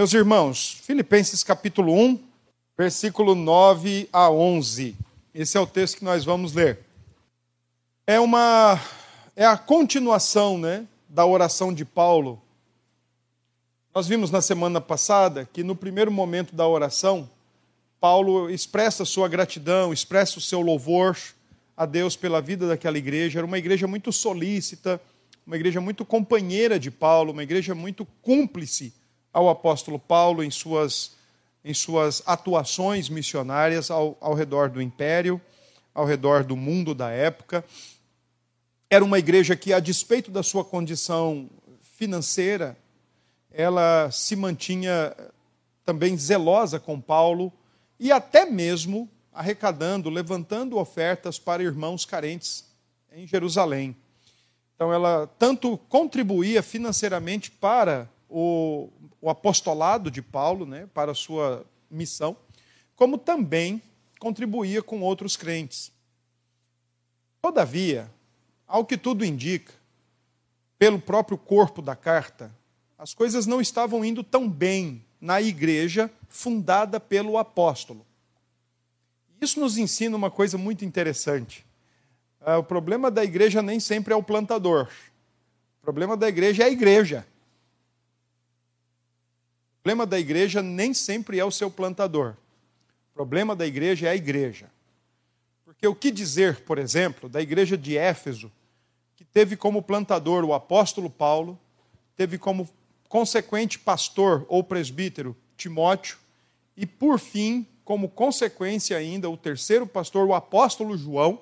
Meus 0.00 0.14
irmãos, 0.14 0.78
Filipenses 0.82 1.44
capítulo 1.44 1.92
1, 1.92 2.18
versículo 2.74 3.34
9 3.34 4.08
a 4.10 4.30
11. 4.30 4.96
Esse 5.34 5.58
é 5.58 5.60
o 5.60 5.66
texto 5.66 5.98
que 5.98 6.04
nós 6.06 6.24
vamos 6.24 6.54
ler. 6.54 6.78
É 8.06 8.18
uma 8.18 8.80
é 9.36 9.44
a 9.44 9.58
continuação, 9.58 10.56
né, 10.56 10.86
da 11.06 11.26
oração 11.26 11.70
de 11.70 11.84
Paulo. 11.84 12.40
Nós 13.94 14.08
vimos 14.08 14.30
na 14.30 14.40
semana 14.40 14.80
passada 14.80 15.46
que 15.52 15.62
no 15.62 15.76
primeiro 15.76 16.10
momento 16.10 16.56
da 16.56 16.66
oração, 16.66 17.28
Paulo 18.00 18.48
expressa 18.48 19.04
sua 19.04 19.28
gratidão, 19.28 19.92
expressa 19.92 20.38
o 20.38 20.40
seu 20.40 20.62
louvor 20.62 21.14
a 21.76 21.84
Deus 21.84 22.16
pela 22.16 22.40
vida 22.40 22.66
daquela 22.66 22.96
igreja. 22.96 23.40
Era 23.40 23.46
uma 23.46 23.58
igreja 23.58 23.86
muito 23.86 24.10
solícita, 24.12 24.98
uma 25.46 25.56
igreja 25.56 25.78
muito 25.78 26.06
companheira 26.06 26.80
de 26.80 26.90
Paulo, 26.90 27.32
uma 27.32 27.42
igreja 27.42 27.74
muito 27.74 28.06
cúmplice 28.22 28.94
ao 29.32 29.48
apóstolo 29.48 29.98
Paulo 29.98 30.42
em 30.42 30.50
suas, 30.50 31.12
em 31.64 31.74
suas 31.74 32.22
atuações 32.26 33.08
missionárias 33.08 33.90
ao, 33.90 34.16
ao 34.20 34.34
redor 34.34 34.68
do 34.68 34.82
império, 34.82 35.40
ao 35.94 36.04
redor 36.04 36.44
do 36.44 36.56
mundo 36.56 36.94
da 36.94 37.10
época. 37.10 37.64
Era 38.88 39.04
uma 39.04 39.18
igreja 39.18 39.54
que, 39.54 39.72
a 39.72 39.80
despeito 39.80 40.30
da 40.30 40.42
sua 40.42 40.64
condição 40.64 41.48
financeira, 41.96 42.76
ela 43.50 44.10
se 44.10 44.34
mantinha 44.34 45.14
também 45.84 46.16
zelosa 46.16 46.78
com 46.78 47.00
Paulo 47.00 47.52
e 47.98 48.10
até 48.10 48.46
mesmo 48.46 49.08
arrecadando, 49.32 50.10
levantando 50.10 50.78
ofertas 50.78 51.38
para 51.38 51.62
irmãos 51.62 52.04
carentes 52.04 52.64
em 53.12 53.26
Jerusalém. 53.26 53.96
Então, 54.74 54.92
ela 54.92 55.28
tanto 55.38 55.76
contribuía 55.76 56.62
financeiramente 56.62 57.50
para 57.50 58.08
o, 58.28 58.88
o 59.20 59.28
apostolado 59.28 60.10
de 60.10 60.22
Paulo, 60.22 60.64
né, 60.64 60.88
para 60.94 61.12
a 61.12 61.14
sua 61.14 61.64
missão, 61.90 62.36
como 62.96 63.18
também 63.18 63.82
contribuía 64.18 64.82
com 64.82 65.00
outros 65.00 65.36
crentes. 65.36 65.92
Todavia, 67.40 68.10
ao 68.66 68.84
que 68.84 68.96
tudo 68.96 69.24
indica, 69.24 69.72
pelo 70.78 70.98
próprio 70.98 71.36
corpo 71.36 71.82
da 71.82 71.96
carta, 71.96 72.54
as 72.98 73.14
coisas 73.14 73.46
não 73.46 73.60
estavam 73.60 74.04
indo 74.04 74.22
tão 74.22 74.48
bem 74.48 75.04
na 75.20 75.40
igreja 75.40 76.10
fundada 76.28 77.00
pelo 77.00 77.36
apóstolo. 77.36 78.06
Isso 79.40 79.58
nos 79.58 79.78
ensina 79.78 80.16
uma 80.16 80.30
coisa 80.30 80.58
muito 80.58 80.84
interessante. 80.84 81.64
Ah, 82.40 82.58
o 82.58 82.64
problema 82.64 83.10
da 83.10 83.24
igreja 83.24 83.62
nem 83.62 83.80
sempre 83.80 84.12
é 84.12 84.16
o 84.16 84.22
plantador. 84.22 84.88
O 85.80 85.82
problema 85.82 86.16
da 86.16 86.28
igreja 86.28 86.62
é 86.62 86.66
a 86.66 86.70
igreja. 86.70 87.26
O 89.80 89.82
problema 89.82 90.04
da 90.04 90.20
igreja 90.20 90.62
nem 90.62 90.92
sempre 90.92 91.38
é 91.38 91.44
o 91.44 91.50
seu 91.50 91.70
plantador. 91.70 92.36
O 93.12 93.14
problema 93.14 93.56
da 93.56 93.66
igreja 93.66 94.08
é 94.08 94.10
a 94.10 94.14
igreja. 94.14 94.70
Porque 95.64 95.86
o 95.86 95.94
que 95.94 96.10
dizer, 96.10 96.60
por 96.64 96.76
exemplo, 96.76 97.30
da 97.30 97.40
igreja 97.40 97.78
de 97.78 97.96
Éfeso, 97.96 98.52
que 99.16 99.24
teve 99.24 99.56
como 99.56 99.82
plantador 99.82 100.44
o 100.44 100.52
apóstolo 100.52 101.08
Paulo, 101.08 101.58
teve 102.14 102.36
como 102.36 102.68
consequente 103.08 103.78
pastor 103.78 104.44
ou 104.50 104.62
presbítero 104.62 105.34
Timóteo, 105.56 106.18
e 106.76 106.84
por 106.84 107.18
fim, 107.18 107.66
como 107.82 108.10
consequência 108.10 108.98
ainda, 108.98 109.30
o 109.30 109.36
terceiro 109.36 109.86
pastor, 109.86 110.26
o 110.26 110.34
apóstolo 110.34 110.94
João, 110.94 111.40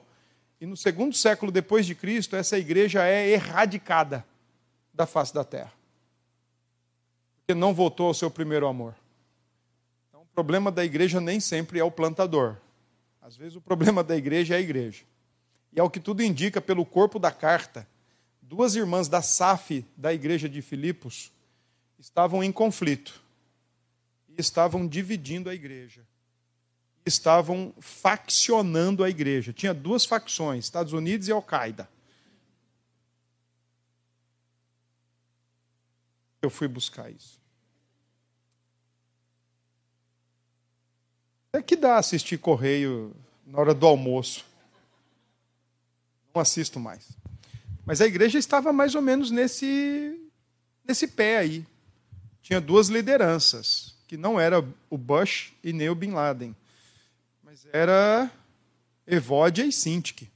e 0.61 0.67
no 0.67 0.77
segundo 0.77 1.12
século 1.12 1.50
depois 1.50 1.84
de 1.84 1.97
Cristo, 1.97 2.36
essa 2.36 2.56
igreja 2.56 3.05
é 3.05 3.30
erradicada 3.30 4.25
da 4.95 5.06
face 5.06 5.34
da 5.34 5.42
terra 5.42 5.78
porque 7.49 7.59
não 7.59 7.73
voltou 7.73 8.09
ao 8.09 8.15
seu 8.15 8.31
primeiro 8.31 8.67
amor. 8.67 8.95
Então, 10.07 10.21
o 10.21 10.27
problema 10.27 10.71
da 10.71 10.85
igreja 10.85 11.19
nem 11.19 11.41
sempre 11.41 11.79
é 11.79 11.85
o 11.85 11.91
plantador. 11.91 12.59
Às 13.23 13.39
vezes, 13.39 13.57
o 13.57 13.61
problema 13.61 14.05
da 14.05 14.15
igreja 14.15 14.55
é 14.55 14.59
a 14.59 14.61
igreja. 14.61 15.05
E 15.73 15.81
ao 15.81 15.89
que 15.89 15.99
tudo 15.99 16.23
indica, 16.23 16.61
pelo 16.61 16.85
corpo 16.85 17.19
da 17.19 17.33
carta, 17.33 17.89
duas 18.42 18.77
irmãs 18.77 19.08
da 19.08 19.23
SAF 19.23 19.83
da 19.97 20.13
igreja 20.13 20.47
de 20.47 20.61
Filipos 20.61 21.33
estavam 21.98 22.45
em 22.45 22.53
conflito 22.53 23.19
e 24.29 24.39
estavam 24.39 24.87
dividindo 24.87 25.48
a 25.48 25.55
igreja. 25.55 26.03
Estavam 27.07 27.73
faccionando 27.81 29.03
a 29.03 29.08
igreja. 29.08 29.55
Tinha 29.55 29.73
duas 29.73 30.05
facções, 30.05 30.67
Estados 30.67 30.92
Unidos 30.92 31.29
e 31.29 31.33
Al-Qaeda. 31.33 31.89
Eu 36.42 36.51
fui 36.51 36.69
buscar 36.69 37.11
isso. 37.11 37.38
É 41.53 41.63
que 41.63 41.77
dá 41.77 41.97
assistir 41.97 42.39
correio 42.39 43.14
na 43.47 43.59
hora 43.59 43.73
do 43.73 43.86
almoço. 43.86 44.45
Não 46.35 46.42
assisto 46.42 46.79
mais. 46.79 47.09
Mas 47.86 48.03
a 48.03 48.07
igreja 48.07 48.39
estava 48.39 48.70
mais 48.73 48.95
ou 48.95 49.01
menos 49.01 49.31
nesse, 49.31 50.20
nesse 50.87 51.08
pé 51.08 51.39
aí. 51.39 51.67
Tinha 52.42 52.61
duas 52.61 52.89
lideranças, 52.89 53.97
que 54.07 54.17
não 54.17 54.39
era 54.39 54.63
o 54.91 54.98
Bush 54.98 55.55
e 55.64 55.73
nem 55.73 55.89
o 55.89 55.95
Bin 55.95 56.11
Laden, 56.11 56.55
mas 57.42 57.67
era 57.73 58.31
Evódia 59.07 59.64
e 59.64 59.73
Sintik. 59.73 60.31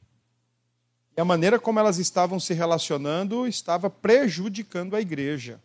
E 1.15 1.21
a 1.21 1.25
maneira 1.25 1.59
como 1.59 1.79
elas 1.79 1.99
estavam 1.99 2.41
se 2.41 2.55
relacionando 2.55 3.47
estava 3.47 3.91
prejudicando 3.91 4.97
a 4.97 5.01
igreja. 5.01 5.61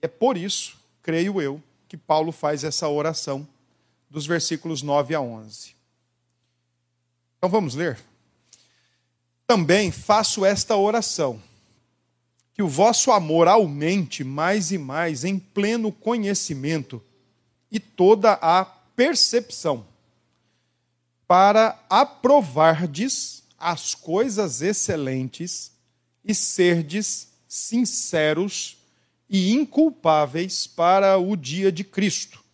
É 0.00 0.06
por 0.06 0.36
isso, 0.36 0.78
creio 1.02 1.42
eu, 1.42 1.60
que 1.88 1.96
Paulo 1.96 2.30
faz 2.30 2.62
essa 2.62 2.88
oração 2.88 3.46
dos 4.16 4.24
versículos 4.24 4.80
9 4.80 5.14
a 5.14 5.20
11. 5.20 5.74
Então 7.36 7.50
vamos 7.50 7.74
ler? 7.74 7.98
Também 9.46 9.90
faço 9.90 10.42
esta 10.42 10.74
oração: 10.74 11.38
que 12.54 12.62
o 12.62 12.68
vosso 12.68 13.12
amor 13.12 13.46
aumente 13.46 14.24
mais 14.24 14.72
e 14.72 14.78
mais 14.78 15.22
em 15.22 15.38
pleno 15.38 15.92
conhecimento 15.92 17.02
e 17.70 17.78
toda 17.78 18.38
a 18.40 18.64
percepção, 18.64 19.86
para 21.28 21.78
aprovardes 21.90 23.42
as 23.58 23.94
coisas 23.94 24.62
excelentes 24.62 25.72
e 26.24 26.34
serdes 26.34 27.28
sinceros 27.46 28.78
e 29.28 29.52
inculpáveis 29.52 30.66
para 30.66 31.18
o 31.18 31.36
dia 31.36 31.70
de 31.70 31.84
Cristo 31.84 32.45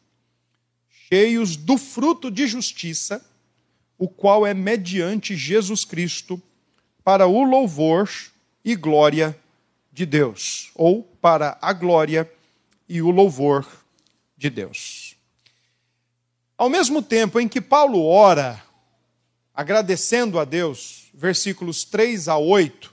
cheios 1.13 1.57
do 1.57 1.77
fruto 1.77 2.31
de 2.31 2.47
justiça, 2.47 3.23
o 3.99 4.09
qual 4.09 4.47
é 4.47 4.55
mediante 4.55 5.37
Jesus 5.37 5.85
Cristo, 5.85 6.41
para 7.05 7.27
o 7.27 7.45
louvor 7.45 8.11
e 8.65 8.75
glória 8.75 9.39
de 9.93 10.07
Deus, 10.07 10.71
ou 10.75 11.03
para 11.03 11.59
a 11.61 11.71
glória 11.75 12.33
e 12.89 13.03
o 13.03 13.11
louvor 13.11 13.67
de 14.39 14.49
Deus. 14.49 15.15
Ao 16.57 16.71
mesmo 16.71 17.03
tempo 17.03 17.39
em 17.39 17.47
que 17.47 17.61
Paulo 17.61 18.07
ora, 18.07 18.63
agradecendo 19.55 20.39
a 20.39 20.47
Deus, 20.47 21.11
versículos 21.13 21.85
3 21.85 22.27
a 22.29 22.39
8, 22.39 22.91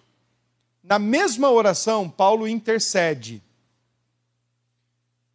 na 0.83 0.99
mesma 0.99 1.49
oração, 1.49 2.09
Paulo 2.09 2.49
intercede 2.49 3.41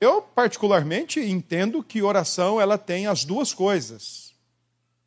eu, 0.04 0.20
particularmente, 0.20 1.19
entendo 1.19 1.82
que 1.82 2.03
oração 2.03 2.60
ela 2.60 2.76
tem 2.76 3.06
as 3.06 3.25
duas 3.25 3.54
coisas. 3.54 4.34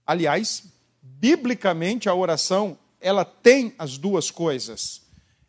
Aliás, 0.05 0.63
biblicamente, 1.01 2.09
a 2.09 2.15
oração 2.15 2.77
ela 2.99 3.23
tem 3.23 3.73
as 3.77 3.97
duas 3.97 4.31
coisas. 4.31 5.01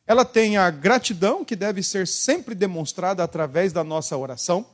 Ela 0.07 0.25
tem 0.25 0.57
a 0.57 0.71
gratidão, 0.71 1.45
que 1.45 1.57
deve 1.57 1.83
ser 1.83 2.07
sempre 2.07 2.55
demonstrada 2.55 3.23
através 3.23 3.73
da 3.73 3.83
nossa 3.83 4.17
oração. 4.17 4.67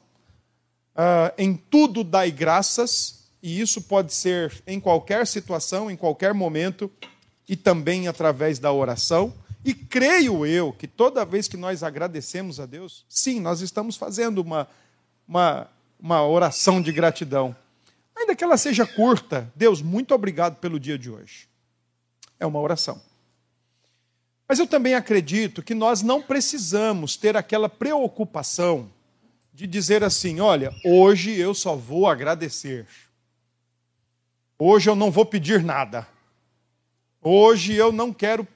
Uh, 0.94 1.30
em 1.36 1.54
tudo 1.54 2.04
dai 2.04 2.30
graças, 2.30 3.24
e 3.42 3.60
isso 3.60 3.82
pode 3.82 4.15
ser 4.15 4.62
em 4.66 4.80
qualquer 4.80 5.27
situação, 5.27 5.91
em 5.91 5.97
qualquer 5.97 6.32
momento, 6.32 6.91
e 7.48 7.56
também 7.56 8.09
através 8.09 8.59
da 8.59 8.72
oração. 8.72 9.34
E 9.65 9.72
creio 9.72 10.45
eu 10.45 10.72
que 10.72 10.87
toda 10.87 11.25
vez 11.25 11.49
que 11.49 11.57
nós 11.57 11.83
agradecemos 11.83 12.61
a 12.61 12.66
Deus, 12.66 13.07
sim, 13.09 13.41
nós 13.41 13.63
estamos 13.63 13.97
fazendo 13.97 14.39
uma, 14.39 14.69
uma, 15.27 15.71
uma 15.99 16.27
oração 16.27 16.83
de 16.83 16.93
gratidão. 16.93 17.57
Ainda 18.15 18.37
que 18.37 18.45
ela 18.45 18.59
seja 18.59 18.87
curta, 18.87 19.51
Deus, 19.57 19.81
muito 19.81 20.15
obrigado 20.15 20.57
pelo 20.57 20.78
dia 20.78 20.99
de 20.99 21.11
hoje. 21.11 21.49
É 22.39 22.45
uma 22.45 22.61
oração. 22.61 23.01
Mas 24.47 24.59
eu 24.59 24.66
também 24.66 24.95
acredito 24.95 25.63
que 25.63 25.75
nós 25.75 26.03
não 26.03 26.21
precisamos 26.21 27.16
ter 27.16 27.37
aquela 27.37 27.69
preocupação 27.69 28.91
de 29.53 29.66
dizer 29.66 30.05
assim: 30.05 30.41
olha, 30.41 30.71
hoje 30.84 31.34
eu 31.34 31.55
só 31.55 31.75
vou 31.75 32.07
agradecer. 32.07 32.87
Hoje 34.59 34.91
eu 34.91 34.95
não 34.95 35.11
vou 35.11 35.25
pedir 35.25 35.63
nada. 35.63 36.07
Hoje 37.22 37.72
eu 37.72 37.91
não 37.91 38.13
quero 38.13 38.47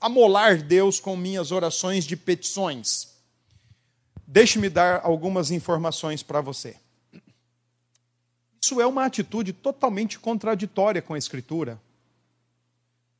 amolar 0.00 0.62
Deus 0.62 1.00
com 1.00 1.16
minhas 1.16 1.50
orações 1.50 2.04
de 2.04 2.16
petições. 2.16 3.08
Deixe-me 4.26 4.68
dar 4.68 5.00
algumas 5.04 5.50
informações 5.50 6.22
para 6.22 6.40
você. 6.40 6.76
Isso 8.62 8.80
é 8.80 8.86
uma 8.86 9.04
atitude 9.04 9.52
totalmente 9.52 10.18
contraditória 10.18 11.00
com 11.00 11.14
a 11.14 11.18
Escritura. 11.18 11.80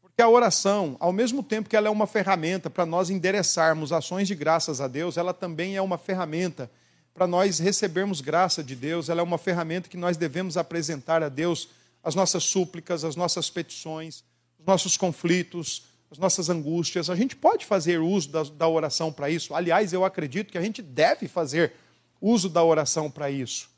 Porque 0.03 0.21
a 0.21 0.29
oração, 0.29 0.97
ao 0.99 1.13
mesmo 1.13 1.43
tempo 1.43 1.69
que 1.69 1.77
ela 1.77 1.89
é 1.89 1.91
uma 1.91 2.07
ferramenta 2.07 2.69
para 2.69 2.85
nós 2.85 3.11
endereçarmos 3.11 3.93
ações 3.93 4.27
de 4.27 4.35
graças 4.35 4.81
a 4.81 4.89
Deus, 4.89 5.17
ela 5.17 5.33
também 5.33 5.77
é 5.77 5.83
uma 5.83 5.99
ferramenta 5.99 6.71
para 7.17 7.27
nós 7.27 7.59
recebermos 7.59 8.21
graça 8.21 8.63
de 8.63 8.77
Deus, 8.77 9.09
ela 9.09 9.21
é 9.21 9.25
uma 9.25 9.39
ferramenta 9.39 9.89
que 9.89 9.97
nós 9.97 10.19
devemos 10.19 10.59
apresentar 10.59 11.23
a 11.23 11.31
Deus 11.31 11.69
as 12.05 12.15
nossas 12.15 12.45
súplicas, 12.45 13.05
as 13.05 13.17
nossas 13.17 13.49
petições, 13.49 14.23
os 14.59 14.67
nossos 14.67 14.99
conflitos, 14.99 15.85
as 16.11 16.19
nossas 16.19 16.49
angústias. 16.49 17.11
A 17.11 17.17
gente 17.17 17.35
pode 17.37 17.65
fazer 17.65 18.01
uso 18.01 18.29
da, 18.29 18.43
da 18.43 18.69
oração 18.69 19.13
para 19.13 19.31
isso. 19.31 19.55
Aliás, 19.55 19.93
eu 19.93 20.05
acredito 20.05 20.51
que 20.51 20.59
a 20.59 20.63
gente 20.63 20.83
deve 20.83 21.29
fazer 21.29 21.73
uso 22.21 22.49
da 22.49 22.63
oração 22.63 23.11
para 23.11 23.31
isso. 23.31 23.69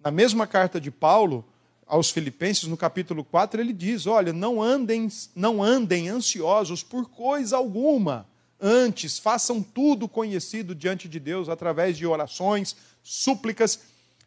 Na 0.00 0.10
mesma 0.10 0.46
carta 0.46 0.80
de 0.80 0.90
Paulo 0.90 1.44
aos 1.86 2.10
Filipenses, 2.10 2.64
no 2.64 2.76
capítulo 2.76 3.24
4, 3.24 3.60
ele 3.60 3.72
diz: 3.72 4.06
Olha, 4.06 4.32
não 4.32 4.62
andem, 4.62 5.08
não 5.34 5.62
andem 5.62 6.08
ansiosos 6.08 6.82
por 6.82 7.08
coisa 7.08 7.56
alguma 7.56 8.26
Antes, 8.60 9.18
façam 9.18 9.62
tudo 9.62 10.08
conhecido 10.08 10.74
diante 10.74 11.08
de 11.08 11.20
Deus 11.20 11.48
através 11.48 11.96
de 11.96 12.06
orações, 12.06 12.74
súplicas 13.02 13.80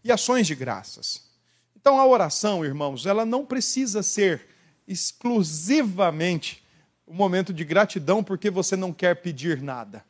e 0.04 0.12
ações 0.12 0.46
de 0.46 0.54
graças. 0.54 1.24
Então, 1.76 2.00
a 2.00 2.06
oração, 2.06 2.64
irmãos, 2.64 3.06
ela 3.06 3.26
não 3.26 3.46
precisa 3.46 4.04
ser 4.04 4.48
exclusivamente 4.88 6.59
um 7.10 7.16
momento 7.16 7.52
de 7.52 7.66
gratidão 7.66 8.24
porque 8.24 8.52
você 8.52 8.76
não 8.76 8.94
quer 8.94 9.16
pedir 9.16 9.62
nada. 9.64 10.06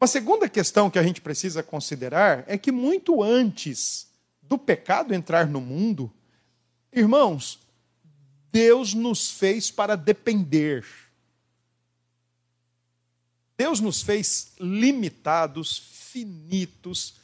Uma 0.00 0.08
segunda 0.08 0.48
questão 0.48 0.90
que 0.90 0.98
a 0.98 1.02
gente 1.02 1.20
precisa 1.20 1.62
considerar 1.62 2.42
é 2.48 2.58
que 2.58 2.72
muito 2.72 3.22
antes 3.22 4.08
do 4.42 4.58
pecado 4.58 5.14
entrar 5.14 5.46
no 5.46 5.60
mundo, 5.60 6.12
irmãos, 6.92 7.60
Deus 8.50 8.92
nos 8.92 9.30
fez 9.30 9.70
para 9.70 9.96
depender. 9.96 10.84
Deus 13.56 13.78
nos 13.78 14.02
fez 14.02 14.54
limitados, 14.58 15.78
finitos, 15.78 17.14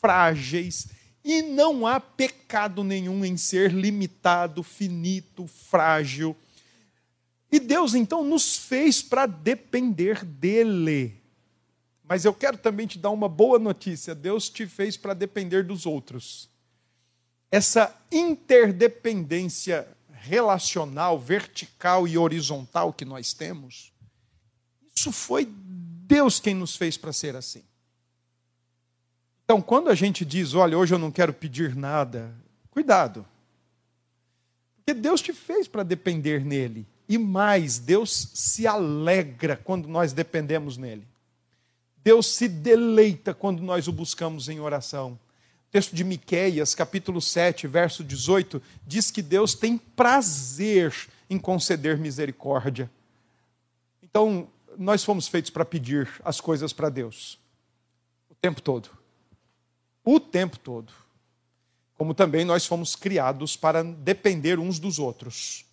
frágeis, 0.00 0.88
e 1.22 1.42
não 1.42 1.86
há 1.86 2.00
pecado 2.00 2.82
nenhum 2.82 3.22
em 3.24 3.36
ser 3.36 3.70
limitado, 3.70 4.62
finito, 4.62 5.46
frágil. 5.46 6.34
E 7.52 7.60
Deus 7.60 7.94
então 7.94 8.24
nos 8.24 8.56
fez 8.56 9.02
para 9.02 9.26
depender 9.26 10.24
dele. 10.24 11.22
Mas 12.02 12.24
eu 12.24 12.32
quero 12.32 12.56
também 12.56 12.86
te 12.86 12.98
dar 12.98 13.10
uma 13.10 13.28
boa 13.28 13.58
notícia: 13.58 14.14
Deus 14.14 14.48
te 14.48 14.66
fez 14.66 14.96
para 14.96 15.12
depender 15.12 15.62
dos 15.62 15.84
outros. 15.84 16.48
Essa 17.50 17.94
interdependência 18.10 19.86
relacional, 20.10 21.18
vertical 21.18 22.08
e 22.08 22.16
horizontal 22.16 22.90
que 22.90 23.04
nós 23.04 23.34
temos, 23.34 23.92
isso 24.96 25.12
foi 25.12 25.46
Deus 25.46 26.40
quem 26.40 26.54
nos 26.54 26.74
fez 26.74 26.96
para 26.96 27.12
ser 27.12 27.36
assim. 27.36 27.62
Então, 29.44 29.60
quando 29.60 29.90
a 29.90 29.94
gente 29.94 30.24
diz, 30.24 30.54
olha, 30.54 30.78
hoje 30.78 30.94
eu 30.94 30.98
não 30.98 31.10
quero 31.10 31.34
pedir 31.34 31.74
nada, 31.74 32.34
cuidado. 32.70 33.26
Porque 34.76 34.94
Deus 34.98 35.20
te 35.20 35.34
fez 35.34 35.68
para 35.68 35.82
depender 35.82 36.44
nele. 36.44 36.86
E 37.12 37.18
mais, 37.18 37.78
Deus 37.78 38.30
se 38.32 38.66
alegra 38.66 39.54
quando 39.54 39.86
nós 39.86 40.14
dependemos 40.14 40.78
nele. 40.78 41.06
Deus 42.02 42.26
se 42.26 42.48
deleita 42.48 43.34
quando 43.34 43.62
nós 43.62 43.86
o 43.86 43.92
buscamos 43.92 44.48
em 44.48 44.60
oração. 44.60 45.20
O 45.68 45.70
texto 45.70 45.94
de 45.94 46.04
Miqueias, 46.04 46.74
capítulo 46.74 47.20
7, 47.20 47.66
verso 47.66 48.02
18, 48.02 48.62
diz 48.86 49.10
que 49.10 49.20
Deus 49.20 49.54
tem 49.54 49.76
prazer 49.76 50.94
em 51.28 51.38
conceder 51.38 51.98
misericórdia. 51.98 52.90
Então, 54.02 54.48
nós 54.78 55.04
fomos 55.04 55.28
feitos 55.28 55.50
para 55.50 55.66
pedir 55.66 56.08
as 56.24 56.40
coisas 56.40 56.72
para 56.72 56.88
Deus. 56.88 57.38
O 58.30 58.34
tempo 58.34 58.62
todo. 58.62 58.88
O 60.02 60.18
tempo 60.18 60.58
todo. 60.58 60.90
Como 61.92 62.14
também 62.14 62.46
nós 62.46 62.64
fomos 62.64 62.96
criados 62.96 63.54
para 63.54 63.84
depender 63.84 64.58
uns 64.58 64.78
dos 64.78 64.98
outros. 64.98 65.70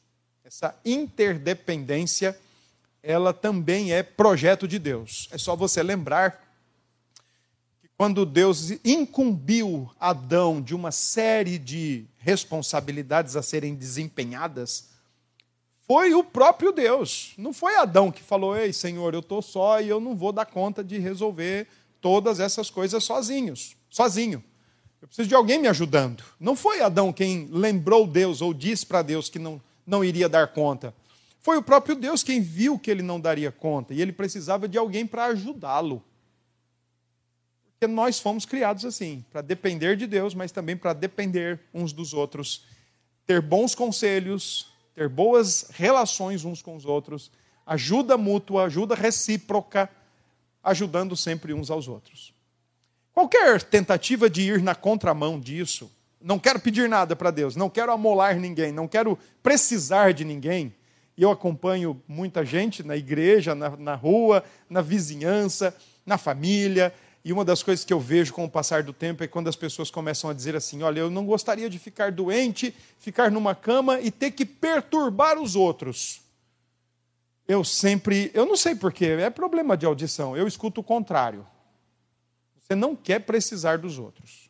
Essa 0.50 0.76
interdependência, 0.84 2.36
ela 3.04 3.32
também 3.32 3.94
é 3.94 4.02
projeto 4.02 4.68
de 4.68 4.80
Deus. 4.80 5.30
É 5.32 5.38
só 5.38 5.56
você 5.56 5.84
lembrar 5.84 6.44
que 7.80 7.88
quando 7.96 8.26
Deus 8.26 8.72
incumbiu 8.84 9.92
Adão 10.00 10.60
de 10.60 10.74
uma 10.74 10.92
série 10.92 11.60
de 11.60 12.08
responsabilidades 12.18 13.36
a 13.36 13.44
serem 13.44 13.76
desempenhadas, 13.76 14.90
foi 15.86 16.16
o 16.16 16.24
próprio 16.24 16.72
Deus. 16.72 17.36
Não 17.38 17.54
foi 17.54 17.76
Adão 17.76 18.12
que 18.12 18.24
falou: 18.24 18.58
Ei, 18.58 18.74
Senhor, 18.74 19.14
eu 19.14 19.20
estou 19.20 19.44
só 19.44 19.80
e 19.80 19.88
eu 19.88 20.00
não 20.00 20.16
vou 20.16 20.32
dar 20.32 20.48
conta 20.48 20.84
de 20.84 20.98
resolver 20.98 21.68
todas 22.02 22.40
essas 22.40 22.72
coisas 22.72 23.04
sozinhos, 23.04 23.78
sozinho. 23.88 24.44
Eu 25.00 25.08
preciso 25.08 25.30
de 25.30 25.36
alguém 25.36 25.60
me 25.60 25.68
ajudando. 25.68 26.24
Não 26.40 26.56
foi 26.56 26.82
Adão 26.82 27.14
quem 27.14 27.48
lembrou 27.52 28.08
Deus 28.08 28.42
ou 28.42 28.52
disse 28.52 28.84
para 28.84 29.04
Deus 29.04 29.30
que 29.30 29.38
não, 29.38 29.62
não 29.90 30.04
iria 30.04 30.30
dar 30.30 30.48
conta. 30.48 30.94
Foi 31.42 31.58
o 31.58 31.64
próprio 31.64 31.96
Deus 31.96 32.22
quem 32.22 32.42
viu 32.42 32.78
que 32.78 32.92
ele 32.92 33.02
não 33.02 33.20
daria 33.20 33.52
conta 33.52 33.94
e 33.94 34.02
ele 34.02 34.12
precisava 34.12 34.68
de 34.68 34.78
alguém 34.78 35.06
para 35.08 35.26
ajudá-lo. 35.26 36.04
Porque 37.72 37.88
nós 37.92 38.20
fomos 38.20 38.46
criados 38.46 38.86
assim, 38.86 39.26
para 39.32 39.42
depender 39.42 39.96
de 39.96 40.06
Deus, 40.06 40.36
mas 40.36 40.52
também 40.52 40.78
para 40.78 40.94
depender 40.94 41.60
uns 41.74 41.94
dos 41.94 42.14
outros, 42.14 42.66
ter 43.26 43.42
bons 43.42 43.74
conselhos, 43.74 44.74
ter 44.94 45.08
boas 45.08 45.70
relações 45.72 46.44
uns 46.44 46.62
com 46.62 46.76
os 46.76 46.86
outros, 46.86 47.32
ajuda 47.66 48.18
mútua, 48.18 48.66
ajuda 48.66 48.96
recíproca, 48.96 49.90
ajudando 50.62 51.16
sempre 51.16 51.54
uns 51.54 51.72
aos 51.72 51.88
outros. 51.88 52.34
Qualquer 53.14 53.64
tentativa 53.64 54.30
de 54.30 54.42
ir 54.42 54.62
na 54.62 54.76
contramão 54.76 55.40
disso, 55.40 55.90
não 56.22 56.38
quero 56.38 56.60
pedir 56.60 56.90
nada 56.90 57.16
para 57.16 57.32
Deus, 57.32 57.56
não 57.56 57.70
quero 57.70 57.92
amolar 57.92 58.38
ninguém, 58.38 58.72
não 58.72 58.88
quero 58.88 59.18
precisar 59.42 60.14
de 60.14 60.26
ninguém. 60.26 60.74
E 61.18 61.24
eu 61.24 61.32
acompanho 61.32 62.02
muita 62.08 62.46
gente 62.46 62.84
na 62.84 62.96
igreja, 62.96 63.54
na, 63.54 63.76
na 63.76 63.96
rua, 63.96 64.44
na 64.70 64.82
vizinhança, 64.82 65.76
na 66.06 66.18
família, 66.18 66.94
e 67.24 67.34
uma 67.34 67.44
das 67.44 67.62
coisas 67.62 67.84
que 67.84 67.92
eu 67.92 68.00
vejo 68.00 68.34
com 68.34 68.46
o 68.46 68.50
passar 68.50 68.84
do 68.84 68.94
tempo 68.94 69.24
é 69.24 69.28
quando 69.28 69.50
as 69.50 69.56
pessoas 69.56 69.92
começam 69.92 70.30
a 70.30 70.34
dizer 70.34 70.56
assim: 70.56 70.82
olha, 70.84 71.02
eu 71.02 71.10
não 71.10 71.26
gostaria 71.26 71.70
de 71.70 71.78
ficar 71.78 72.12
doente, 72.12 72.74
ficar 72.98 73.30
numa 73.30 73.54
cama 73.54 74.00
e 74.00 74.10
ter 74.10 74.32
que 74.32 74.46
perturbar 74.46 75.38
os 75.38 75.56
outros. 75.56 76.22
Eu 77.48 77.64
sempre, 77.64 78.32
eu 78.34 78.46
não 78.46 78.56
sei 78.56 78.76
porquê, 78.76 79.06
é 79.06 79.30
problema 79.30 79.76
de 79.76 79.86
audição, 79.86 80.38
eu 80.38 80.48
escuto 80.48 80.82
o 80.82 80.84
contrário. 80.84 81.46
Você 82.62 82.76
não 82.76 82.96
quer 82.96 83.20
precisar 83.20 83.80
dos 83.80 83.98
outros. 83.98 84.49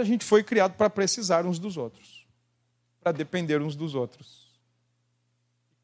A 0.00 0.04
gente 0.04 0.24
foi 0.24 0.42
criado 0.42 0.72
para 0.76 0.88
precisar 0.88 1.44
uns 1.44 1.58
dos 1.58 1.76
outros, 1.76 2.26
para 3.02 3.12
depender 3.12 3.60
uns 3.60 3.76
dos 3.76 3.94
outros. 3.94 4.48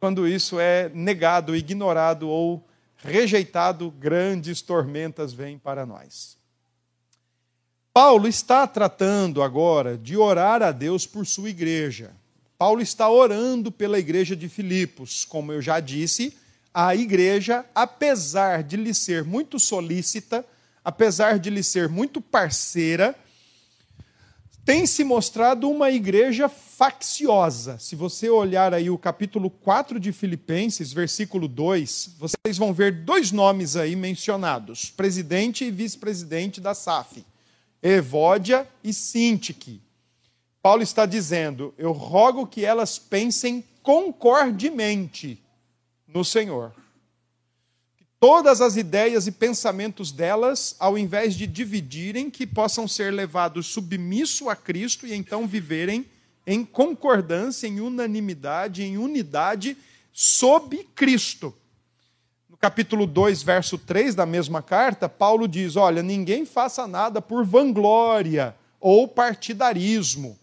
Quando 0.01 0.27
isso 0.27 0.59
é 0.59 0.89
negado, 0.89 1.55
ignorado 1.55 2.29
ou 2.29 2.67
rejeitado, 2.97 3.91
grandes 3.91 4.63
tormentas 4.63 5.35
vêm 5.35 5.59
para 5.59 5.85
nós. 5.85 6.39
Paulo 7.93 8.27
está 8.27 8.67
tratando 8.67 9.43
agora 9.43 9.99
de 9.99 10.17
orar 10.17 10.63
a 10.63 10.73
Deus 10.73 11.07
por 11.07 11.27
sua 11.27 11.51
igreja. 11.51 12.11
Paulo 12.57 12.81
está 12.81 13.11
orando 13.11 13.71
pela 13.71 13.99
igreja 13.99 14.35
de 14.35 14.49
Filipos. 14.49 15.27
Como 15.27 15.53
eu 15.53 15.61
já 15.61 15.79
disse, 15.79 16.35
a 16.73 16.95
igreja, 16.95 17.67
apesar 17.75 18.63
de 18.63 18.77
lhe 18.77 18.95
ser 18.95 19.25
muito 19.25 19.59
solícita, 19.59 20.43
apesar 20.83 21.39
de 21.39 21.51
lhe 21.51 21.63
ser 21.63 21.89
muito 21.89 22.21
parceira, 22.21 23.15
tem 24.67 24.85
se 24.85 25.05
mostrado 25.05 25.71
uma 25.71 25.93
igreja 25.93 26.49
facciosa. 26.49 27.79
Se 27.79 27.95
você 27.95 28.29
olhar 28.29 28.75
aí 28.75 28.91
o 28.91 28.99
capítulo 28.99 29.49
4 29.49 30.01
de 30.01 30.11
Filipenses, 30.11 30.93
versículo 30.93 31.47
2, 31.47 32.17
vocês 32.19 32.59
vão 32.59 32.75
ver 32.75 33.05
dois 33.05 33.31
nomes 33.31 33.77
aí 33.77 33.95
mencionados: 33.95 34.91
presidente 34.91 35.65
e 35.65 35.71
vice-presidente 35.71 36.61
da 36.61 36.75
SAF, 36.75 37.25
Evódia 37.81 38.67
e 38.83 38.93
Sintique. 38.93 39.81
Paulo 40.61 40.83
está 40.83 41.07
dizendo: 41.07 41.73
Eu 41.79 41.93
rogo 41.93 42.45
que 42.45 42.65
elas 42.65 42.99
pensem 42.99 43.65
concordemente 43.85 45.41
no 46.09 46.25
Senhor 46.25 46.73
todas 48.19 48.61
as 48.61 48.77
ideias 48.77 49.27
e 49.27 49.33
pensamentos 49.33 50.11
delas, 50.11 50.75
ao 50.79 50.97
invés 50.97 51.35
de 51.35 51.47
dividirem, 51.47 52.31
que 52.31 52.47
possam 52.47 52.89
ser 52.89 53.13
levados 53.13 53.67
submisso 53.67 54.49
a 54.49 54.57
Cristo 54.57 55.07
e 55.07 55.15
então 55.15 55.47
viverem 55.47 56.07
em 56.47 56.65
concordância, 56.65 57.67
em 57.67 57.81
unanimidade, 57.81 58.83
em 58.83 58.97
unidade 58.97 59.77
sob 60.13 60.77
Cristo. 60.95 61.55
No 62.49 62.57
capítulo 62.57 63.07
2, 63.07 63.43
verso 63.43 63.77
3 63.77 64.15
da 64.15 64.25
mesma 64.25 64.63
carta, 64.63 65.09
Paulo 65.09 65.47
diz: 65.47 65.77
Olha, 65.77 66.03
ninguém 66.03 66.47
faça 66.47 66.87
nada 66.87 67.21
por 67.21 67.45
vanglória 67.45 68.57
ou 68.81 69.07
partidarismo, 69.07 70.39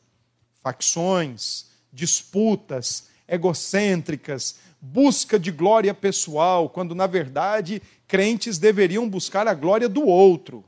facções, 0.62 1.68
disputas 1.92 3.08
egocêntricas, 3.28 4.58
busca 4.86 5.40
de 5.40 5.50
glória 5.50 5.94
pessoal, 5.94 6.68
quando 6.68 6.94
na 6.94 7.08
verdade 7.08 7.82
crentes 8.06 8.58
deveriam 8.58 9.08
buscar 9.08 9.48
a 9.48 9.54
glória 9.54 9.88
do 9.88 10.06
outro. 10.06 10.62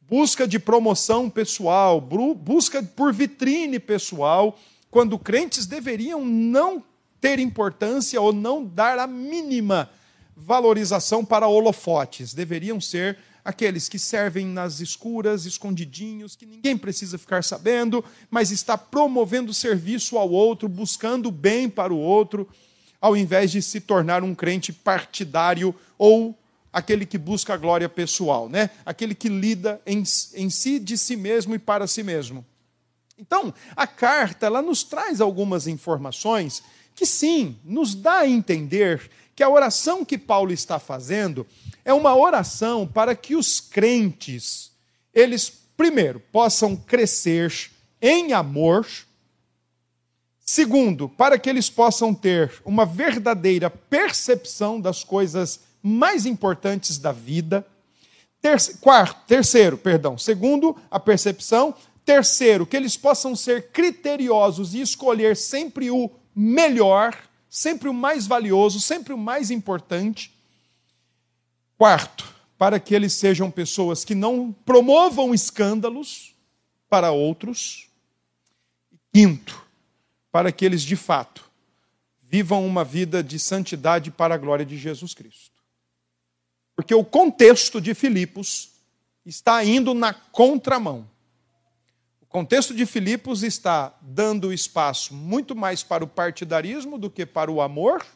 Busca 0.00 0.46
de 0.46 0.56
promoção 0.56 1.28
pessoal, 1.28 2.00
busca 2.00 2.80
por 2.80 3.12
vitrine 3.12 3.80
pessoal, 3.80 4.56
quando 4.88 5.18
crentes 5.18 5.66
deveriam 5.66 6.24
não 6.24 6.82
ter 7.20 7.40
importância 7.40 8.20
ou 8.20 8.32
não 8.32 8.64
dar 8.64 9.00
a 9.00 9.06
mínima 9.08 9.90
valorização 10.36 11.24
para 11.24 11.48
holofotes, 11.48 12.32
deveriam 12.32 12.80
ser 12.80 13.18
aqueles 13.44 13.88
que 13.88 13.98
servem 13.98 14.46
nas 14.46 14.78
escuras, 14.78 15.44
escondidinhos, 15.44 16.36
que 16.36 16.46
ninguém 16.46 16.78
precisa 16.78 17.18
ficar 17.18 17.42
sabendo, 17.42 18.04
mas 18.30 18.52
está 18.52 18.78
promovendo 18.78 19.52
serviço 19.52 20.16
ao 20.16 20.30
outro, 20.30 20.68
buscando 20.68 21.30
bem 21.32 21.68
para 21.68 21.92
o 21.92 21.98
outro, 21.98 22.48
ao 23.00 23.16
invés 23.16 23.50
de 23.50 23.62
se 23.62 23.80
tornar 23.80 24.22
um 24.22 24.34
crente 24.34 24.72
partidário 24.72 25.74
ou 25.96 26.36
aquele 26.72 27.04
que 27.06 27.18
busca 27.18 27.54
a 27.54 27.56
glória 27.56 27.88
pessoal, 27.88 28.48
né? 28.48 28.70
Aquele 28.84 29.14
que 29.14 29.28
lida 29.28 29.80
em, 29.86 30.02
em 30.34 30.50
si, 30.50 30.78
de 30.78 30.96
si 30.96 31.16
mesmo 31.16 31.54
e 31.54 31.58
para 31.58 31.86
si 31.86 32.02
mesmo. 32.02 32.44
Então, 33.18 33.52
a 33.76 33.86
carta 33.86 34.46
ela 34.46 34.62
nos 34.62 34.82
traz 34.82 35.20
algumas 35.20 35.66
informações 35.66 36.62
que 36.94 37.04
sim, 37.04 37.58
nos 37.64 37.94
dá 37.94 38.18
a 38.18 38.28
entender 38.28 39.10
que 39.34 39.42
a 39.42 39.48
oração 39.48 40.04
que 40.04 40.18
Paulo 40.18 40.52
está 40.52 40.78
fazendo 40.78 41.46
é 41.84 41.92
uma 41.92 42.14
oração 42.14 42.86
para 42.86 43.14
que 43.14 43.34
os 43.34 43.60
crentes, 43.60 44.70
eles 45.14 45.50
primeiro 45.76 46.20
possam 46.20 46.76
crescer 46.76 47.70
em 48.02 48.32
amor, 48.32 48.86
segundo, 50.50 51.08
para 51.08 51.38
que 51.38 51.48
eles 51.48 51.70
possam 51.70 52.12
ter 52.12 52.52
uma 52.64 52.84
verdadeira 52.84 53.70
percepção 53.70 54.80
das 54.80 55.04
coisas 55.04 55.60
mais 55.80 56.26
importantes 56.26 56.98
da 56.98 57.12
vida. 57.12 57.64
quarto, 58.80 59.26
terceiro, 59.26 59.78
perdão, 59.78 60.18
segundo, 60.18 60.76
a 60.90 60.98
percepção. 60.98 61.72
Terceiro, 62.04 62.66
que 62.66 62.76
eles 62.76 62.96
possam 62.96 63.36
ser 63.36 63.70
criteriosos 63.70 64.74
e 64.74 64.80
escolher 64.80 65.36
sempre 65.36 65.90
o 65.90 66.10
melhor 66.34 67.16
sempre 67.50 67.88
o 67.88 67.94
mais 67.94 68.28
valioso, 68.28 68.80
sempre 68.80 69.12
o 69.12 69.18
mais 69.18 69.50
importante. 69.50 70.32
Quarto, 71.76 72.32
para 72.56 72.78
que 72.78 72.94
eles 72.94 73.12
sejam 73.12 73.50
pessoas 73.50 74.04
que 74.04 74.14
não 74.14 74.52
promovam 74.64 75.34
escândalos 75.34 76.32
para 76.88 77.10
outros. 77.10 77.88
Quinto, 79.12 79.69
para 80.30 80.52
que 80.52 80.64
eles 80.64 80.82
de 80.82 80.96
fato 80.96 81.50
vivam 82.22 82.66
uma 82.66 82.84
vida 82.84 83.22
de 83.22 83.38
santidade 83.38 84.10
para 84.10 84.34
a 84.34 84.38
glória 84.38 84.64
de 84.64 84.76
Jesus 84.76 85.14
Cristo. 85.14 85.50
Porque 86.76 86.94
o 86.94 87.04
contexto 87.04 87.80
de 87.80 87.94
Filipos 87.94 88.70
está 89.24 89.64
indo 89.64 89.92
na 89.94 90.14
contramão 90.14 91.08
contexto 92.30 92.72
de 92.72 92.86
Filipos 92.86 93.42
está 93.42 93.92
dando 94.00 94.52
espaço 94.52 95.12
muito 95.12 95.56
mais 95.56 95.82
para 95.82 96.04
o 96.04 96.06
partidarismo 96.06 96.96
do 96.96 97.10
que 97.10 97.26
para 97.26 97.50
o 97.50 97.60
amor. 97.60 98.06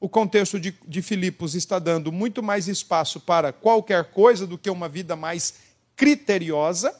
O 0.00 0.08
contexto 0.08 0.58
de, 0.58 0.74
de 0.86 1.00
Filipos 1.00 1.54
está 1.54 1.78
dando 1.78 2.10
muito 2.10 2.42
mais 2.42 2.66
espaço 2.66 3.20
para 3.20 3.52
qualquer 3.52 4.10
coisa 4.10 4.48
do 4.48 4.58
que 4.58 4.68
uma 4.68 4.88
vida 4.88 5.14
mais 5.14 5.54
criteriosa. 5.94 6.92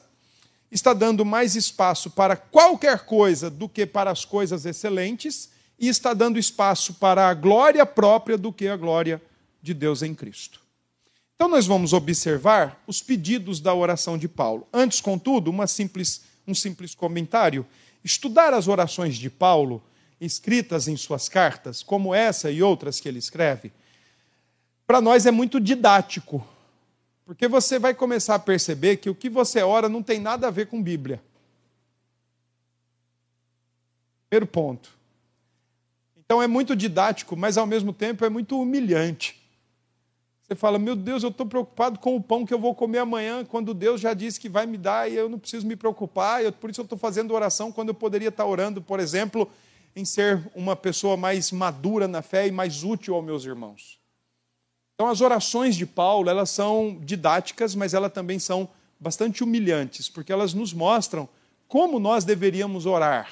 Está 0.73 0.93
dando 0.93 1.23
mais 1.23 1.55
espaço 1.55 2.09
para 2.09 2.35
qualquer 2.35 3.05
coisa 3.05 3.49
do 3.49 3.69
que 3.69 3.85
para 3.85 4.09
as 4.09 4.25
coisas 4.25 4.65
excelentes. 4.65 5.51
E 5.79 5.87
está 5.87 6.13
dando 6.13 6.39
espaço 6.39 6.95
para 6.95 7.29
a 7.29 7.33
glória 7.33 7.85
própria 7.85 8.37
do 8.37 8.51
que 8.51 8.67
a 8.67 8.75
glória 8.75 9.21
de 9.61 9.73
Deus 9.73 10.01
em 10.01 10.13
Cristo. 10.15 10.61
Então, 11.35 11.47
nós 11.47 11.65
vamos 11.65 11.93
observar 11.93 12.81
os 12.87 13.01
pedidos 13.01 13.59
da 13.59 13.73
oração 13.73 14.17
de 14.17 14.27
Paulo. 14.27 14.67
Antes, 14.73 14.99
contudo, 14.99 15.49
uma 15.49 15.67
simples 15.67 16.21
um 16.47 16.53
simples 16.53 16.93
comentário. 16.93 17.65
Estudar 18.03 18.53
as 18.53 18.67
orações 18.67 19.15
de 19.15 19.29
Paulo, 19.29 19.81
escritas 20.19 20.87
em 20.87 20.97
suas 20.97 21.29
cartas, 21.29 21.81
como 21.81 22.13
essa 22.13 22.51
e 22.51 22.61
outras 22.61 22.99
que 22.99 23.07
ele 23.07 23.19
escreve, 23.19 23.71
para 24.85 24.99
nós 24.99 25.25
é 25.25 25.31
muito 25.31 25.59
didático, 25.59 26.45
porque 27.25 27.47
você 27.47 27.79
vai 27.79 27.93
começar 27.93 28.35
a 28.35 28.39
perceber 28.39 28.97
que 28.97 29.09
o 29.09 29.15
que 29.15 29.29
você 29.29 29.61
ora 29.61 29.87
não 29.87 30.03
tem 30.03 30.19
nada 30.19 30.47
a 30.47 30.51
ver 30.51 30.67
com 30.67 30.81
Bíblia. 30.81 31.21
Primeiro 34.29 34.47
ponto. 34.47 34.89
Então 36.17 36.41
é 36.41 36.47
muito 36.47 36.75
didático, 36.75 37.35
mas 37.37 37.57
ao 37.57 37.67
mesmo 37.67 37.93
tempo 37.93 38.25
é 38.25 38.29
muito 38.29 38.59
humilhante. 38.59 39.41
Você 40.41 40.55
fala, 40.55 40.77
meu 40.77 40.95
Deus, 40.95 41.23
eu 41.23 41.29
estou 41.29 41.45
preocupado 41.45 41.99
com 41.99 42.15
o 42.15 42.21
pão 42.21 42.45
que 42.45 42.53
eu 42.53 42.59
vou 42.59 42.75
comer 42.75 42.99
amanhã, 42.99 43.45
quando 43.45 43.73
Deus 43.73 44.01
já 44.01 44.13
disse 44.13 44.39
que 44.39 44.49
vai 44.49 44.65
me 44.65 44.77
dar 44.77 45.09
e 45.09 45.15
eu 45.15 45.29
não 45.29 45.39
preciso 45.39 45.65
me 45.65 45.75
preocupar, 45.75 46.43
eu, 46.43 46.51
por 46.51 46.69
isso 46.69 46.81
eu 46.81 46.83
estou 46.83 46.97
fazendo 46.97 47.33
oração 47.33 47.71
quando 47.71 47.89
eu 47.89 47.93
poderia 47.93 48.27
estar 48.27 48.45
orando, 48.45 48.81
por 48.81 48.99
exemplo, 48.99 49.49
em 49.95 50.03
ser 50.03 50.41
uma 50.53 50.75
pessoa 50.75 51.15
mais 51.15 51.51
madura 51.51 52.07
na 52.07 52.21
fé 52.21 52.47
e 52.47 52.51
mais 52.51 52.83
útil 52.83 53.15
aos 53.15 53.23
meus 53.23 53.45
irmãos. 53.45 54.02
Então, 54.95 55.07
as 55.07 55.21
orações 55.21 55.75
de 55.75 55.85
Paulo, 55.85 56.29
elas 56.29 56.49
são 56.49 56.99
didáticas, 57.01 57.73
mas 57.73 57.93
elas 57.93 58.13
também 58.13 58.37
são 58.39 58.69
bastante 58.99 59.43
humilhantes, 59.43 60.07
porque 60.07 60.31
elas 60.31 60.53
nos 60.53 60.71
mostram 60.71 61.27
como 61.67 61.99
nós 61.99 62.23
deveríamos 62.23 62.85
orar. 62.85 63.31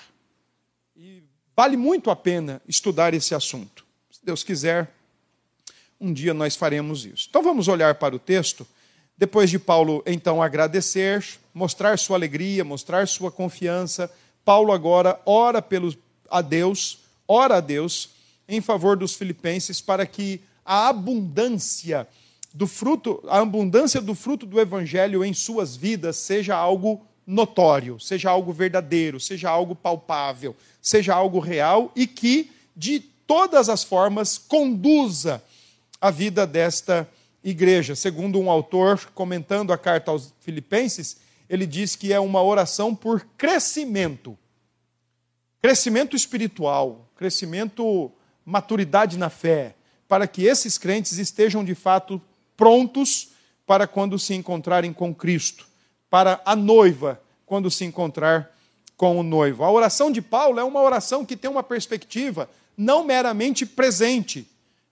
E 0.96 1.24
vale 1.56 1.78
muito 1.78 2.10
a 2.10 2.16
pena 2.16 2.62
estudar 2.68 3.14
esse 3.14 3.36
assunto. 3.36 3.86
Se 4.10 4.20
Deus 4.26 4.44
quiser, 4.44 4.92
um 6.00 6.12
dia 6.12 6.34
nós 6.34 6.56
faremos 6.56 7.06
isso. 7.06 7.28
Então 7.30 7.44
vamos 7.44 7.68
olhar 7.68 7.96
para 7.96 8.16
o 8.16 8.20
texto. 8.20 8.68
Depois 9.16 9.50
de 9.50 9.60
Paulo 9.60 10.04
então 10.06 10.42
agradecer, 10.42 11.24
mostrar 11.54 11.98
sua 12.00 12.18
alegria, 12.18 12.66
mostrar 12.66 13.08
sua 13.08 13.32
confiança, 13.32 14.12
Paulo 14.44 14.72
agora 14.72 15.22
ora 15.26 15.62
pelos, 15.62 15.96
a 16.30 16.42
Deus, 16.42 17.00
ora 17.28 17.58
a 17.58 17.62
Deus 17.62 18.10
em 18.48 18.60
favor 18.60 18.98
dos 18.98 19.14
filipenses 19.14 19.80
para 19.80 20.06
que 20.06 20.42
a 20.66 20.90
abundância 20.90 22.08
do 22.54 22.68
fruto, 22.68 23.24
a 23.28 23.40
abundância 23.40 24.02
do 24.02 24.14
fruto 24.14 24.46
do 24.46 24.60
evangelho 24.60 25.24
em 25.24 25.34
suas 25.34 25.76
vidas 25.76 26.18
seja 26.18 26.56
algo 26.56 27.06
notório, 27.26 28.00
seja 28.00 28.30
algo 28.30 28.52
verdadeiro, 28.52 29.20
seja 29.20 29.50
algo 29.50 29.76
palpável, 29.76 30.56
seja 30.82 31.14
algo 31.14 31.40
real 31.40 31.92
e 31.96 32.06
que 32.06 32.52
de 32.76 33.00
todas 33.00 33.70
as 33.70 33.84
formas 33.84 34.38
conduza 34.38 35.42
a 36.00 36.12
vida 36.12 36.46
desta 36.46 37.08
igreja. 37.44 37.96
Segundo 37.96 38.40
um 38.40 38.50
autor 38.50 39.00
comentando 39.14 39.72
a 39.72 39.78
carta 39.78 40.12
aos 40.12 40.34
Filipenses, 40.42 41.18
ele 41.50 41.66
diz 41.66 41.96
que 41.96 42.12
é 42.12 42.20
uma 42.20 42.42
oração 42.42 42.96
por 42.96 43.26
crescimento. 43.38 44.38
Crescimento 45.62 46.16
espiritual, 46.16 47.10
crescimento, 47.16 48.12
maturidade 48.44 49.18
na 49.18 49.30
fé, 49.30 49.76
para 50.12 50.28
que 50.28 50.44
esses 50.44 50.78
crentes 50.78 51.18
estejam 51.18 51.64
de 51.64 51.74
fato 51.74 52.22
prontos 52.58 53.30
para 53.66 53.88
quando 53.88 54.20
se 54.20 54.34
encontrarem 54.34 54.92
com 54.92 55.16
Cristo, 55.16 55.66
para 56.10 56.42
a 56.44 56.54
noiva 56.54 57.22
quando 57.46 57.72
se 57.72 57.86
encontrar 57.86 58.54
com 58.98 59.18
o 59.18 59.24
noivo. 59.24 59.64
A 59.64 59.72
oração 59.72 60.12
de 60.12 60.22
Paulo 60.22 60.60
é 60.60 60.66
uma 60.66 60.82
oração 60.82 61.26
que 61.26 61.38
tem 61.38 61.50
uma 61.50 61.64
perspectiva 61.64 62.50
não 62.76 63.06
meramente 63.06 63.66
presente, 63.66 64.46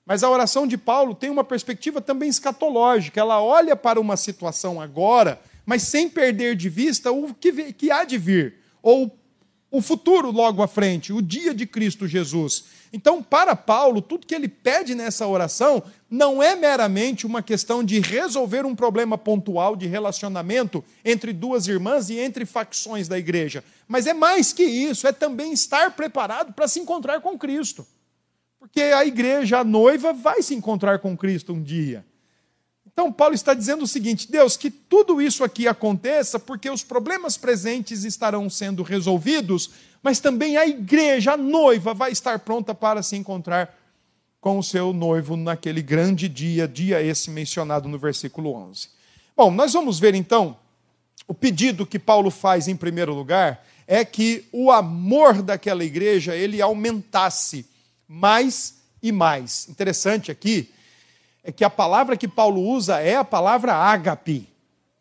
mas 0.05 0.23
a 0.23 0.29
oração 0.29 0.65
de 0.65 0.77
Paulo 0.77 1.13
tem 1.13 1.29
uma 1.29 1.43
perspectiva 1.43 1.99
também 1.99 2.29
escatológica. 2.29 3.19
Ela 3.19 3.43
olha 3.43 3.75
para 3.75 3.99
uma 3.99 4.15
situação 4.15 4.79
agora, 4.79 5.41
mas 5.65 5.81
sem 5.81 6.07
perder 6.07 6.55
de 6.55 6.69
vista 6.69 7.11
o 7.11 7.33
que, 7.33 7.73
que 7.73 7.91
há 7.91 8.05
de 8.05 8.17
vir, 8.17 8.55
ou 8.81 9.13
o 9.69 9.81
futuro 9.81 10.31
logo 10.31 10.63
à 10.63 10.67
frente, 10.67 11.11
o 11.11 11.21
dia 11.21 11.53
de 11.53 11.65
Cristo 11.65 12.07
Jesus. 12.07 12.78
Então, 12.91 13.21
para 13.21 13.55
Paulo, 13.55 14.01
tudo 14.01 14.25
que 14.25 14.33
ele 14.33 14.47
pede 14.47 14.95
nessa 14.95 15.27
oração 15.27 15.83
não 16.09 16.41
é 16.41 16.55
meramente 16.55 17.25
uma 17.25 17.43
questão 17.43 17.83
de 17.83 17.99
resolver 17.99 18.65
um 18.65 18.75
problema 18.75 19.17
pontual 19.17 19.75
de 19.75 19.85
relacionamento 19.85 20.83
entre 21.05 21.31
duas 21.31 21.67
irmãs 21.67 22.09
e 22.09 22.17
entre 22.17 22.45
facções 22.45 23.07
da 23.07 23.17
igreja, 23.17 23.63
mas 23.87 24.07
é 24.07 24.13
mais 24.13 24.51
que 24.51 24.63
isso, 24.63 25.07
é 25.07 25.11
também 25.11 25.53
estar 25.53 25.91
preparado 25.95 26.53
para 26.53 26.67
se 26.67 26.79
encontrar 26.79 27.21
com 27.21 27.37
Cristo. 27.37 27.85
Porque 28.59 28.81
a 28.81 29.05
igreja, 29.05 29.59
a 29.59 29.63
noiva, 29.63 30.11
vai 30.11 30.41
se 30.41 30.53
encontrar 30.53 30.99
com 30.99 31.15
Cristo 31.15 31.53
um 31.53 31.61
dia. 31.61 32.05
Então, 32.99 33.13
Paulo 33.13 33.33
está 33.33 33.53
dizendo 33.53 33.83
o 33.83 33.87
seguinte: 33.87 34.29
Deus, 34.29 34.57
que 34.57 34.69
tudo 34.69 35.21
isso 35.21 35.41
aqui 35.41 35.69
aconteça, 35.69 36.37
porque 36.37 36.69
os 36.69 36.83
problemas 36.83 37.37
presentes 37.37 38.03
estarão 38.03 38.49
sendo 38.49 38.83
resolvidos, 38.83 39.69
mas 40.03 40.19
também 40.19 40.57
a 40.57 40.67
igreja, 40.67 41.31
a 41.31 41.37
noiva, 41.37 41.93
vai 41.93 42.11
estar 42.11 42.37
pronta 42.39 42.75
para 42.75 43.01
se 43.01 43.15
encontrar 43.15 43.73
com 44.41 44.59
o 44.59 44.63
seu 44.63 44.91
noivo 44.91 45.37
naquele 45.37 45.81
grande 45.81 46.27
dia, 46.27 46.67
dia 46.67 47.01
esse 47.01 47.31
mencionado 47.31 47.87
no 47.87 47.97
versículo 47.97 48.53
11. 48.53 48.89
Bom, 49.33 49.49
nós 49.49 49.71
vamos 49.71 49.97
ver 49.97 50.13
então 50.13 50.57
o 51.25 51.33
pedido 51.33 51.85
que 51.85 51.97
Paulo 51.97 52.29
faz 52.29 52.67
em 52.67 52.75
primeiro 52.75 53.13
lugar 53.13 53.65
é 53.87 54.03
que 54.03 54.45
o 54.51 54.69
amor 54.69 55.41
daquela 55.41 55.85
igreja 55.85 56.35
ele 56.35 56.61
aumentasse 56.61 57.65
mais 58.05 58.75
e 59.01 59.09
mais. 59.09 59.69
Interessante 59.69 60.29
aqui 60.29 60.69
é 61.43 61.51
que 61.51 61.63
a 61.63 61.69
palavra 61.69 62.17
que 62.17 62.27
Paulo 62.27 62.61
usa 62.61 62.99
é 62.99 63.15
a 63.15 63.23
palavra 63.23 63.73
ágape. 63.73 64.47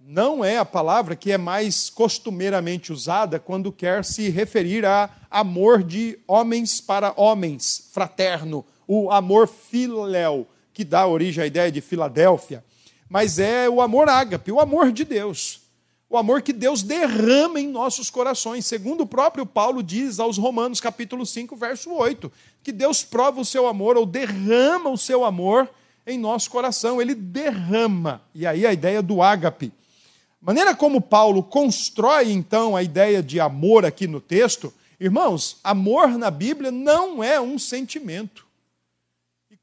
Não 0.00 0.44
é 0.44 0.56
a 0.56 0.64
palavra 0.64 1.14
que 1.14 1.30
é 1.30 1.36
mais 1.36 1.90
costumeiramente 1.90 2.92
usada 2.92 3.38
quando 3.38 3.70
quer 3.70 4.04
se 4.04 4.30
referir 4.30 4.86
a 4.86 5.10
amor 5.30 5.82
de 5.82 6.18
homens 6.26 6.80
para 6.80 7.12
homens, 7.16 7.90
fraterno, 7.92 8.64
o 8.86 9.10
amor 9.10 9.46
filéu, 9.46 10.46
que 10.72 10.82
dá 10.84 11.06
origem 11.06 11.44
à 11.44 11.46
ideia 11.46 11.70
de 11.70 11.82
Filadélfia, 11.82 12.64
mas 13.08 13.38
é 13.38 13.68
o 13.68 13.82
amor 13.82 14.08
ágape, 14.08 14.50
o 14.50 14.60
amor 14.60 14.92
de 14.92 15.04
Deus 15.04 15.68
o 16.10 16.16
amor 16.16 16.40
que 16.40 16.52
Deus 16.52 16.82
derrama 16.82 17.60
em 17.60 17.68
nossos 17.68 18.08
corações. 18.08 18.64
Segundo 18.64 19.02
o 19.02 19.06
próprio 19.06 19.44
Paulo 19.44 19.82
diz 19.82 20.18
aos 20.18 20.38
Romanos, 20.38 20.80
capítulo 20.80 21.26
5, 21.26 21.54
verso 21.54 21.92
8, 21.92 22.32
que 22.62 22.72
Deus 22.72 23.04
prova 23.04 23.40
o 23.40 23.44
seu 23.44 23.66
amor 23.66 23.96
ou 23.96 24.06
derrama 24.06 24.88
o 24.88 24.96
seu 24.96 25.24
amor 25.24 25.68
em 26.08 26.18
nosso 26.18 26.50
coração. 26.50 27.00
Ele 27.00 27.14
derrama. 27.14 28.22
E 28.34 28.46
aí 28.46 28.66
a 28.66 28.72
ideia 28.72 29.02
do 29.02 29.22
ágape. 29.22 29.72
Maneira 30.40 30.74
como 30.74 31.00
Paulo 31.00 31.42
constrói 31.42 32.30
então 32.32 32.74
a 32.74 32.82
ideia 32.82 33.22
de 33.22 33.38
amor 33.38 33.84
aqui 33.84 34.06
no 34.06 34.20
texto, 34.20 34.72
irmãos, 34.98 35.58
amor 35.62 36.16
na 36.16 36.30
Bíblia 36.30 36.70
não 36.70 37.22
é 37.22 37.40
um 37.40 37.58
sentimento. 37.58 38.46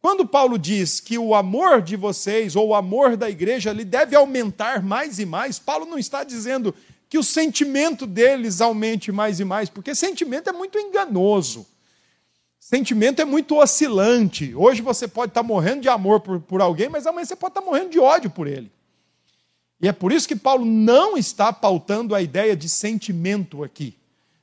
Quando 0.01 0.27
Paulo 0.27 0.59
diz 0.59 0.99
que 0.99 1.17
o 1.17 1.33
amor 1.33 1.81
de 1.81 1.95
vocês, 1.95 2.55
ou 2.55 2.67
o 2.67 2.75
amor 2.75 3.17
da 3.17 3.27
igreja, 3.27 3.71
ele 3.71 3.83
deve 3.83 4.15
aumentar 4.15 4.83
mais 4.83 5.17
e 5.17 5.25
mais, 5.25 5.57
Paulo 5.57 5.85
não 5.85 5.97
está 5.97 6.23
dizendo 6.23 6.75
que 7.09 7.17
o 7.17 7.23
sentimento 7.23 8.05
deles 8.05 8.61
aumente 8.61 9.11
mais 9.11 9.39
e 9.39 9.45
mais, 9.45 9.67
porque 9.67 9.95
sentimento 9.95 10.47
é 10.49 10.53
muito 10.53 10.77
enganoso. 10.77 11.65
Sentimento 12.67 13.21
é 13.21 13.25
muito 13.25 13.57
oscilante. 13.57 14.55
Hoje 14.55 14.81
você 14.81 15.07
pode 15.07 15.29
estar 15.29 15.43
morrendo 15.43 15.81
de 15.81 15.87
amor 15.87 16.19
por, 16.21 16.39
por 16.39 16.61
alguém, 16.61 16.89
mas 16.89 17.05
amanhã 17.05 17.23
você 17.23 17.35
pode 17.35 17.51
estar 17.51 17.61
morrendo 17.61 17.91
de 17.91 17.99
ódio 17.99 18.27
por 18.27 18.47
ele. 18.47 18.71
E 19.79 19.87
é 19.87 19.91
por 19.91 20.11
isso 20.11 20.27
que 20.27 20.35
Paulo 20.35 20.65
não 20.65 21.15
está 21.15 21.53
pautando 21.53 22.15
a 22.15 22.23
ideia 22.23 22.55
de 22.55 22.67
sentimento 22.67 23.63
aqui. 23.63 23.95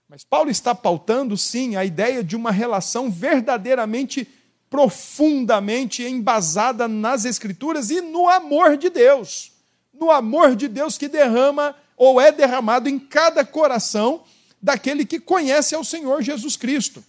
Mas 0.09 0.23
Paulo 0.23 0.51
está 0.51 0.73
pautando, 0.73 1.37
sim, 1.37 1.75
a 1.75 1.85
ideia 1.85 2.23
de 2.23 2.37
uma 2.37 2.53
relação 2.53 3.11
verdadeiramente 3.11 4.29
profundamente 4.71 6.05
embasada 6.05 6.87
nas 6.87 7.25
Escrituras 7.25 7.91
e 7.91 8.01
no 8.01 8.29
amor 8.29 8.77
de 8.77 8.89
Deus. 8.89 9.51
No 9.93 10.13
amor 10.13 10.55
de 10.55 10.69
Deus 10.69 10.97
que 10.97 11.09
derrama 11.09 11.75
ou 11.97 12.21
é 12.21 12.31
derramado 12.31 12.89
em 12.89 13.01
cada 13.01 13.45
coração 13.45 14.23
daquele 14.63 15.05
que 15.05 15.19
conhece 15.19 15.75
ao 15.75 15.83
Senhor 15.83 16.23
Jesus 16.23 16.55
Cristo. 16.55 17.03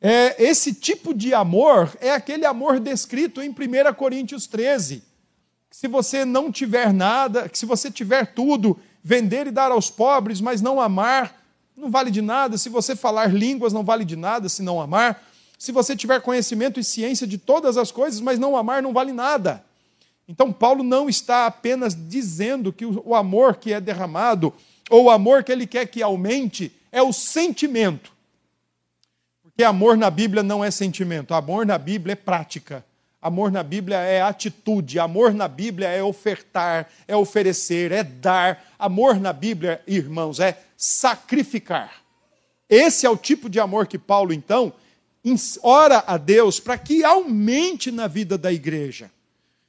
É, 0.00 0.42
esse 0.42 0.74
tipo 0.74 1.14
de 1.14 1.32
amor 1.32 1.96
é 2.00 2.10
aquele 2.10 2.44
amor 2.44 2.78
descrito 2.78 3.42
em 3.42 3.50
1 3.50 3.94
Coríntios 3.94 4.46
13. 4.46 5.02
Se 5.70 5.88
você 5.88 6.24
não 6.24 6.50
tiver 6.52 6.92
nada, 6.92 7.50
se 7.52 7.66
você 7.66 7.90
tiver 7.90 8.34
tudo, 8.34 8.78
vender 9.02 9.46
e 9.46 9.50
dar 9.50 9.70
aos 9.70 9.90
pobres, 9.90 10.40
mas 10.40 10.60
não 10.60 10.80
amar, 10.80 11.42
não 11.76 11.90
vale 11.90 12.10
de 12.10 12.22
nada. 12.22 12.56
Se 12.56 12.68
você 12.68 12.96
falar 12.96 13.32
línguas, 13.32 13.72
não 13.72 13.84
vale 13.84 14.04
de 14.04 14.16
nada 14.16 14.48
se 14.48 14.62
não 14.62 14.80
amar. 14.80 15.22
Se 15.58 15.72
você 15.72 15.96
tiver 15.96 16.20
conhecimento 16.20 16.78
e 16.78 16.84
ciência 16.84 17.26
de 17.26 17.38
todas 17.38 17.76
as 17.76 17.90
coisas, 17.90 18.20
mas 18.20 18.38
não 18.38 18.56
amar, 18.56 18.82
não 18.82 18.92
vale 18.92 19.12
nada. 19.12 19.64
Então, 20.28 20.52
Paulo 20.52 20.82
não 20.82 21.08
está 21.08 21.46
apenas 21.46 21.94
dizendo 21.94 22.72
que 22.72 22.84
o 22.84 23.14
amor 23.14 23.56
que 23.56 23.72
é 23.72 23.80
derramado, 23.80 24.52
ou 24.90 25.04
o 25.04 25.10
amor 25.10 25.44
que 25.44 25.52
ele 25.52 25.66
quer 25.66 25.86
que 25.86 26.02
aumente, 26.02 26.72
é 26.90 27.02
o 27.02 27.12
sentimento. 27.12 28.15
Porque 29.56 29.64
amor 29.64 29.96
na 29.96 30.10
Bíblia 30.10 30.42
não 30.42 30.62
é 30.62 30.70
sentimento, 30.70 31.32
amor 31.32 31.64
na 31.64 31.78
Bíblia 31.78 32.12
é 32.12 32.14
prática. 32.14 32.84
Amor 33.22 33.50
na 33.50 33.62
Bíblia 33.62 33.96
é 33.96 34.20
atitude, 34.20 34.98
amor 34.98 35.32
na 35.32 35.48
Bíblia 35.48 35.88
é 35.88 36.02
ofertar, 36.02 36.90
é 37.08 37.16
oferecer, 37.16 37.90
é 37.90 38.04
dar. 38.04 38.62
Amor 38.78 39.18
na 39.18 39.32
Bíblia, 39.32 39.80
irmãos, 39.86 40.40
é 40.40 40.62
sacrificar. 40.76 42.02
Esse 42.68 43.06
é 43.06 43.10
o 43.10 43.16
tipo 43.16 43.48
de 43.48 43.58
amor 43.58 43.86
que 43.86 43.96
Paulo, 43.96 44.34
então, 44.34 44.74
ora 45.62 46.04
a 46.06 46.18
Deus 46.18 46.60
para 46.60 46.76
que 46.76 47.02
aumente 47.02 47.90
na 47.90 48.06
vida 48.06 48.36
da 48.36 48.52
igreja. 48.52 49.10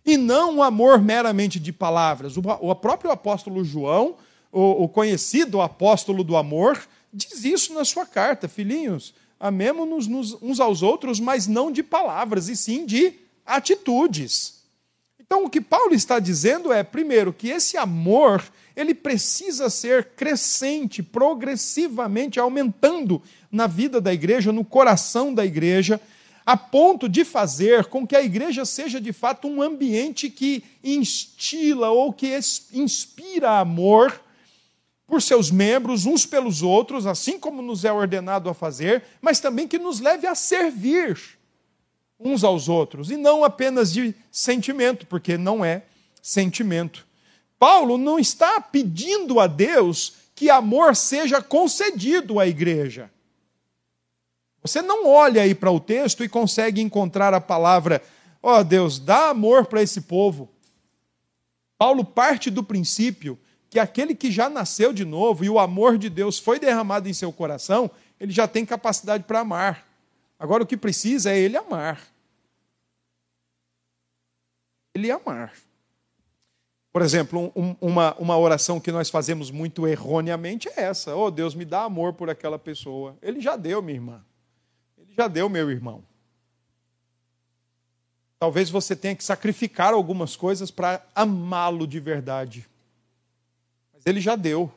E 0.06 0.18
não 0.18 0.58
um 0.58 0.64
amor 0.64 1.02
meramente 1.02 1.62
de 1.62 1.72
palavras. 1.72 2.36
O 2.36 2.76
próprio 2.76 3.10
apóstolo 3.10 3.64
João, 3.64 4.16
o 4.52 4.90
conhecido 4.90 5.62
apóstolo 5.62 6.26
do 6.26 6.36
amor, 6.36 6.78
diz 7.14 7.46
isso 7.46 7.74
na 7.74 7.86
sua 7.86 8.06
carta: 8.06 8.50
Filhinhos, 8.50 9.14
amemos-nos 9.40 10.34
uns 10.42 10.60
aos 10.60 10.82
outros, 10.82 11.20
mas 11.20 11.48
não 11.48 11.72
de 11.72 11.84
palavras, 11.84 12.50
e 12.50 12.56
sim 12.56 12.86
de 12.86 13.14
atitudes. 13.46 14.58
Então, 15.20 15.44
o 15.44 15.50
que 15.50 15.60
Paulo 15.60 15.94
está 15.94 16.20
dizendo 16.20 16.72
é, 16.72 16.84
primeiro, 16.84 17.34
que 17.34 17.50
esse 17.50 17.76
amor 17.76 18.44
ele 18.76 18.94
precisa 18.94 19.70
ser 19.70 20.12
crescente, 20.16 21.04
progressivamente 21.04 22.40
aumentando 22.40 23.22
na 23.52 23.68
vida 23.68 24.00
da 24.00 24.14
igreja, 24.14 24.52
no 24.52 24.64
coração 24.64 25.34
da 25.34 25.46
igreja, 25.46 26.00
a 26.46 26.56
ponto 26.56 27.10
de 27.10 27.26
fazer 27.26 27.88
com 27.88 28.08
que 28.08 28.16
a 28.16 28.24
igreja 28.24 28.64
seja 28.64 29.02
de 29.02 29.12
fato 29.12 29.50
um 29.50 29.62
ambiente 29.62 30.30
que 30.30 30.64
instila 30.82 31.90
ou 31.90 32.14
que 32.14 32.40
inspira 32.72 33.60
amor 33.60 34.22
por 35.08 35.22
seus 35.22 35.50
membros, 35.50 36.06
uns 36.06 36.26
pelos 36.26 36.62
outros, 36.62 37.08
assim 37.08 37.40
como 37.40 37.62
nos 37.62 37.86
é 37.86 37.92
ordenado 37.92 38.50
a 38.50 38.54
fazer, 38.54 39.04
mas 39.22 39.40
também 39.40 39.66
que 39.66 39.80
nos 39.80 40.02
leve 40.02 40.28
a 40.28 40.36
servir 40.36 41.18
uns 42.20 42.44
aos 42.44 42.68
outros, 42.68 43.10
e 43.10 43.16
não 43.16 43.44
apenas 43.44 43.94
de 43.94 44.14
sentimento, 44.30 45.06
porque 45.06 45.38
não 45.38 45.64
é 45.64 45.84
sentimento. 46.22 47.06
Paulo 47.58 47.98
não 47.98 48.20
está 48.20 48.60
pedindo 48.60 49.40
a 49.40 49.48
Deus 49.48 50.14
que 50.36 50.50
amor 50.50 50.96
seja 50.96 51.42
concedido 51.42 52.40
à 52.40 52.48
igreja. 52.48 53.10
Você 54.62 54.82
não 54.82 55.08
olha 55.08 55.44
aí 55.44 55.56
para 55.56 55.72
o 55.72 55.80
texto 55.80 56.24
e 56.24 56.30
consegue 56.30 56.82
encontrar 56.82 57.34
a 57.34 57.40
palavra, 57.40 58.04
ó 58.44 58.60
oh, 58.60 58.64
Deus, 58.64 59.00
dá 59.00 59.30
amor 59.30 59.66
para 59.68 59.82
esse 59.82 60.02
povo. 60.02 60.50
Paulo 61.78 62.04
parte 62.04 62.50
do 62.50 62.64
princípio 62.64 63.40
que 63.70 63.80
aquele 63.80 64.16
que 64.16 64.32
já 64.32 64.50
nasceu 64.50 64.94
de 64.94 65.04
novo 65.04 65.44
e 65.44 65.50
o 65.50 65.60
amor 65.60 65.98
de 65.98 66.10
Deus 66.10 66.40
foi 66.40 66.60
derramado 66.60 67.10
em 67.10 67.14
seu 67.14 67.32
coração, 67.32 67.92
ele 68.20 68.32
já 68.32 68.48
tem 68.48 68.66
capacidade 68.66 69.24
para 69.24 69.42
amar. 69.42 69.86
Agora 70.40 70.64
o 70.64 70.68
que 70.68 70.78
precisa 70.78 71.32
é 71.32 71.38
ele 71.38 71.58
amar. 71.58 72.02
Ele 74.94 75.12
amar. 75.12 75.54
Por 76.92 77.02
exemplo, 77.02 77.52
um, 77.56 77.76
uma, 77.80 78.16
uma 78.16 78.38
oração 78.38 78.80
que 78.80 78.92
nós 78.92 79.10
fazemos 79.10 79.52
muito 79.52 79.88
erroneamente 79.88 80.68
é 80.70 80.82
essa: 80.82 81.16
Oh 81.16 81.30
Deus, 81.30 81.54
me 81.54 81.66
dá 81.66 81.84
amor 81.84 82.14
por 82.14 82.30
aquela 82.30 82.58
pessoa. 82.58 83.16
Ele 83.22 83.40
já 83.40 83.56
deu, 83.56 83.82
minha 83.82 83.98
irmã. 83.98 84.26
Ele 84.98 85.14
já 85.16 85.28
deu, 85.28 85.48
meu 85.50 85.70
irmão. 85.70 86.04
Talvez 88.40 88.70
você 88.70 88.96
tenha 88.96 89.16
que 89.16 89.24
sacrificar 89.24 89.94
algumas 89.94 90.36
coisas 90.36 90.72
para 90.72 91.06
amá-lo 91.14 91.88
de 91.88 92.00
verdade. 92.00 92.68
Ele 94.08 94.22
já 94.22 94.36
deu. 94.36 94.72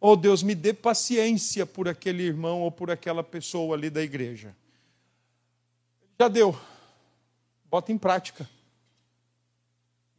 Oh 0.00 0.16
Deus, 0.16 0.42
me 0.42 0.54
dê 0.54 0.72
paciência 0.72 1.64
por 1.64 1.88
aquele 1.88 2.22
irmão 2.22 2.62
ou 2.62 2.70
por 2.70 2.90
aquela 2.90 3.22
pessoa 3.22 3.76
ali 3.76 3.90
da 3.90 4.02
igreja. 4.02 4.54
Já 6.18 6.28
deu. 6.28 6.58
Bota 7.70 7.92
em 7.92 7.98
prática 7.98 8.48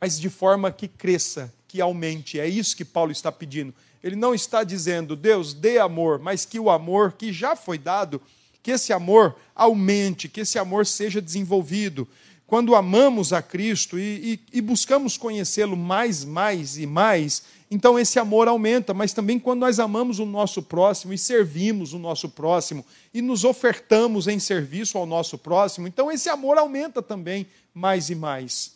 mas 0.05 0.19
de 0.19 0.29
forma 0.29 0.71
que 0.71 0.87
cresça, 0.87 1.51
que 1.67 1.81
aumente. 1.81 2.39
É 2.39 2.47
isso 2.47 2.75
que 2.75 2.85
Paulo 2.85 3.11
está 3.11 3.31
pedindo. 3.31 3.73
Ele 4.03 4.15
não 4.15 4.35
está 4.35 4.63
dizendo, 4.63 5.15
Deus, 5.15 5.51
dê 5.51 5.79
amor, 5.79 6.19
mas 6.19 6.45
que 6.45 6.59
o 6.59 6.69
amor 6.69 7.13
que 7.13 7.33
já 7.33 7.55
foi 7.55 7.79
dado, 7.79 8.21
que 8.61 8.69
esse 8.69 8.93
amor 8.93 9.35
aumente, 9.55 10.29
que 10.29 10.41
esse 10.41 10.59
amor 10.59 10.85
seja 10.85 11.19
desenvolvido. 11.19 12.07
Quando 12.45 12.75
amamos 12.75 13.33
a 13.33 13.41
Cristo 13.41 13.97
e, 13.97 14.39
e, 14.53 14.59
e 14.59 14.61
buscamos 14.61 15.17
conhecê-lo 15.17 15.75
mais, 15.75 16.23
mais 16.23 16.77
e 16.77 16.85
mais, 16.85 17.41
então 17.69 17.97
esse 17.97 18.19
amor 18.19 18.47
aumenta, 18.47 18.93
mas 18.93 19.11
também 19.11 19.39
quando 19.39 19.61
nós 19.61 19.79
amamos 19.79 20.19
o 20.19 20.25
nosso 20.25 20.61
próximo 20.61 21.13
e 21.13 21.17
servimos 21.17 21.93
o 21.93 21.99
nosso 21.99 22.29
próximo 22.29 22.85
e 23.13 23.21
nos 23.21 23.43
ofertamos 23.43 24.27
em 24.27 24.39
serviço 24.39 24.97
ao 24.97 25.05
nosso 25.05 25.37
próximo, 25.37 25.87
então 25.87 26.11
esse 26.11 26.29
amor 26.29 26.57
aumenta 26.57 27.01
também 27.01 27.47
mais 27.73 28.09
e 28.09 28.15
mais. 28.15 28.73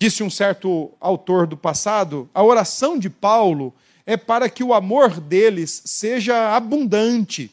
Disse 0.00 0.22
um 0.22 0.30
certo 0.30 0.92
autor 1.00 1.46
do 1.46 1.56
passado, 1.56 2.30
a 2.32 2.42
oração 2.42 2.96
de 2.96 3.10
Paulo 3.10 3.74
é 4.06 4.16
para 4.16 4.48
que 4.48 4.62
o 4.62 4.72
amor 4.72 5.20
deles 5.20 5.82
seja 5.84 6.56
abundante, 6.56 7.50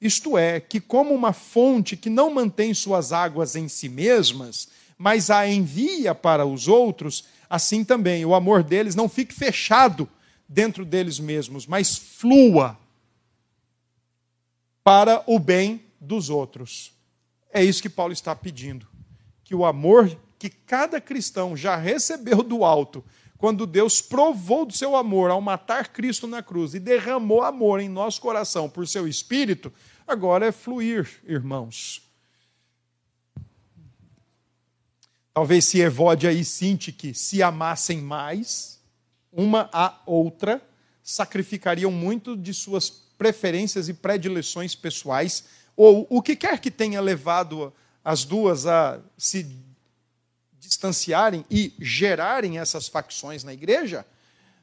Isto 0.00 0.36
é, 0.36 0.60
que 0.60 0.80
como 0.80 1.14
uma 1.14 1.32
fonte 1.32 1.96
que 1.96 2.10
não 2.10 2.28
mantém 2.28 2.74
suas 2.74 3.10
águas 3.10 3.56
em 3.56 3.68
si 3.68 3.88
mesmas, 3.88 4.68
mas 4.96 5.30
a 5.30 5.46
envia 5.48 6.14
para 6.14 6.46
os 6.46 6.68
outros, 6.68 7.24
assim 7.48 7.84
também 7.84 8.24
o 8.24 8.34
amor 8.34 8.62
deles 8.62 8.94
não 8.94 9.08
fique 9.08 9.34
fechado 9.34 10.08
dentro 10.48 10.84
deles 10.84 11.18
mesmos, 11.18 11.66
mas 11.66 11.96
flua 11.96 12.78
para 14.82 15.22
o 15.26 15.38
bem 15.38 15.82
dos 16.00 16.28
outros. 16.28 16.92
É 17.52 17.64
isso 17.64 17.82
que 17.82 17.88
Paulo 17.88 18.12
está 18.12 18.36
pedindo. 18.36 18.86
Que 19.42 19.54
o 19.54 19.64
amor 19.64 20.14
que 20.38 20.50
cada 20.50 21.00
cristão 21.00 21.56
já 21.56 21.76
recebeu 21.76 22.42
do 22.42 22.64
alto, 22.64 23.02
quando 23.38 23.66
Deus 23.66 24.00
provou 24.02 24.66
do 24.66 24.72
seu 24.72 24.94
amor 24.94 25.30
ao 25.30 25.40
matar 25.40 25.88
Cristo 25.88 26.26
na 26.26 26.42
cruz 26.42 26.74
e 26.74 26.80
derramou 26.80 27.42
amor 27.42 27.80
em 27.80 27.88
nosso 27.88 28.20
coração 28.20 28.68
por 28.68 28.86
seu 28.86 29.08
espírito, 29.08 29.72
agora 30.06 30.46
é 30.46 30.52
fluir, 30.52 31.08
irmãos. 31.26 32.03
Talvez 35.34 35.64
se 35.64 35.80
Evode 35.80 36.28
aí 36.28 36.44
sinte 36.44 36.92
que 36.92 37.12
se 37.12 37.42
amassem 37.42 38.00
mais, 38.00 38.78
uma 39.32 39.68
a 39.72 39.98
outra, 40.06 40.62
sacrificariam 41.02 41.90
muito 41.90 42.36
de 42.36 42.54
suas 42.54 42.88
preferências 42.88 43.88
e 43.88 43.94
predileções 43.94 44.76
pessoais, 44.76 45.42
ou 45.76 46.06
o 46.08 46.22
que 46.22 46.36
quer 46.36 46.60
que 46.60 46.70
tenha 46.70 47.00
levado 47.00 47.72
as 48.04 48.24
duas 48.24 48.64
a 48.64 49.00
se 49.18 49.44
distanciarem 50.60 51.44
e 51.50 51.74
gerarem 51.80 52.60
essas 52.60 52.86
facções 52.86 53.42
na 53.42 53.52
igreja, 53.52 54.06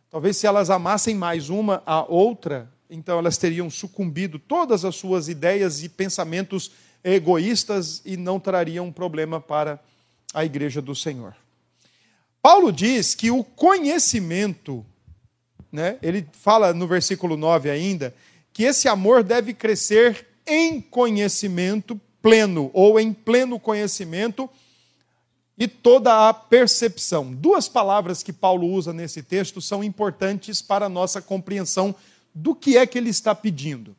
talvez 0.10 0.38
se 0.38 0.48
elas 0.48 0.70
amassem 0.70 1.16
mais 1.16 1.50
uma 1.50 1.84
a 1.86 2.02
outra, 2.02 2.72
então 2.90 3.20
elas 3.20 3.38
teriam 3.38 3.70
sucumbido 3.70 4.40
todas 4.40 4.86
as 4.86 4.96
suas 4.96 5.28
ideias 5.28 5.84
e 5.84 5.90
pensamentos 5.90 6.72
egoístas 7.04 8.02
e 8.06 8.16
não 8.16 8.40
trariam 8.40 8.90
problema 8.90 9.42
para 9.42 9.74
a 9.74 9.80
igreja 10.34 10.82
do 10.82 10.96
Senhor. 10.96 11.36
Paulo 12.42 12.72
diz 12.72 13.14
que 13.14 13.30
o 13.30 13.44
conhecimento, 13.44 14.86
né, 15.72 15.98
ele 16.02 16.28
fala 16.32 16.74
no 16.74 16.88
versículo 16.88 17.38
9 17.38 17.70
ainda, 17.70 18.16
que 18.54 18.64
esse 18.64 18.88
amor 18.88 19.24
deve 19.24 19.54
crescer 19.54 20.28
em 20.46 20.82
conhecimento 20.82 22.00
pleno, 22.22 22.70
ou 22.74 23.00
em 23.00 23.14
pleno 23.14 23.60
conhecimento 23.60 24.50
e 25.58 25.68
toda 25.68 26.30
a 26.30 26.34
percepção. 26.34 27.32
Duas 27.34 27.68
palavras 27.68 28.24
que 28.24 28.34
Paulo 28.34 28.68
usa 28.68 28.92
nesse 28.92 29.22
texto 29.22 29.62
são 29.62 29.84
importantes 29.84 30.62
para 30.62 30.88
a 30.88 30.90
nossa 30.90 31.22
compreensão 31.22 31.96
do 32.34 32.56
que 32.56 32.78
é 32.78 32.88
que 32.88 32.98
ele 32.98 33.10
está 33.10 33.36
pedindo. 33.36 33.96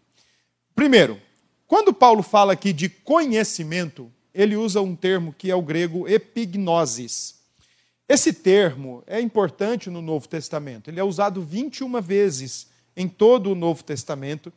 Primeiro, 0.74 1.20
quando 1.66 1.92
Paulo 1.92 2.22
fala 2.22 2.52
aqui 2.52 2.72
de 2.72 2.88
conhecimento, 2.88 4.10
ele 4.34 4.56
usa 4.56 4.80
um 4.80 4.96
termo 4.96 5.32
que 5.32 5.50
é 5.50 5.54
o 5.54 5.62
grego 5.62 6.08
epignosis. 6.08 7.36
Esse 8.08 8.32
termo 8.32 9.02
é 9.06 9.20
importante 9.20 9.88
no 9.88 10.02
Novo 10.02 10.28
Testamento. 10.28 10.88
Ele 10.90 11.00
é 11.00 11.04
usado 11.04 11.42
21 11.42 12.00
vezes 12.00 12.68
em 12.96 13.08
todo 13.08 13.50
o 13.50 13.54
Novo 13.54 13.82
Testamento 13.82 14.52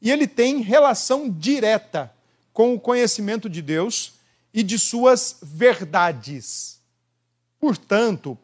e 0.00 0.10
ele 0.10 0.26
tem 0.26 0.60
relação 0.60 1.28
direta 1.28 2.12
com 2.52 2.74
o 2.74 2.80
conhecimento 2.80 3.48
de 3.48 3.62
Deus 3.62 4.14
e 4.52 4.62
de 4.62 4.78
suas 4.78 5.38
verdades. 5.42 6.80
Portanto, 7.58 8.36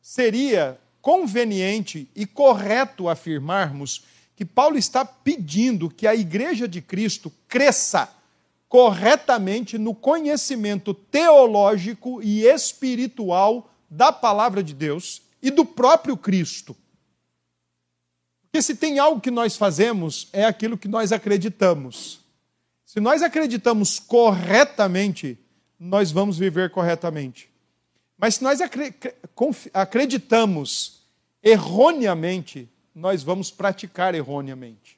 seria 0.00 0.78
conveniente 1.00 2.08
e 2.14 2.26
correto 2.26 3.08
afirmarmos 3.08 4.04
que 4.36 4.44
Paulo 4.44 4.78
está 4.78 5.04
pedindo 5.04 5.90
que 5.90 6.06
a 6.06 6.14
igreja 6.14 6.66
de 6.66 6.80
Cristo 6.80 7.32
cresça 7.46 8.08
corretamente 8.70 9.76
no 9.76 9.92
conhecimento 9.92 10.94
teológico 10.94 12.22
e 12.22 12.44
espiritual 12.46 13.68
da 13.90 14.12
palavra 14.12 14.62
de 14.62 14.72
Deus 14.72 15.22
e 15.42 15.50
do 15.50 15.64
próprio 15.64 16.16
Cristo. 16.16 16.76
Porque 18.42 18.62
se 18.62 18.76
tem 18.76 19.00
algo 19.00 19.20
que 19.20 19.30
nós 19.30 19.56
fazemos, 19.56 20.28
é 20.32 20.44
aquilo 20.44 20.78
que 20.78 20.86
nós 20.86 21.10
acreditamos. 21.10 22.20
Se 22.86 23.00
nós 23.00 23.22
acreditamos 23.24 23.98
corretamente, 23.98 25.36
nós 25.78 26.12
vamos 26.12 26.38
viver 26.38 26.70
corretamente. 26.70 27.50
Mas 28.16 28.36
se 28.36 28.44
nós 28.44 28.60
acreditamos 29.74 31.02
erroneamente, 31.42 32.68
nós 32.94 33.24
vamos 33.24 33.50
praticar 33.50 34.14
erroneamente. 34.14 34.96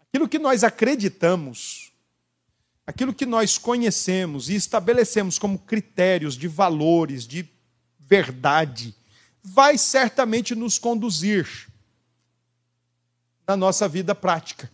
Aquilo 0.00 0.28
que 0.28 0.38
nós 0.38 0.62
acreditamos, 0.62 1.91
aquilo 2.86 3.14
que 3.14 3.26
nós 3.26 3.58
conhecemos 3.58 4.48
e 4.48 4.54
estabelecemos 4.54 5.38
como 5.38 5.58
critérios 5.58 6.36
de 6.36 6.48
valores, 6.48 7.26
de 7.26 7.48
verdade, 7.98 8.94
vai 9.42 9.78
certamente 9.78 10.54
nos 10.54 10.78
conduzir 10.78 11.68
na 13.46 13.56
nossa 13.56 13.88
vida 13.88 14.14
prática. 14.14 14.70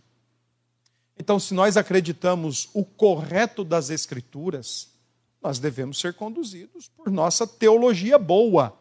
Então, 1.17 1.39
se 1.39 1.53
nós 1.53 1.75
acreditamos 1.75 2.69
o 2.73 2.85
correto 2.85 3.63
das 3.63 3.89
Escrituras, 3.89 4.89
nós 5.41 5.59
devemos 5.59 5.99
ser 5.99 6.13
conduzidos 6.13 6.87
por 6.87 7.11
nossa 7.11 7.45
teologia 7.45 8.17
boa. 8.17 8.77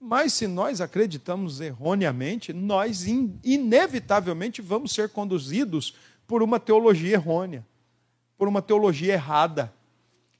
Mas 0.00 0.32
se 0.32 0.46
nós 0.46 0.80
acreditamos 0.80 1.60
erroneamente, 1.60 2.52
nós 2.52 3.06
in 3.06 3.38
inevitavelmente 3.44 4.62
vamos 4.62 4.92
ser 4.92 5.10
conduzidos 5.10 5.94
por 6.26 6.42
uma 6.42 6.58
teologia 6.58 7.14
errônea, 7.14 7.66
por 8.40 8.48
uma 8.48 8.62
teologia 8.62 9.12
errada. 9.12 9.70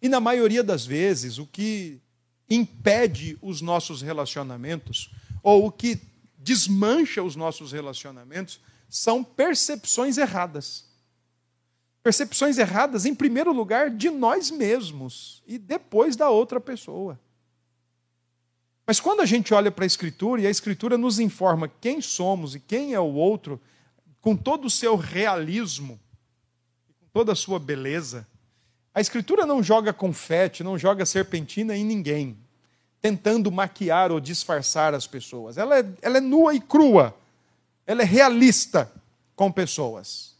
E 0.00 0.08
na 0.08 0.18
maioria 0.18 0.64
das 0.64 0.86
vezes, 0.86 1.36
o 1.36 1.46
que 1.46 2.00
impede 2.48 3.36
os 3.42 3.60
nossos 3.60 4.00
relacionamentos, 4.00 5.10
ou 5.42 5.66
o 5.66 5.70
que 5.70 6.00
desmancha 6.38 7.22
os 7.22 7.36
nossos 7.36 7.72
relacionamentos, 7.72 8.58
são 8.88 9.22
percepções 9.22 10.16
erradas. 10.16 10.86
Percepções 12.02 12.56
erradas, 12.56 13.04
em 13.04 13.14
primeiro 13.14 13.52
lugar, 13.52 13.90
de 13.90 14.08
nós 14.08 14.50
mesmos 14.50 15.42
e 15.46 15.58
depois 15.58 16.16
da 16.16 16.30
outra 16.30 16.58
pessoa. 16.58 17.20
Mas 18.86 18.98
quando 18.98 19.20
a 19.20 19.26
gente 19.26 19.52
olha 19.52 19.70
para 19.70 19.84
a 19.84 19.86
Escritura 19.86 20.40
e 20.40 20.46
a 20.46 20.50
Escritura 20.50 20.96
nos 20.96 21.18
informa 21.18 21.68
quem 21.68 22.00
somos 22.00 22.54
e 22.54 22.60
quem 22.60 22.94
é 22.94 22.98
o 22.98 23.12
outro, 23.12 23.60
com 24.22 24.34
todo 24.34 24.64
o 24.64 24.70
seu 24.70 24.96
realismo, 24.96 26.00
toda 27.12 27.32
a 27.32 27.36
sua 27.36 27.58
beleza, 27.58 28.26
a 28.94 29.00
Escritura 29.00 29.46
não 29.46 29.62
joga 29.62 29.92
confete, 29.92 30.64
não 30.64 30.76
joga 30.76 31.06
serpentina 31.06 31.76
em 31.76 31.84
ninguém, 31.84 32.36
tentando 33.00 33.50
maquiar 33.50 34.10
ou 34.10 34.20
disfarçar 34.20 34.94
as 34.94 35.06
pessoas. 35.06 35.56
Ela 35.56 35.78
é, 35.78 35.84
ela 36.02 36.18
é 36.18 36.20
nua 36.20 36.54
e 36.54 36.60
crua, 36.60 37.16
ela 37.86 38.02
é 38.02 38.04
realista 38.04 38.90
com 39.36 39.50
pessoas, 39.50 40.36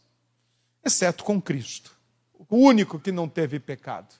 exceto 0.83 1.23
com 1.23 1.41
Cristo, 1.41 1.91
o 2.37 2.57
único 2.57 2.99
que 2.99 3.11
não 3.11 3.27
teve 3.27 3.59
pecado. 3.59 4.13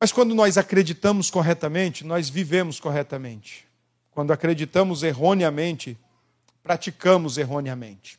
Mas 0.00 0.12
quando 0.12 0.34
nós 0.34 0.56
acreditamos 0.56 1.30
corretamente, 1.30 2.04
nós 2.04 2.28
vivemos 2.28 2.78
corretamente. 2.78 3.66
Quando 4.10 4.32
acreditamos 4.32 5.02
erroneamente, 5.02 5.98
praticamos 6.62 7.38
erroneamente. 7.38 8.17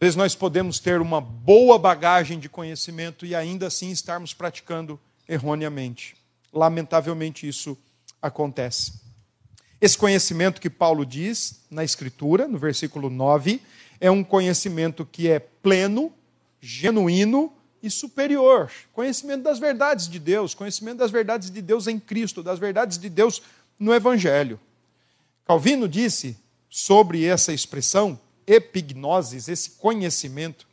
Às 0.00 0.06
vezes 0.06 0.16
nós 0.16 0.36
podemos 0.36 0.78
ter 0.78 1.00
uma 1.00 1.20
boa 1.20 1.76
bagagem 1.76 2.38
de 2.38 2.48
conhecimento 2.48 3.26
e 3.26 3.34
ainda 3.34 3.66
assim 3.66 3.90
estarmos 3.90 4.32
praticando 4.32 4.98
erroneamente. 5.28 6.16
Lamentavelmente 6.52 7.48
isso 7.48 7.76
acontece. 8.22 8.92
Esse 9.80 9.98
conhecimento 9.98 10.60
que 10.60 10.70
Paulo 10.70 11.04
diz 11.04 11.64
na 11.68 11.82
Escritura, 11.82 12.46
no 12.46 12.58
versículo 12.58 13.10
9, 13.10 13.60
é 14.00 14.08
um 14.08 14.22
conhecimento 14.22 15.04
que 15.04 15.28
é 15.28 15.40
pleno, 15.40 16.12
genuíno 16.60 17.52
e 17.82 17.90
superior. 17.90 18.70
Conhecimento 18.92 19.42
das 19.42 19.58
verdades 19.58 20.08
de 20.08 20.20
Deus, 20.20 20.54
conhecimento 20.54 20.98
das 20.98 21.10
verdades 21.10 21.50
de 21.50 21.60
Deus 21.60 21.88
em 21.88 21.98
Cristo, 21.98 22.40
das 22.40 22.60
verdades 22.60 22.98
de 22.98 23.08
Deus 23.08 23.42
no 23.76 23.92
Evangelho. 23.92 24.60
Calvino 25.44 25.88
disse 25.88 26.36
sobre 26.70 27.24
essa 27.24 27.52
expressão, 27.52 28.16
epignosis, 28.48 29.48
esse 29.48 29.70
conhecimento. 29.72 30.66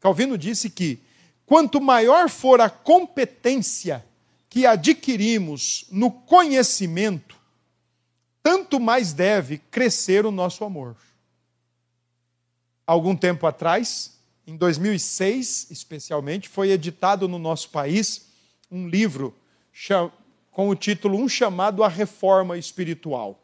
Calvino 0.00 0.38
disse 0.38 0.70
que 0.70 0.98
quanto 1.44 1.80
maior 1.80 2.30
for 2.30 2.60
a 2.60 2.70
competência 2.70 4.04
que 4.48 4.66
adquirimos 4.66 5.86
no 5.90 6.10
conhecimento, 6.10 7.36
tanto 8.42 8.80
mais 8.80 9.12
deve 9.12 9.58
crescer 9.58 10.26
o 10.26 10.32
nosso 10.32 10.64
amor. 10.64 10.96
Algum 12.86 13.14
tempo 13.14 13.46
atrás, 13.46 14.18
em 14.46 14.56
2006, 14.56 15.70
especialmente, 15.70 16.48
foi 16.48 16.70
editado 16.70 17.28
no 17.28 17.38
nosso 17.38 17.68
país 17.68 18.28
um 18.70 18.88
livro 18.88 19.32
com 20.50 20.68
o 20.68 20.74
título 20.74 21.16
Um 21.16 21.28
Chamado 21.28 21.84
à 21.84 21.88
Reforma 21.88 22.58
Espiritual. 22.58 23.40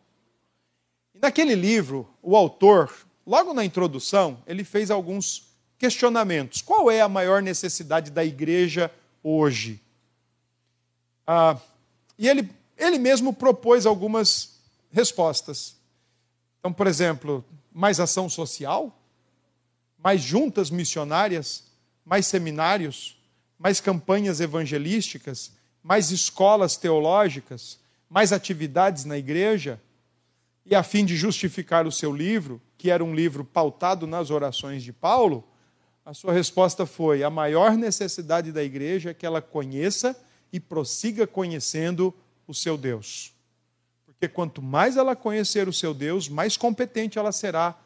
Naquele 1.15 1.55
livro, 1.55 2.09
o 2.21 2.37
autor 2.37 2.93
logo 3.27 3.53
na 3.53 3.65
introdução, 3.65 4.39
ele 4.47 4.63
fez 4.63 4.91
alguns 4.91 5.51
questionamentos. 5.79 6.63
Qual 6.63 6.91
é 6.91 7.01
a 7.01 7.09
maior 7.09 7.43
necessidade 7.43 8.11
da 8.11 8.25
igreja 8.25 8.91
hoje? 9.23 9.83
Ah, 11.27 11.59
e 12.19 12.29
ele, 12.29 12.49
ele 12.79 12.99
mesmo 12.99 13.33
propôs 13.33 13.85
algumas 13.85 14.61
respostas. 14.91 15.77
Então, 16.61 16.73
por 16.73 16.87
exemplo, 16.87 17.45
mais 17.73 18.01
ação 18.01 18.29
social, 18.29 18.97
mais 20.03 20.23
juntas 20.23 20.71
missionárias, 20.71 21.65
mais 22.05 22.27
seminários, 22.27 23.19
mais 23.59 23.81
campanhas 23.81 24.41
evangelísticas, 24.41 25.53
mais 25.83 26.11
escolas 26.11 26.77
teológicas, 26.77 27.79
mais 28.09 28.33
atividades 28.33 29.05
na 29.05 29.19
igreja. 29.19 29.81
E 30.69 30.75
a 30.75 30.83
fim 30.83 31.05
de 31.05 31.17
justificar 31.17 31.87
o 31.87 31.93
seu 31.93 32.15
livro, 32.15 32.61
que 32.77 32.91
era 32.91 33.05
um 33.05 33.15
livro 33.15 33.45
pautado 33.45 34.05
nas 34.05 34.31
orações 34.31 34.83
de 34.83 34.93
Paulo, 34.93 35.47
a 36.05 36.13
sua 36.13 36.33
resposta 36.33 36.85
foi: 36.85 37.23
a 37.23 37.31
maior 37.31 37.77
necessidade 37.77 38.51
da 38.51 38.65
igreja 38.65 39.11
é 39.11 39.15
que 39.15 39.25
ela 39.25 39.41
conheça 39.41 40.19
e 40.53 40.59
prossiga 40.59 41.25
conhecendo 41.25 42.13
o 42.49 42.53
seu 42.53 42.77
Deus. 42.77 43.33
Porque 44.05 44.27
quanto 44.27 44.61
mais 44.61 44.97
ela 44.97 45.15
conhecer 45.15 45.69
o 45.69 45.73
seu 45.73 45.95
Deus, 45.95 46.29
mais 46.29 46.57
competente 46.57 47.17
ela 47.17 47.31
será 47.31 47.79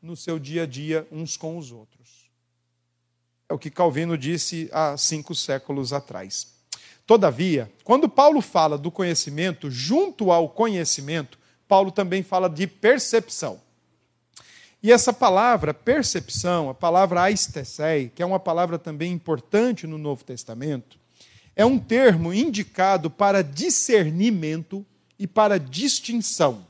no 0.00 0.16
seu 0.16 0.38
dia 0.38 0.62
a 0.62 0.66
dia 0.66 1.08
uns 1.10 1.36
com 1.36 1.58
os 1.58 1.72
outros. 1.72 2.30
É 3.48 3.54
o 3.54 3.58
que 3.58 3.70
Calvino 3.70 4.16
disse 4.16 4.68
há 4.72 4.96
cinco 4.96 5.34
séculos 5.34 5.92
atrás. 5.92 6.54
Todavia, 7.04 7.72
quando 7.82 8.08
Paulo 8.08 8.40
fala 8.40 8.76
do 8.78 8.90
conhecimento, 8.90 9.70
junto 9.70 10.30
ao 10.30 10.48
conhecimento, 10.48 11.38
Paulo 11.68 11.92
também 11.92 12.22
fala 12.22 12.48
de 12.48 12.66
percepção. 12.66 13.60
E 14.82 14.90
essa 14.90 15.12
palavra 15.12 15.74
percepção, 15.74 16.70
a 16.70 16.74
palavra 16.74 17.22
aistesei, 17.22 18.10
que 18.14 18.22
é 18.22 18.26
uma 18.26 18.40
palavra 18.40 18.78
também 18.78 19.12
importante 19.12 19.86
no 19.86 19.98
Novo 19.98 20.24
Testamento, 20.24 20.98
é 21.54 21.64
um 21.64 21.78
termo 21.78 22.32
indicado 22.32 23.10
para 23.10 23.42
discernimento 23.42 24.86
e 25.18 25.26
para 25.26 25.58
distinção. 25.58 26.64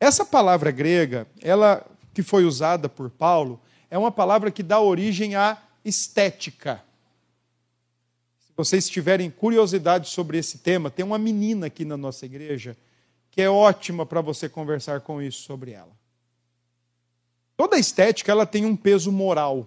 Essa 0.00 0.24
palavra 0.24 0.70
grega, 0.70 1.26
ela 1.42 1.86
que 2.14 2.22
foi 2.22 2.44
usada 2.44 2.88
por 2.88 3.10
Paulo, 3.10 3.60
é 3.90 3.98
uma 3.98 4.10
palavra 4.10 4.50
que 4.50 4.62
dá 4.62 4.80
origem 4.80 5.34
à 5.34 5.58
estética. 5.84 6.82
Se 8.40 8.52
vocês 8.56 8.88
tiverem 8.88 9.30
curiosidade 9.30 10.08
sobre 10.08 10.38
esse 10.38 10.58
tema, 10.58 10.90
tem 10.90 11.04
uma 11.04 11.18
menina 11.18 11.66
aqui 11.66 11.84
na 11.84 11.96
nossa 11.96 12.24
igreja 12.24 12.74
que 13.36 13.42
é 13.42 13.50
ótima 13.50 14.06
para 14.06 14.22
você 14.22 14.48
conversar 14.48 15.02
com 15.02 15.20
isso 15.20 15.42
sobre 15.42 15.72
ela. 15.72 15.94
Toda 17.54 17.76
estética 17.76 18.32
ela 18.32 18.46
tem 18.46 18.64
um 18.64 18.74
peso 18.74 19.12
moral. 19.12 19.66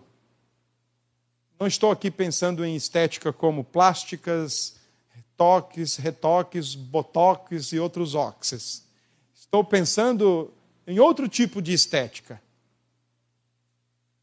Não 1.59 1.67
estou 1.67 1.91
aqui 1.91 2.09
pensando 2.09 2.65
em 2.65 2.75
estética 2.75 3.31
como 3.31 3.63
plásticas, 3.63 4.75
retoques, 5.09 5.97
retoques, 5.97 6.73
botox 6.73 7.71
e 7.71 7.79
outros 7.79 8.15
oxes. 8.15 8.87
Estou 9.35 9.63
pensando 9.63 10.51
em 10.87 10.99
outro 10.99 11.29
tipo 11.29 11.61
de 11.61 11.71
estética. 11.71 12.41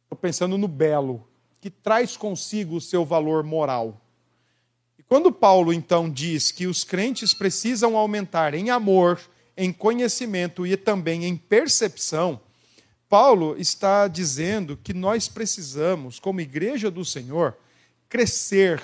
Estou 0.03 0.19
pensando 0.19 0.59
no 0.59 0.67
belo, 0.67 1.25
que 1.61 1.71
traz 1.71 2.17
consigo 2.17 2.75
o 2.75 2.81
seu 2.81 3.05
valor 3.05 3.45
moral. 3.45 4.01
E 4.99 5.05
quando 5.05 5.31
Paulo 5.31 5.73
então 5.73 6.11
diz 6.11 6.51
que 6.51 6.67
os 6.67 6.83
crentes 6.83 7.33
precisam 7.33 7.97
aumentar 7.97 8.53
em 8.53 8.71
amor, 8.71 9.21
em 9.57 9.73
conhecimento 9.73 10.67
e 10.67 10.77
também 10.77 11.25
em 11.25 11.37
percepção, 11.37 12.41
Paulo 13.09 13.57
está 13.59 14.09
dizendo 14.09 14.77
que 14.77 14.93
nós 14.93 15.29
precisamos, 15.29 16.19
como 16.19 16.41
igreja 16.41 16.91
do 16.91 17.05
Senhor, 17.05 17.57
crescer 18.09 18.83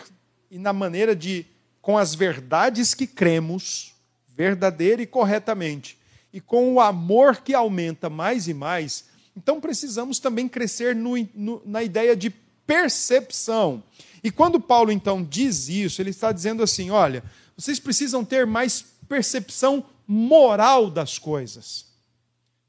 e 0.50 0.58
na 0.58 0.72
maneira 0.72 1.14
de, 1.14 1.44
com 1.80 1.98
as 1.98 2.14
verdades 2.14 2.94
que 2.94 3.06
cremos, 3.06 3.94
verdadeira 4.28 5.02
e 5.02 5.06
corretamente, 5.06 5.98
e 6.32 6.40
com 6.40 6.72
o 6.72 6.80
amor 6.80 7.38
que 7.38 7.52
aumenta 7.52 8.08
mais 8.08 8.48
e 8.48 8.54
mais, 8.54 9.06
então 9.36 9.60
precisamos 9.60 10.18
também 10.18 10.48
crescer 10.48 10.94
no, 10.94 11.14
no, 11.34 11.62
na 11.64 11.82
ideia 11.82 12.14
de 12.14 12.30
percepção. 12.66 13.82
E 14.22 14.30
quando 14.30 14.60
Paulo 14.60 14.92
então 14.92 15.22
diz 15.22 15.68
isso, 15.68 16.00
ele 16.00 16.10
está 16.10 16.32
dizendo 16.32 16.62
assim: 16.62 16.90
olha, 16.90 17.24
vocês 17.56 17.80
precisam 17.80 18.24
ter 18.24 18.46
mais 18.46 18.84
percepção 19.08 19.84
moral 20.06 20.90
das 20.90 21.18
coisas 21.18 21.92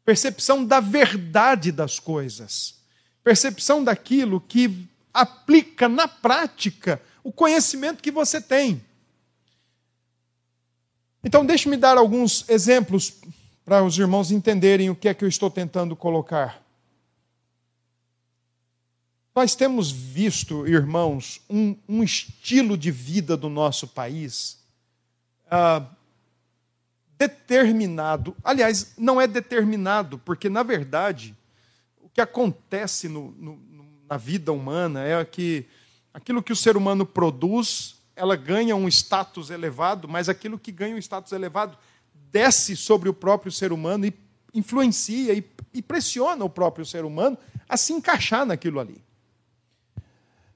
percepção 0.06 0.65
da 0.65 0.80
verdade 0.80 1.72
das 1.72 2.00
coisas, 2.00 2.76
percepção 3.24 3.84
daquilo 3.84 4.41
que 4.41 4.88
aplica 5.13 5.88
na 5.88 6.08
prática 6.08 7.02
o 7.24 7.32
conhecimento 7.32 8.04
que 8.04 8.12
você 8.12 8.41
tem. 8.41 8.84
Então, 11.24 11.46
deixe-me 11.46 11.78
dar 11.78 11.98
alguns 11.98 12.48
exemplos 12.50 13.13
para 13.63 13.82
os 13.82 13.98
irmãos 13.98 14.30
entenderem 14.30 14.89
o 14.89 14.96
que 14.96 15.08
é 15.08 15.13
que 15.13 15.24
eu 15.24 15.30
estou 15.30 15.50
tentando 15.50 15.96
colocar. 15.96 16.62
Nós 19.34 19.56
temos 19.56 19.89
visto, 19.89 20.67
irmãos, 20.67 21.41
um, 21.50 21.76
um 21.88 22.04
estilo 22.04 22.78
de 22.78 22.91
vida 22.91 23.38
do 23.38 23.48
nosso 23.48 23.88
país 23.88 24.60
uh, 25.48 25.88
determinado. 27.17 28.36
Aliás, 28.43 28.93
não 28.97 29.19
é 29.19 29.28
determinado, 29.28 30.17
porque, 30.19 30.49
na 30.49 30.63
verdade, 30.63 31.36
o 32.02 32.10
que 32.10 32.21
acontece 32.21 33.08
no, 33.08 33.32
no, 33.32 33.60
na 34.10 34.17
vida 34.17 34.52
humana 34.52 35.04
é 35.04 35.23
que 35.26 35.65
aquilo 36.13 36.43
que 36.43 36.54
o 36.54 36.56
ser 36.56 36.78
humano 36.78 37.06
produz, 37.06 37.95
ela 38.15 38.36
ganha 38.36 38.76
um 38.76 38.88
status 38.88 39.49
elevado, 39.49 40.08
mas 40.08 40.30
aquilo 40.30 40.60
que 40.60 40.71
ganha 40.71 40.95
um 40.95 40.99
status 40.99 41.32
elevado 41.32 41.78
desce 42.32 42.76
sobre 42.76 43.10
o 43.10 43.13
próprio 43.13 43.52
ser 43.52 43.71
humano 43.71 44.06
e 44.06 44.13
influencia 44.54 45.34
e, 45.34 45.43
e 45.73 45.82
pressiona 45.82 46.43
o 46.45 46.49
próprio 46.49 46.86
ser 46.86 47.06
humano 47.06 47.38
a 47.67 47.78
se 47.78 47.93
encaixar 47.93 48.45
naquilo 48.45 48.80
ali. 48.80 49.04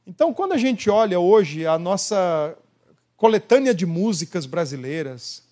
Então, 0.06 0.34
quando 0.34 0.54
a 0.54 0.58
gente 0.58 0.90
olha 0.90 1.20
hoje 1.20 1.66
a 1.66 1.78
nossa 1.78 2.56
coletânea 3.16 3.74
de 3.74 3.86
músicas 3.86 4.46
brasileiras, 4.46 5.44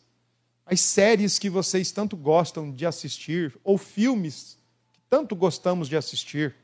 as 0.66 0.82
séries 0.82 1.38
que 1.38 1.50
vocês 1.50 1.92
tanto 1.92 2.18
gostam 2.18 2.72
de 2.72 2.86
assistir, 2.86 3.56
ou 3.64 3.78
filmes 3.78 4.58
que 4.92 5.00
tanto 5.10 5.36
gostamos 5.36 5.88
de 5.88 5.96
assistir. 5.96 6.56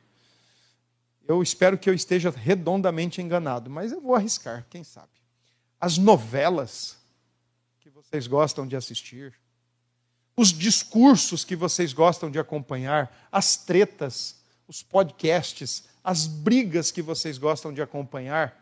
Eu 1.27 1.43
espero 1.43 1.77
que 1.77 1.89
eu 1.89 1.93
esteja 1.93 2.31
redondamente 2.31 3.21
enganado, 3.21 3.69
mas 3.69 3.91
eu 3.91 4.01
vou 4.01 4.15
arriscar, 4.15 4.65
quem 4.69 4.83
sabe. 4.83 5.11
As 5.79 5.97
novelas 5.97 6.97
que 7.79 7.89
vocês 7.89 8.25
gostam 8.25 8.67
de 8.67 8.75
assistir, 8.75 9.33
os 10.35 10.51
discursos 10.51 11.45
que 11.45 11.55
vocês 11.55 11.93
gostam 11.93 12.31
de 12.31 12.39
acompanhar, 12.39 13.27
as 13.31 13.55
tretas, 13.55 14.37
os 14.67 14.81
podcasts, 14.81 15.83
as 16.03 16.25
brigas 16.25 16.89
que 16.89 17.01
vocês 17.01 17.37
gostam 17.37 17.71
de 17.71 17.81
acompanhar. 17.81 18.59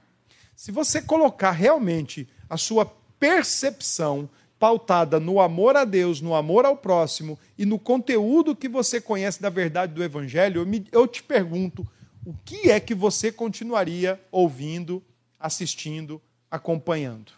Se 0.56 0.72
você 0.72 1.02
colocar 1.02 1.52
realmente 1.52 2.28
a 2.50 2.58
sua 2.58 2.86
percepção 3.18 4.30
pautada 4.60 5.20
no 5.20 5.40
amor 5.40 5.78
a 5.78 5.86
Deus, 5.86 6.20
no 6.20 6.36
amor 6.36 6.66
ao 6.66 6.76
próximo 6.76 7.40
e 7.58 7.66
no 7.66 7.80
conteúdo 7.80 8.56
que 8.56 8.68
você 8.68 9.00
conhece 9.00 9.42
da 9.42 9.50
verdade 9.50 9.94
do 9.94 10.04
Evangelho, 10.04 10.62
eu, 10.62 10.66
me, 10.66 10.86
eu 10.92 11.08
te 11.08 11.24
pergunto: 11.24 11.88
o 12.26 12.36
que 12.46 12.70
é 12.70 12.80
que 12.80 12.94
você 12.94 13.32
continuaria 13.32 14.22
ouvindo, 14.30 15.02
assistindo, 15.40 16.22
acompanhando? 16.52 17.32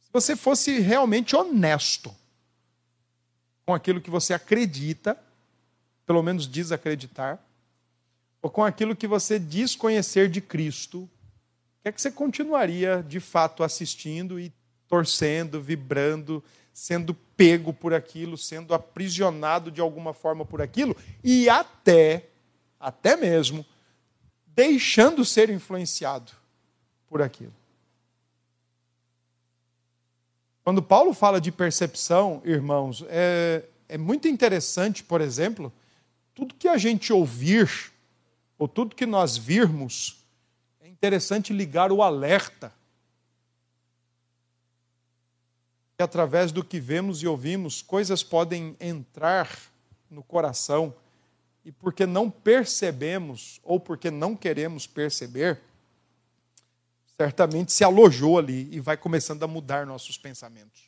Se 0.00 0.10
você 0.12 0.34
fosse 0.34 0.80
realmente 0.80 1.36
honesto 1.36 2.12
com 3.64 3.72
aquilo 3.72 4.00
que 4.00 4.10
você 4.10 4.34
acredita, 4.34 5.16
pelo 6.04 6.22
menos 6.24 6.50
diz 6.50 6.72
acreditar, 6.72 7.38
ou 8.42 8.50
com 8.50 8.64
aquilo 8.64 8.96
que 8.96 9.06
você 9.06 9.38
diz 9.38 9.76
conhecer 9.76 10.28
de 10.28 10.40
Cristo, 10.40 11.02
o 11.02 11.08
que 11.82 11.88
é 11.88 11.92
que 11.92 12.02
você 12.02 12.10
continuaria 12.10 13.04
de 13.06 13.20
fato 13.20 13.62
assistindo 13.62 14.40
e 14.40 14.52
torcendo, 14.90 15.62
vibrando, 15.62 16.42
sendo 16.72 17.14
pego 17.14 17.72
por 17.72 17.94
aquilo, 17.94 18.36
sendo 18.36 18.74
aprisionado 18.74 19.70
de 19.70 19.80
alguma 19.80 20.12
forma 20.12 20.44
por 20.44 20.60
aquilo 20.60 20.96
e 21.22 21.48
até, 21.48 22.28
até 22.78 23.16
mesmo, 23.16 23.64
deixando 24.48 25.24
ser 25.24 25.48
influenciado 25.48 26.32
por 27.06 27.22
aquilo. 27.22 27.54
Quando 30.64 30.82
Paulo 30.82 31.14
fala 31.14 31.40
de 31.40 31.52
percepção, 31.52 32.42
irmãos, 32.44 33.04
é, 33.08 33.64
é 33.88 33.96
muito 33.96 34.26
interessante, 34.26 35.04
por 35.04 35.20
exemplo, 35.20 35.72
tudo 36.34 36.54
que 36.54 36.68
a 36.68 36.76
gente 36.76 37.12
ouvir, 37.12 37.92
ou 38.58 38.66
tudo 38.66 38.96
que 38.96 39.06
nós 39.06 39.36
virmos, 39.36 40.24
é 40.80 40.88
interessante 40.88 41.52
ligar 41.52 41.92
o 41.92 42.02
alerta 42.02 42.72
que 46.00 46.04
através 46.04 46.50
do 46.50 46.64
que 46.64 46.80
vemos 46.80 47.22
e 47.22 47.26
ouvimos, 47.26 47.82
coisas 47.82 48.22
podem 48.22 48.74
entrar 48.80 49.54
no 50.10 50.22
coração 50.22 50.94
e 51.62 51.70
porque 51.70 52.06
não 52.06 52.30
percebemos 52.30 53.60
ou 53.62 53.78
porque 53.78 54.10
não 54.10 54.34
queremos 54.34 54.86
perceber, 54.86 55.60
certamente 57.18 57.70
se 57.70 57.84
alojou 57.84 58.38
ali 58.38 58.66
e 58.72 58.80
vai 58.80 58.96
começando 58.96 59.42
a 59.42 59.46
mudar 59.46 59.84
nossos 59.84 60.16
pensamentos. 60.16 60.84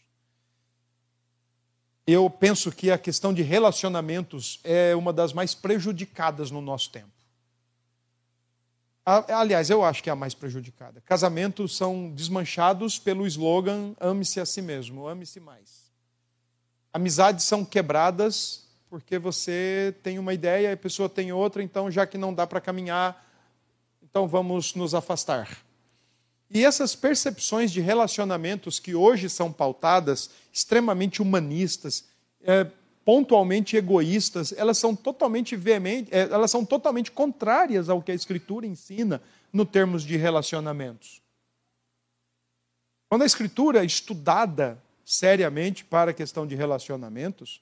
Eu 2.07 2.31
penso 2.31 2.73
que 2.73 2.91
a 2.91 2.97
questão 2.97 3.35
de 3.35 3.43
relacionamentos 3.43 4.61
é 4.65 4.97
uma 4.97 5.13
das 5.13 5.35
mais 5.35 5.55
prejudicadas 5.55 6.51
no 6.51 6.63
nosso 6.63 6.91
tempo. 6.91 7.22
Aliás, 9.05 9.69
eu 9.69 9.85
acho 9.85 10.03
que 10.03 10.09
é 10.09 10.13
a 10.13 10.17
mais 10.17 10.33
prejudicada. 10.33 11.01
Casamentos 11.01 11.77
são 11.77 12.11
desmanchados 12.11 12.99
pelo 12.99 13.27
slogan 13.27 13.95
ame-se 14.01 14.39
a 14.39 14.47
si 14.47 14.63
mesmo, 14.63 15.09
ame-se 15.09 15.41
mais. 15.41 15.91
Amizades 16.93 17.45
são 17.45 17.65
quebradas 17.65 18.63
porque 18.89 19.19
você 19.19 19.95
tem 20.03 20.19
uma 20.19 20.35
ideia 20.35 20.69
e 20.69 20.73
a 20.73 20.77
pessoa 20.77 21.09
tem 21.09 21.33
outra, 21.33 21.63
então 21.63 21.91
já 21.91 22.07
que 22.07 22.19
não 22.19 22.33
dá 22.33 22.47
para 22.47 22.61
caminhar, 22.61 23.27
então 24.03 24.29
vamos 24.29 24.75
nos 24.75 24.95
afastar. 24.95 25.49
E 26.51 26.63
essas 26.63 26.95
percepções 26.95 27.73
de 27.73 27.81
relacionamentos 27.81 28.79
que 28.79 28.95
hoje 28.95 29.31
são 29.31 29.51
pautadas, 29.51 30.29
extremamente 30.53 31.23
humanistas, 31.23 32.05
é, 32.43 32.67
pontualmente 33.05 33.77
egoístas, 33.77 34.53
elas 34.57 34.79
são 34.79 34.95
totalmente 34.95 35.57
veementes, 35.57 36.13
é, 36.13 36.21
elas 36.23 36.51
são 36.51 36.65
totalmente 36.65 37.11
contrárias 37.11 37.89
ao 37.89 38.03
que 38.03 38.13
a 38.13 38.15
Escritura 38.15 38.67
ensina 38.67 39.21
no 39.53 39.65
termos 39.65 40.05
de 40.05 40.17
relacionamentos. 40.17 41.21
Quando 43.09 43.23
a 43.23 43.27
Escritura 43.27 43.83
é 43.83 43.85
estudada 43.85 44.83
seriamente 45.05 45.85
para 45.85 46.13
a 46.13 46.15
questão 46.15 46.47
de 46.47 46.55
relacionamentos, 46.55 47.61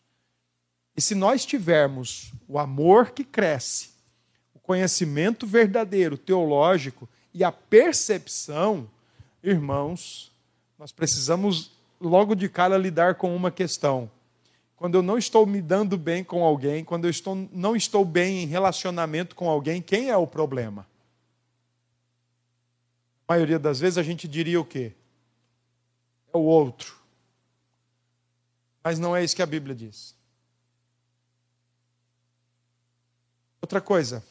e 0.96 1.00
se 1.00 1.14
nós 1.14 1.46
tivermos 1.46 2.33
o 2.46 2.59
amor 2.59 3.11
que 3.11 3.24
cresce, 3.24 3.90
o 4.55 4.59
conhecimento 4.59 5.46
verdadeiro, 5.46 6.18
teológico 6.18 7.09
e 7.33 7.42
a 7.42 7.50
percepção, 7.50 8.88
irmãos, 9.42 10.31
nós 10.79 10.92
precisamos 10.92 11.72
logo 12.00 12.35
de 12.35 12.48
cara 12.48 12.76
lidar 12.76 13.14
com 13.16 13.35
uma 13.35 13.50
questão. 13.50 14.11
Quando 14.80 14.94
eu 14.94 15.02
não 15.02 15.18
estou 15.18 15.44
me 15.44 15.60
dando 15.60 15.98
bem 15.98 16.24
com 16.24 16.42
alguém, 16.42 16.82
quando 16.82 17.04
eu 17.04 17.10
estou, 17.10 17.36
não 17.52 17.76
estou 17.76 18.02
bem 18.02 18.44
em 18.44 18.46
relacionamento 18.46 19.36
com 19.36 19.46
alguém, 19.46 19.82
quem 19.82 20.08
é 20.08 20.16
o 20.16 20.26
problema? 20.26 20.86
A 23.28 23.34
maioria 23.34 23.58
das 23.58 23.78
vezes 23.78 23.98
a 23.98 24.02
gente 24.02 24.26
diria 24.26 24.58
o 24.58 24.64
quê? 24.64 24.94
É 26.32 26.36
o 26.38 26.40
outro. 26.40 26.96
Mas 28.82 28.98
não 28.98 29.14
é 29.14 29.22
isso 29.22 29.36
que 29.36 29.42
a 29.42 29.46
Bíblia 29.46 29.74
diz. 29.74 30.14
Outra 33.60 33.82
coisa, 33.82 34.24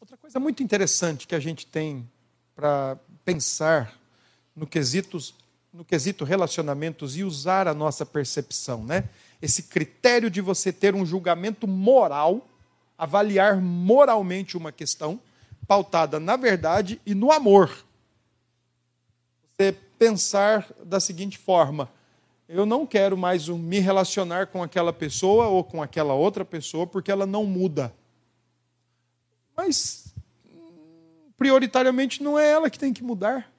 outra 0.00 0.16
coisa 0.16 0.40
muito 0.40 0.62
interessante 0.62 1.26
que 1.26 1.34
a 1.34 1.40
gente 1.40 1.66
tem 1.66 2.10
para 2.56 2.98
pensar 3.22 3.94
no 4.56 4.66
quesito, 4.66 5.18
no 5.70 5.84
quesito 5.84 6.24
relacionamentos 6.24 7.18
e 7.18 7.22
usar 7.22 7.68
a 7.68 7.74
nossa 7.74 8.06
percepção, 8.06 8.82
né? 8.82 9.10
Esse 9.40 9.64
critério 9.64 10.30
de 10.30 10.40
você 10.40 10.72
ter 10.72 10.94
um 10.94 11.04
julgamento 11.04 11.66
moral, 11.66 12.48
avaliar 12.96 13.60
moralmente 13.60 14.56
uma 14.56 14.72
questão, 14.72 15.20
pautada 15.66 16.20
na 16.20 16.36
verdade 16.36 17.00
e 17.04 17.14
no 17.14 17.32
amor. 17.32 17.84
Você 19.56 19.72
pensar 19.98 20.66
da 20.84 21.00
seguinte 21.00 21.38
forma: 21.38 21.90
eu 22.48 22.66
não 22.66 22.86
quero 22.86 23.16
mais 23.16 23.48
me 23.48 23.78
relacionar 23.78 24.48
com 24.48 24.62
aquela 24.62 24.92
pessoa 24.92 25.46
ou 25.46 25.64
com 25.64 25.82
aquela 25.82 26.14
outra 26.14 26.44
pessoa 26.44 26.86
porque 26.86 27.10
ela 27.10 27.26
não 27.26 27.44
muda. 27.44 27.94
Mas, 29.56 30.12
prioritariamente, 31.36 32.22
não 32.22 32.38
é 32.38 32.50
ela 32.50 32.68
que 32.68 32.78
tem 32.78 32.92
que 32.92 33.04
mudar. 33.04 33.50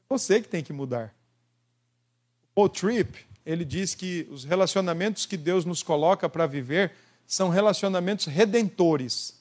É 0.00 0.08
você 0.08 0.40
que 0.40 0.48
tem 0.48 0.64
que 0.64 0.72
mudar. 0.72 1.14
Paul 2.54 2.68
Tripp, 2.68 3.27
ele 3.48 3.64
diz 3.64 3.94
que 3.94 4.28
os 4.30 4.44
relacionamentos 4.44 5.24
que 5.24 5.34
Deus 5.34 5.64
nos 5.64 5.82
coloca 5.82 6.28
para 6.28 6.46
viver 6.46 6.92
são 7.26 7.48
relacionamentos 7.48 8.26
redentores. 8.26 9.40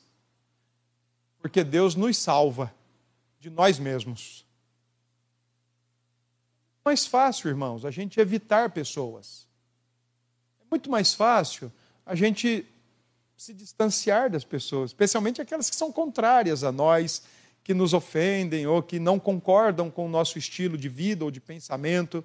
Porque 1.42 1.62
Deus 1.62 1.94
nos 1.94 2.16
salva 2.18 2.74
de 3.38 3.50
nós 3.50 3.78
mesmos. 3.78 4.46
É 6.80 6.90
mais 6.90 7.06
fácil, 7.06 7.50
irmãos, 7.50 7.84
a 7.84 7.92
gente 7.92 8.18
evitar 8.18 8.70
pessoas. 8.70 9.46
É 10.62 10.64
muito 10.72 10.90
mais 10.90 11.14
fácil 11.14 11.70
a 12.06 12.16
gente 12.16 12.66
se 13.36 13.54
distanciar 13.54 14.30
das 14.30 14.46
pessoas, 14.46 14.92
especialmente 14.92 15.42
aquelas 15.42 15.70
que 15.70 15.76
são 15.76 15.92
contrárias 15.92 16.64
a 16.64 16.72
nós, 16.72 17.24
que 17.62 17.74
nos 17.74 17.94
ofendem 17.94 18.68
ou 18.68 18.82
que 18.82 19.02
não 19.02 19.20
concordam 19.20 19.92
com 19.92 20.06
o 20.06 20.10
nosso 20.10 20.38
estilo 20.38 20.78
de 20.78 20.88
vida 20.88 21.26
ou 21.26 21.30
de 21.30 21.42
pensamento, 21.42 22.24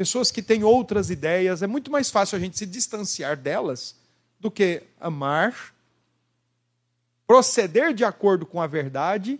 pessoas 0.00 0.30
que 0.30 0.40
têm 0.40 0.64
outras 0.64 1.10
ideias. 1.10 1.60
É 1.60 1.66
muito 1.66 1.90
mais 1.90 2.10
fácil 2.10 2.34
a 2.34 2.40
gente 2.40 2.56
se 2.56 2.64
distanciar 2.64 3.36
delas 3.36 3.94
do 4.40 4.50
que 4.50 4.82
amar, 4.98 5.74
proceder 7.26 7.92
de 7.92 8.02
acordo 8.02 8.46
com 8.46 8.62
a 8.62 8.66
verdade 8.66 9.38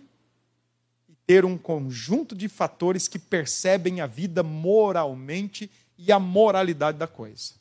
e 1.09 1.15
ter 1.25 1.45
um 1.45 1.57
conjunto 1.57 2.35
de 2.35 2.47
fatores 2.47 3.07
que 3.07 3.17
percebem 3.17 4.01
a 4.01 4.05
vida 4.05 4.43
moralmente 4.43 5.67
e 5.97 6.11
a 6.11 6.19
moralidade 6.19 6.99
da 6.99 7.07
coisa. 7.07 7.55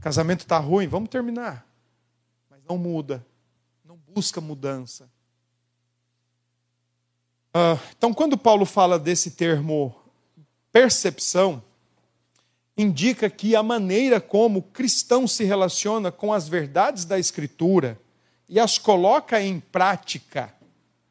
casamento 0.00 0.42
está 0.42 0.58
ruim, 0.58 0.86
vamos 0.86 1.10
terminar. 1.10 1.66
Mas 2.48 2.60
não 2.62 2.78
muda, 2.78 3.26
não 3.84 3.96
busca 3.96 4.40
mudança. 4.40 5.10
Ah, 7.58 7.78
então, 7.96 8.12
quando 8.12 8.36
Paulo 8.36 8.66
fala 8.66 8.98
desse 8.98 9.30
termo 9.30 9.96
percepção, 10.70 11.62
indica 12.76 13.30
que 13.30 13.56
a 13.56 13.62
maneira 13.62 14.20
como 14.20 14.58
o 14.58 14.62
cristão 14.62 15.26
se 15.26 15.42
relaciona 15.42 16.12
com 16.12 16.34
as 16.34 16.46
verdades 16.46 17.06
da 17.06 17.18
Escritura 17.18 17.98
e 18.46 18.60
as 18.60 18.76
coloca 18.76 19.40
em 19.40 19.58
prática. 19.58 20.52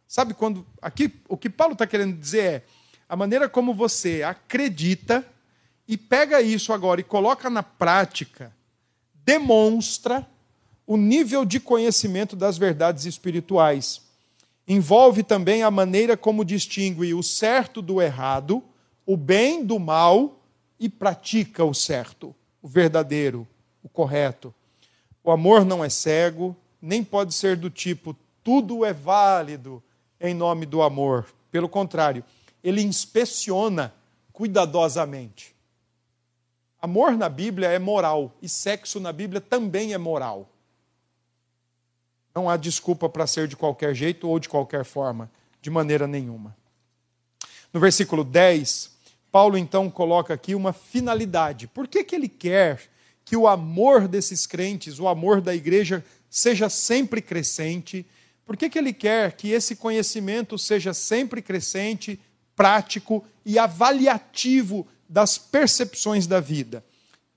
Sabe 0.07 0.35
quando. 0.35 0.63
Aqui, 0.79 1.11
o 1.27 1.35
que 1.35 1.49
Paulo 1.49 1.73
está 1.73 1.87
querendo 1.87 2.15
dizer 2.15 2.43
é 2.43 2.63
a 3.09 3.15
maneira 3.15 3.49
como 3.49 3.73
você 3.73 4.21
acredita 4.21 5.25
e 5.87 5.97
pega 5.97 6.43
isso 6.43 6.71
agora 6.71 7.01
e 7.01 7.03
coloca 7.03 7.49
na 7.49 7.63
prática 7.63 8.53
demonstra 9.25 10.23
o 10.85 10.95
nível 10.95 11.43
de 11.43 11.59
conhecimento 11.59 12.35
das 12.35 12.55
verdades 12.55 13.05
espirituais. 13.05 14.04
Envolve 14.67 15.23
também 15.23 15.63
a 15.63 15.69
maneira 15.69 16.17
como 16.17 16.43
distingue 16.43 17.13
o 17.13 17.21
certo 17.21 17.81
do 17.81 18.01
errado, 18.01 18.63
o 19.05 19.15
bem 19.15 19.63
do 19.63 19.77
mal 19.79 20.39
e 20.79 20.89
pratica 20.89 21.63
o 21.63 21.73
certo, 21.73 22.35
o 22.61 22.67
verdadeiro, 22.67 23.47
o 23.83 23.89
correto. 23.89 24.53
O 25.23 25.31
amor 25.31 25.63
não 25.63 25.83
é 25.83 25.89
cego, 25.89 26.55
nem 26.81 27.03
pode 27.03 27.33
ser 27.33 27.55
do 27.55 27.69
tipo 27.69 28.15
tudo 28.45 28.85
é 28.85 28.93
válido 28.93 29.81
em 30.21 30.33
nome 30.35 30.67
do 30.67 30.83
amor. 30.83 31.25
Pelo 31.49 31.67
contrário, 31.67 32.23
ele 32.63 32.81
inspeciona 32.81 33.91
cuidadosamente. 34.31 35.55
Amor 36.79 37.17
na 37.17 37.27
Bíblia 37.27 37.69
é 37.69 37.79
moral 37.79 38.31
e 38.39 38.47
sexo 38.47 38.99
na 38.99 39.11
Bíblia 39.11 39.41
também 39.41 39.93
é 39.93 39.97
moral. 39.97 40.47
Não 42.35 42.49
há 42.49 42.57
desculpa 42.57 43.07
para 43.07 43.25
ser 43.25 43.47
de 43.47 43.55
qualquer 43.55 43.95
jeito 43.95 44.27
ou 44.27 44.37
de 44.37 44.49
qualquer 44.49 44.83
forma, 44.83 45.31
de 45.61 45.69
maneira 45.69 46.05
nenhuma. 46.05 46.53
No 47.71 47.79
versículo 47.79 48.25
10, 48.25 48.91
Paulo 49.31 49.57
então 49.57 49.89
coloca 49.89 50.33
aqui 50.33 50.53
uma 50.53 50.73
finalidade. 50.73 51.65
Por 51.65 51.87
que, 51.87 52.03
que 52.03 52.13
ele 52.13 52.27
quer 52.27 52.81
que 53.23 53.37
o 53.37 53.47
amor 53.47 54.07
desses 54.07 54.45
crentes, 54.45 54.99
o 54.99 55.07
amor 55.07 55.39
da 55.39 55.55
igreja, 55.55 56.03
seja 56.29 56.69
sempre 56.69 57.21
crescente? 57.21 58.05
Por 58.45 58.57
que, 58.57 58.69
que 58.69 58.77
ele 58.77 58.91
quer 58.91 59.31
que 59.31 59.51
esse 59.51 59.77
conhecimento 59.77 60.57
seja 60.57 60.93
sempre 60.93 61.41
crescente, 61.41 62.19
prático 62.53 63.25
e 63.45 63.57
avaliativo 63.57 64.85
das 65.07 65.37
percepções 65.37 66.27
da 66.27 66.41
vida? 66.41 66.83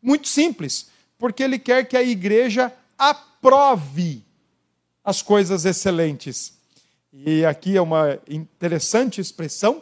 Muito 0.03 0.27
simples, 0.27 0.89
porque 1.17 1.43
ele 1.43 1.59
quer 1.59 1.87
que 1.87 1.97
a 1.97 2.03
igreja 2.03 2.73
aprove 2.99 4.28
as 5.09 5.23
coisas 5.23 5.65
excelentes. 5.65 6.53
E 7.11 7.43
aqui 7.43 7.79
é 7.79 7.81
uma 7.81 8.19
interessante 8.29 9.23
expressão, 9.23 9.81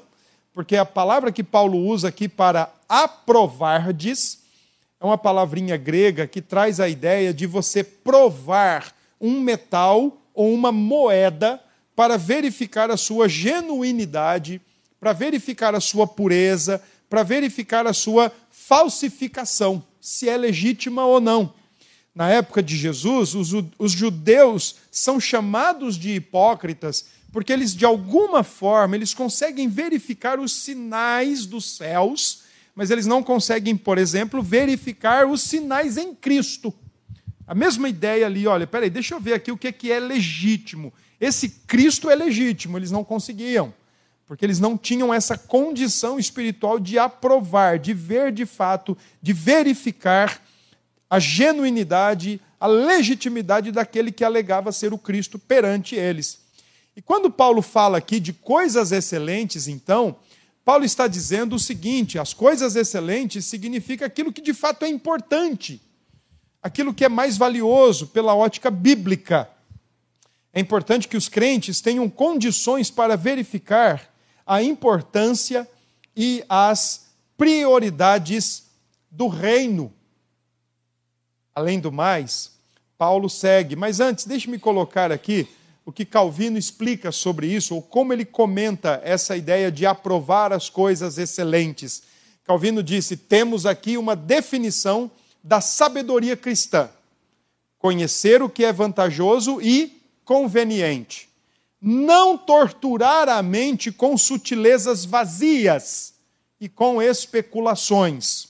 porque 0.53 0.77
a 0.77 0.85
palavra 0.85 1.33
que 1.33 1.43
Paulo 1.43 1.79
usa 1.85 2.07
aqui 2.07 2.29
para 2.29 2.73
aprovardes 2.89 4.39
é 5.01 5.05
uma 5.05 5.19
palavrinha 5.19 5.77
grega 5.77 6.29
que 6.29 6.41
traz 6.41 6.79
a 6.79 6.89
ideia 6.89 7.35
de 7.35 7.45
você 7.45 7.83
provar 7.83 8.95
um 9.21 9.41
metal 9.41 10.17
ou 10.33 10.55
uma 10.55 10.71
moeda 10.71 11.61
para 11.97 12.17
verificar 12.17 12.89
a 12.89 12.97
sua 12.97 13.29
genuinidade, 13.29 14.61
para 15.01 15.13
verificar 15.13 15.75
a 15.75 15.81
sua 15.81 16.07
pureza, 16.07 16.81
para 17.11 17.25
verificar 17.25 17.85
a 17.85 17.93
sua 17.93 18.31
falsificação, 18.49 19.83
se 20.01 20.29
é 20.29 20.37
legítima 20.37 21.05
ou 21.05 21.21
não. 21.21 21.53
Na 22.17 22.31
época 22.31 22.63
de 22.63 22.75
Jesus, 22.77 23.35
os, 23.35 23.53
os 23.79 23.93
judeus 23.93 24.77
são 24.91 25.21
chamados 25.21 25.97
de 25.97 26.15
hipócritas 26.15 27.05
porque 27.31 27.53
eles, 27.53 27.75
de 27.75 27.85
alguma 27.85 28.43
forma, 28.43 28.97
eles 28.97 29.13
conseguem 29.13 29.69
verificar 29.69 30.41
os 30.41 30.51
sinais 30.53 31.45
dos 31.45 31.77
céus, 31.77 32.45
mas 32.75 32.91
eles 32.91 33.05
não 33.05 33.23
conseguem, 33.23 33.77
por 33.77 33.99
exemplo, 33.99 34.43
verificar 34.43 35.27
os 35.27 35.43
sinais 35.43 35.99
em 35.99 36.15
Cristo. 36.15 36.73
A 37.47 37.55
mesma 37.55 37.91
ideia 37.91 38.25
ali, 38.25 38.47
olha, 38.47 38.67
peraí, 38.67 38.89
deixa 38.89 39.15
eu 39.15 39.21
ver 39.21 39.35
aqui 39.35 39.53
o 39.53 39.59
que 39.59 39.93
é 39.93 40.01
legítimo. 40.01 40.91
Esse 41.21 41.51
Cristo 41.51 42.09
é 42.09 42.15
legítimo, 42.15 42.79
eles 42.79 42.91
não 42.91 43.05
conseguiam, 43.05 43.75
porque 44.27 44.43
eles 44.43 44.59
não 44.59 44.79
tinham 44.79 45.13
essa 45.13 45.37
condição 45.37 46.19
espiritual 46.19 46.81
de 46.81 46.99
aprovar, 46.99 47.79
de 47.79 47.93
ver 47.93 48.33
de 48.33 48.47
fato, 48.47 48.97
de 49.21 49.35
verificar 49.35 50.41
a 51.09 51.19
genuinidade, 51.19 52.41
a 52.59 52.67
legitimidade 52.67 53.71
daquele 53.71 54.11
que 54.11 54.25
alegava 54.25 54.73
ser 54.73 54.93
o 54.93 54.99
Cristo 54.99 55.39
perante 55.39 55.95
eles. 55.95 56.41
E 56.97 57.03
quando 57.03 57.31
Paulo 57.31 57.63
fala 57.63 57.99
aqui 57.99 58.19
de 58.19 58.33
coisas 58.33 58.91
excelentes, 58.91 59.69
então, 59.69 60.17
Paulo 60.65 60.85
está 60.85 61.07
dizendo 61.07 61.55
o 61.55 61.61
seguinte: 61.61 62.19
as 62.19 62.33
coisas 62.35 62.75
excelentes 62.75 63.45
significa 63.45 64.07
aquilo 64.07 64.33
que 64.33 64.41
de 64.41 64.55
fato 64.55 64.85
é 64.85 64.89
importante, 64.89 65.81
aquilo 66.63 66.95
que 66.95 67.05
é 67.05 67.09
mais 67.09 67.37
valioso 67.37 68.09
pela 68.09 68.35
ótica 68.35 68.71
bíblica. 68.71 69.49
É 70.53 70.59
importante 70.59 71.07
que 71.07 71.19
os 71.19 71.29
crentes 71.29 71.83
tenham 71.83 72.09
condições 72.09 72.91
para 72.91 73.15
verificar 73.15 74.11
a 74.47 74.63
importância 74.63 75.69
e 76.17 76.43
as 76.49 77.09
prioridades 77.37 78.65
do 79.11 79.29
reino. 79.29 79.93
Além 81.57 81.81
do 81.81 81.91
mais, 81.91 82.51
Paulo 82.99 83.31
segue, 83.31 83.75
mas 83.75 83.99
antes, 83.99 84.27
deixe-me 84.27 84.59
colocar 84.59 85.11
aqui 85.11 85.49
o 85.87 85.91
que 85.91 86.05
Calvino 86.05 86.59
explica 86.59 87.11
sobre 87.11 87.47
isso, 87.47 87.75
ou 87.75 87.81
como 87.81 88.13
ele 88.13 88.27
comenta 88.27 89.01
essa 89.03 89.35
ideia 89.35 89.73
de 89.73 89.87
aprovar 89.87 90.53
as 90.53 90.69
coisas 90.69 91.17
excelentes. 91.17 92.03
Calvino 92.45 92.83
disse: 92.83 93.17
temos 93.17 93.65
aqui 93.65 93.97
uma 93.97 94.15
definição 94.15 95.11
da 95.43 95.63
sabedoria 95.63 96.37
cristã: 96.37 96.91
conhecer 97.79 98.43
o 98.43 98.51
que 98.51 98.63
é 98.63 98.71
vantajoso 98.71 99.59
e 99.63 100.03
conveniente. 100.27 101.27
Não 101.81 102.37
torturar 102.37 103.31
a 103.31 103.43
mente 103.43 103.91
com 103.91 104.19
sutilezas 104.19 105.07
vazias 105.07 106.13
e 106.61 106.69
com 106.69 107.01
especulações. 107.01 108.46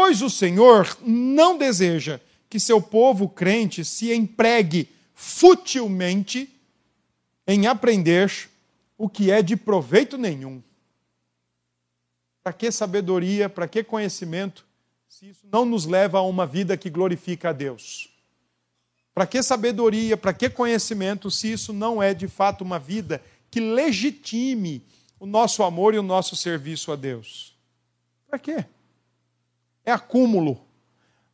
Pois 0.00 0.22
o 0.22 0.30
Senhor 0.30 0.96
não 1.02 1.58
deseja 1.58 2.20
que 2.48 2.60
seu 2.60 2.80
povo 2.80 3.28
crente 3.28 3.84
se 3.84 4.14
empregue 4.14 4.88
futilmente 5.12 6.48
em 7.44 7.66
aprender 7.66 8.48
o 8.96 9.08
que 9.08 9.32
é 9.32 9.42
de 9.42 9.56
proveito 9.56 10.16
nenhum. 10.16 10.62
Para 12.44 12.52
que 12.52 12.70
sabedoria, 12.70 13.48
para 13.48 13.66
que 13.66 13.82
conhecimento, 13.82 14.64
se 15.08 15.30
isso 15.30 15.48
não 15.50 15.64
nos 15.64 15.84
leva 15.84 16.18
a 16.18 16.22
uma 16.22 16.46
vida 16.46 16.76
que 16.76 16.88
glorifica 16.88 17.48
a 17.48 17.52
Deus? 17.52 18.08
Para 19.12 19.26
que 19.26 19.42
sabedoria, 19.42 20.16
para 20.16 20.32
que 20.32 20.48
conhecimento, 20.48 21.28
se 21.28 21.50
isso 21.50 21.72
não 21.72 22.00
é 22.00 22.14
de 22.14 22.28
fato 22.28 22.62
uma 22.62 22.78
vida 22.78 23.20
que 23.50 23.58
legitime 23.58 24.80
o 25.18 25.26
nosso 25.26 25.64
amor 25.64 25.92
e 25.92 25.98
o 25.98 26.04
nosso 26.04 26.36
serviço 26.36 26.92
a 26.92 26.94
Deus? 26.94 27.52
Para 28.28 28.38
quê? 28.38 28.64
É 29.88 29.92
acúmulo. 29.92 30.60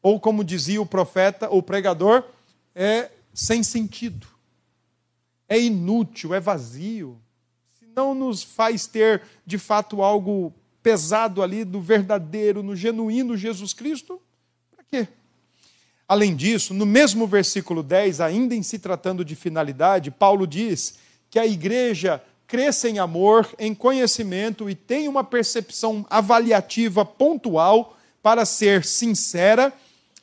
Ou 0.01 0.21
como 0.21 0.45
dizia 0.45 0.81
o 0.81 0.87
profeta, 0.87 1.51
o 1.51 1.61
pregador, 1.61 2.23
é 2.73 3.11
sem 3.33 3.65
sentido, 3.65 4.29
é 5.49 5.59
inútil, 5.59 6.33
é 6.33 6.39
vazio, 6.39 7.21
se 7.77 7.85
não 7.97 8.15
nos 8.15 8.45
faz 8.45 8.87
ter 8.87 9.23
de 9.45 9.59
fato 9.59 10.03
algo 10.03 10.55
pesado 10.81 11.43
ali 11.43 11.65
do 11.65 11.81
verdadeiro, 11.81 12.63
no 12.63 12.77
genuíno 12.77 13.37
Jesus 13.37 13.73
Cristo, 13.73 14.23
para 14.71 14.85
quê? 14.89 15.09
Além 16.07 16.37
disso, 16.37 16.73
no 16.73 16.87
mesmo 16.87 17.27
versículo 17.27 17.83
10, 17.83 18.21
ainda 18.21 18.55
em 18.55 18.63
se 18.63 18.79
tratando 18.79 19.25
de 19.25 19.35
finalidade, 19.35 20.13
Paulo 20.13 20.47
diz 20.47 20.95
que 21.29 21.41
a 21.41 21.47
igreja 21.47 22.23
cresça 22.47 22.89
em 22.89 23.01
amor, 23.01 23.53
em 23.59 23.75
conhecimento 23.75 24.71
e 24.71 24.77
tem 24.77 25.09
uma 25.09 25.25
percepção 25.25 26.07
avaliativa 26.09 27.05
pontual 27.05 27.99
para 28.25 28.47
ser 28.47 28.87
sincera 28.87 29.71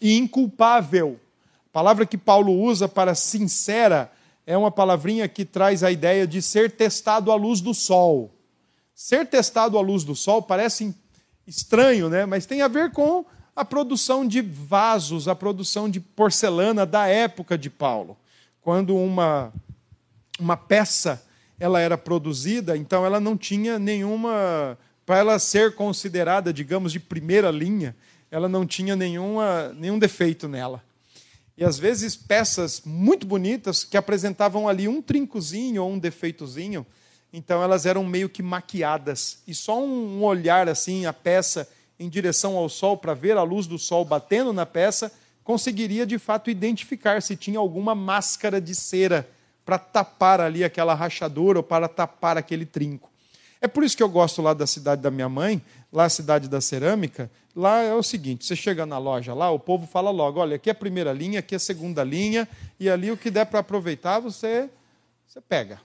e 0.02 0.18
inculpável. 0.18 1.20
A 1.68 1.70
palavra 1.72 2.04
que 2.04 2.18
Paulo 2.18 2.52
usa 2.52 2.90
para 2.90 3.14
sincera 3.14 4.12
é 4.44 4.58
uma 4.58 4.72
palavrinha 4.72 5.28
que 5.28 5.46
traz 5.46 5.84
a 5.84 5.92
ideia 5.92 6.26
de 6.26 6.42
ser 6.42 6.72
testado 6.72 7.32
à 7.32 7.36
luz 7.36 7.62
do 7.62 7.76
sol. 7.76 8.34
Ser 8.96 9.28
testado 9.28 9.78
à 9.78 9.82
luz 9.82 10.04
do 10.04 10.16
sol 10.16 10.42
parece 10.42 10.96
estranho, 11.46 12.10
né? 12.10 12.26
mas 12.26 12.48
tem 12.48 12.64
a 12.64 12.68
ver 12.68 12.92
com 12.92 13.24
a 13.56 13.64
produção 13.64 14.28
de 14.28 14.42
vasos, 14.42 15.28
a 15.28 15.36
produção 15.36 15.88
de 15.88 16.00
porcelana 16.00 16.88
da 16.88 17.06
época 17.06 17.56
de 17.56 17.70
Paulo. 17.70 18.18
Quando 18.62 18.98
uma, 18.98 19.54
uma 20.40 20.58
peça 20.58 21.24
ela 21.60 21.80
era 21.80 22.00
produzida, 22.00 22.76
então 22.76 23.06
ela 23.06 23.20
não 23.20 23.38
tinha 23.38 23.78
nenhuma. 23.78 24.76
Para 25.06 25.18
ela 25.18 25.40
ser 25.40 25.76
considerada, 25.76 26.54
digamos, 26.54 26.92
de 26.92 27.00
primeira 27.00 27.52
linha, 27.52 27.96
ela 28.30 28.48
não 28.48 28.66
tinha 28.66 28.96
nenhuma, 28.96 29.74
nenhum 29.74 30.00
defeito 30.00 30.48
nela. 30.48 30.84
E 31.58 31.64
às 31.64 31.78
vezes 31.78 32.16
peças 32.16 32.82
muito 32.86 33.26
bonitas 33.28 33.84
que 33.84 33.98
apresentavam 33.98 34.68
ali 34.68 34.88
um 34.88 35.02
trincozinho 35.02 35.84
ou 35.84 35.92
um 35.92 36.00
defeitozinho, 36.00 36.86
então 37.34 37.62
elas 37.62 37.86
eram 37.86 38.04
meio 38.04 38.30
que 38.30 38.42
maquiadas. 38.42 39.40
E 39.46 39.54
só 39.54 39.80
um 39.80 40.24
olhar 40.24 40.68
assim, 40.68 41.06
a 41.06 41.14
peça 41.14 41.68
em 42.00 42.10
direção 42.10 42.58
ao 42.58 42.68
sol, 42.68 42.98
para 42.98 43.14
ver 43.14 43.38
a 43.38 43.44
luz 43.44 43.68
do 43.68 43.78
sol 43.78 44.04
batendo 44.04 44.52
na 44.52 44.66
peça, 44.66 45.12
conseguiria 45.44 46.06
de 46.06 46.18
fato 46.18 46.50
identificar 46.50 47.22
se 47.22 47.36
tinha 47.36 47.60
alguma 47.60 47.94
máscara 47.94 48.60
de 48.60 48.74
cera 48.74 49.30
para 49.64 49.78
tapar 49.78 50.42
ali 50.42 50.64
aquela 50.64 50.96
rachadura 50.96 51.60
ou 51.60 51.64
para 51.64 51.88
tapar 51.88 52.38
aquele 52.38 52.66
trinco. 52.66 53.11
É 53.62 53.68
por 53.68 53.84
isso 53.84 53.96
que 53.96 54.02
eu 54.02 54.10
gosto 54.10 54.42
lá 54.42 54.56
da 54.56 54.66
cidade 54.66 55.04
da 55.04 55.12
minha 55.12 55.30
mãe, 55.30 55.64
lá 55.94 56.06
a 56.06 56.10
cidade 56.10 56.50
da 56.50 56.60
cerâmica, 56.60 57.30
lá 57.56 57.82
é 57.82 57.94
o 57.94 58.02
seguinte: 58.02 58.44
você 58.44 58.56
chega 58.56 58.88
na 58.88 58.98
loja 58.98 59.36
lá, 59.36 59.52
o 59.52 59.60
povo 59.60 59.86
fala 59.86 60.10
logo: 60.10 60.40
olha, 60.40 60.56
aqui 60.56 60.70
é 60.70 60.72
a 60.72 60.76
primeira 60.76 61.14
linha, 61.14 61.40
aqui 61.40 61.54
é 61.54 61.58
a 61.58 61.60
segunda 61.60 62.04
linha, 62.04 62.50
e 62.80 62.90
ali 62.90 63.12
o 63.12 63.18
que 63.18 63.30
der 63.30 63.46
para 63.46 63.60
aproveitar, 63.60 64.20
você, 64.20 64.68
você 65.28 65.40
pega. 65.40 65.80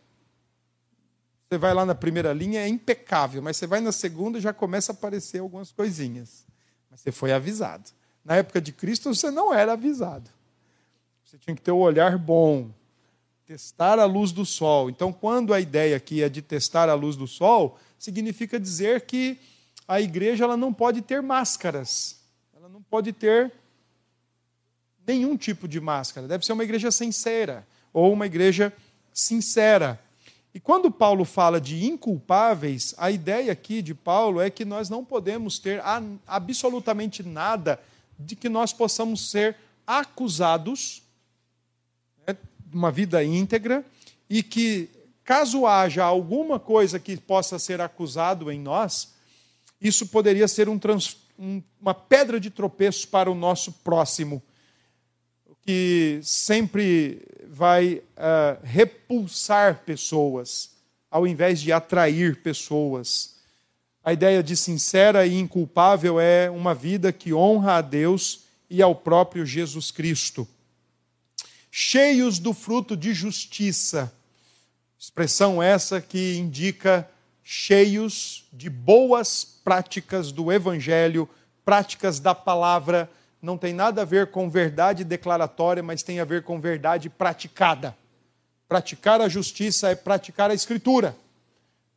Você 1.49 1.59
vai 1.59 1.75
lá 1.75 1.85
na 1.85 1.95
primeira 1.95 2.33
linha, 2.33 2.61
é 2.61 2.69
impecável, 2.69 3.43
mas 3.43 3.59
você 3.59 3.67
vai 3.67 3.81
na 3.81 3.93
segunda 3.93 4.39
e 4.39 4.41
já 4.41 4.55
começa 4.55 4.91
a 4.91 4.95
aparecer 4.95 5.39
algumas 5.39 5.71
coisinhas. 5.71 6.45
Mas 6.91 7.01
você 7.01 7.13
foi 7.13 7.31
avisado. 7.31 7.91
Na 8.25 8.37
época 8.37 8.61
de 8.61 8.73
Cristo, 8.73 9.15
você 9.15 9.31
não 9.31 9.55
era 9.55 9.75
avisado. 9.75 10.29
Você 11.25 11.39
tinha 11.39 11.55
que 11.55 11.63
ter 11.63 11.71
o 11.71 11.77
um 11.77 11.81
olhar 11.81 12.19
bom, 12.19 12.71
testar 13.47 14.01
a 14.01 14.05
luz 14.05 14.33
do 14.33 14.45
sol. 14.45 14.91
Então, 14.91 15.13
quando 15.13 15.55
a 15.55 15.61
ideia 15.61 15.97
aqui 15.97 16.21
é 16.21 16.29
de 16.29 16.43
testar 16.43 16.89
a 16.89 16.95
luz 16.95 17.15
do 17.15 17.29
sol, 17.29 17.79
significa 17.97 18.59
dizer 18.59 19.03
que 19.03 19.39
a 19.87 20.01
igreja 20.01 20.43
ela 20.43 20.57
não 20.57 20.73
pode 20.73 21.01
ter 21.01 21.23
máscaras. 21.23 22.17
Ela 22.57 22.69
não 22.69 22.83
pode 22.83 23.13
ter 23.13 23.53
nenhum 25.07 25.37
tipo 25.37 25.69
de 25.69 25.81
máscara. 25.81 26.27
Deve 26.27 26.45
ser 26.45 26.55
uma 26.55 26.65
igreja 26.65 26.91
sincera 26.91 27.65
ou 27.93 28.13
uma 28.13 28.27
igreja 28.27 28.73
sincera. 29.13 30.01
E 30.53 30.59
quando 30.59 30.91
Paulo 30.91 31.25
fala 31.25 31.61
de 31.61 31.87
inculpáveis, 31.87 32.97
a 32.99 33.13
ideia 33.13 33.53
aqui 33.53 33.81
de 33.81 33.95
Paulo 33.95 34.41
é 34.41 34.51
que 34.51 34.65
nós 34.65 34.91
não 34.91 35.05
podemos 35.05 35.61
ter 35.61 35.81
absolutamente 36.27 37.23
nada 37.23 37.81
de 38.19 38.35
que 38.35 38.49
nós 38.49 38.73
possamos 38.73 39.31
ser 39.31 39.57
acusados 39.87 41.06
uma 42.77 42.93
vida 42.93 43.25
íntegra 43.25 43.85
e 44.29 44.43
que, 44.43 44.91
caso 45.25 45.67
haja 45.67 46.05
alguma 46.05 46.61
coisa 46.61 47.01
que 47.01 47.17
possa 47.17 47.59
ser 47.59 47.81
acusado 47.81 48.53
em 48.53 48.61
nós, 48.61 49.15
isso 49.81 50.07
poderia 50.09 50.47
ser 50.47 50.69
um 50.69 50.79
trans, 50.79 51.17
um, 51.39 51.63
uma 51.81 51.95
pedra 51.95 52.39
de 52.39 52.51
tropeço 52.51 53.09
para 53.09 53.31
o 53.31 53.35
nosso 53.35 53.73
próximo, 53.73 54.43
que 55.63 56.21
sempre 56.23 57.23
vai 57.49 57.95
uh, 57.95 58.61
repulsar 58.63 59.83
pessoas, 59.85 60.73
ao 61.11 61.27
invés 61.27 61.61
de 61.61 61.73
atrair 61.73 62.43
pessoas. 62.43 63.37
A 64.05 64.13
ideia 64.13 64.43
de 64.43 64.55
sincera 64.55 65.27
e 65.27 65.35
inculpável 65.35 66.21
é 66.21 66.51
uma 66.51 66.75
vida 66.75 67.13
que 67.13 67.33
honra 67.33 67.79
a 67.79 67.81
Deus 67.81 68.45
e 68.69 68.83
ao 68.83 68.95
próprio 68.95 69.47
Jesus 69.47 69.91
Cristo 69.91 70.47
cheios 71.79 72.39
do 72.39 72.55
fruto 72.55 72.97
de 72.97 73.13
justiça. 73.13 74.11
Expressão 74.99 75.63
essa 75.63 76.01
que 76.01 76.39
indica 76.39 77.07
cheios 77.45 78.47
de 78.51 78.71
boas 78.71 79.45
práticas 79.63 80.33
do 80.33 80.51
Evangelho, 80.51 81.29
práticas 81.67 82.19
da 82.19 82.35
palavra 82.35 83.11
não 83.43 83.59
tem 83.59 83.75
nada 83.75 84.01
a 84.01 84.05
ver 84.07 84.31
com 84.31 84.49
verdade 84.49 85.05
declaratória, 85.05 85.83
mas 85.83 86.03
tem 86.03 86.19
a 86.19 86.25
ver 86.25 86.45
com 86.45 86.59
verdade 86.59 87.11
praticada. 87.11 87.95
Praticar 88.67 89.21
a 89.21 89.29
justiça 89.29 89.91
é 89.91 89.95
praticar 89.95 90.51
a 90.51 90.55
Escritura, 90.55 91.15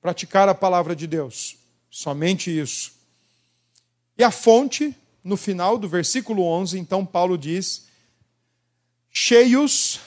praticar 0.01 0.49
a 0.49 0.53
palavra 0.53 0.93
de 0.93 1.07
Deus. 1.07 1.55
Somente 1.89 2.51
isso. 2.51 2.91
E 4.17 4.25
a 4.25 4.29
fonte, 4.29 4.93
no 5.23 5.37
final 5.37 5.77
do 5.77 5.87
versículo 5.87 6.43
11, 6.43 6.77
então 6.77 7.05
Paulo 7.05 7.37
diz: 7.37 7.87
cheios 9.11 9.99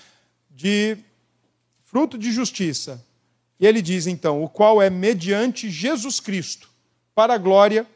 de 0.50 0.96
fruto 1.84 2.16
de 2.16 2.32
justiça. 2.32 3.04
E 3.58 3.66
ele 3.66 3.82
diz 3.82 4.06
então: 4.06 4.42
o 4.42 4.48
qual 4.48 4.80
é 4.80 4.90
mediante 4.90 5.70
Jesus 5.70 6.20
Cristo, 6.20 6.68
para 7.14 7.34
a 7.34 7.38
glória 7.38 7.86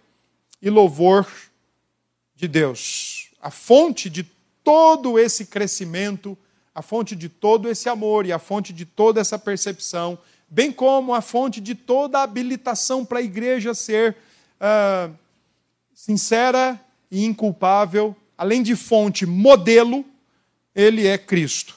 e 0.61 0.71
louvor 0.71 1.27
de 2.35 2.47
Deus. 2.47 3.31
A 3.41 3.51
fonte 3.51 4.11
de 4.11 4.25
todo 4.63 5.19
esse 5.19 5.47
crescimento, 5.47 6.37
a 6.75 6.83
fonte 6.83 7.17
de 7.17 7.29
todo 7.29 7.69
esse 7.69 7.89
amor 7.89 8.27
e 8.27 8.33
a 8.33 8.39
fonte 8.39 8.73
de 8.73 8.85
toda 8.85 9.21
essa 9.21 9.39
percepção, 9.39 10.19
bem 10.49 10.71
como 10.71 11.15
a 11.15 11.21
fonte 11.21 11.61
de 11.61 11.75
toda 11.75 12.19
a 12.19 12.23
habilitação 12.23 13.05
para 13.05 13.19
a 13.19 13.23
igreja 13.23 13.75
ser 13.75 14.17
uh, 14.61 15.15
sincera 15.95 16.81
e 17.11 17.25
inculpável, 17.25 18.15
além 18.37 18.63
de 18.63 18.77
fonte 18.77 19.25
modelo, 19.25 20.05
ele 20.77 21.07
é 21.07 21.17
Cristo. 21.17 21.75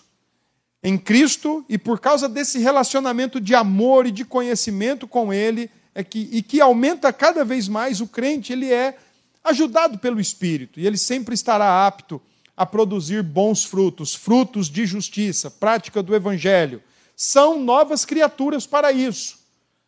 Em 0.84 0.98
Cristo, 0.98 1.66
e 1.70 1.78
por 1.78 2.02
causa 2.02 2.28
desse 2.28 2.60
relacionamento 2.60 3.40
de 3.40 3.56
amor 3.56 4.06
e 4.06 4.12
de 4.12 4.26
conhecimento 4.26 5.08
com 5.08 5.34
Ele, 5.34 5.70
é 5.96 6.04
que, 6.04 6.30
e 6.32 6.42
que 6.42 6.62
aumenta 6.62 7.12
cada 7.12 7.44
vez 7.44 7.68
mais, 7.68 8.00
o 8.00 8.08
crente 8.08 8.54
ele 8.54 8.72
é 8.72 8.98
ajudado 9.44 9.98
pelo 9.98 10.20
Espírito, 10.20 10.80
e 10.80 10.86
ele 10.86 10.98
sempre 10.98 11.34
estará 11.34 11.86
apto 11.86 12.22
a 12.56 12.66
produzir 12.66 13.24
bons 13.24 13.66
frutos, 13.66 14.14
frutos 14.14 14.70
de 14.70 14.86
justiça, 14.86 15.50
prática 15.50 16.04
do 16.04 16.14
Evangelho. 16.16 16.84
São 17.16 17.60
novas 17.60 18.06
criaturas 18.06 18.66
para 18.66 18.92
isso. 18.92 19.40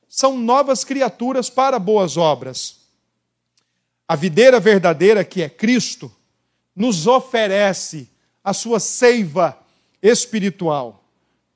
São 0.07 0.37
novas 0.37 0.83
criaturas 0.83 1.49
para 1.49 1.77
boas 1.79 2.17
obras. 2.17 2.79
A 4.07 4.15
videira 4.15 4.59
verdadeira, 4.59 5.23
que 5.23 5.41
é 5.41 5.49
Cristo, 5.49 6.11
nos 6.75 7.07
oferece 7.07 8.10
a 8.43 8.53
sua 8.53 8.79
seiva 8.79 9.57
espiritual 10.01 11.03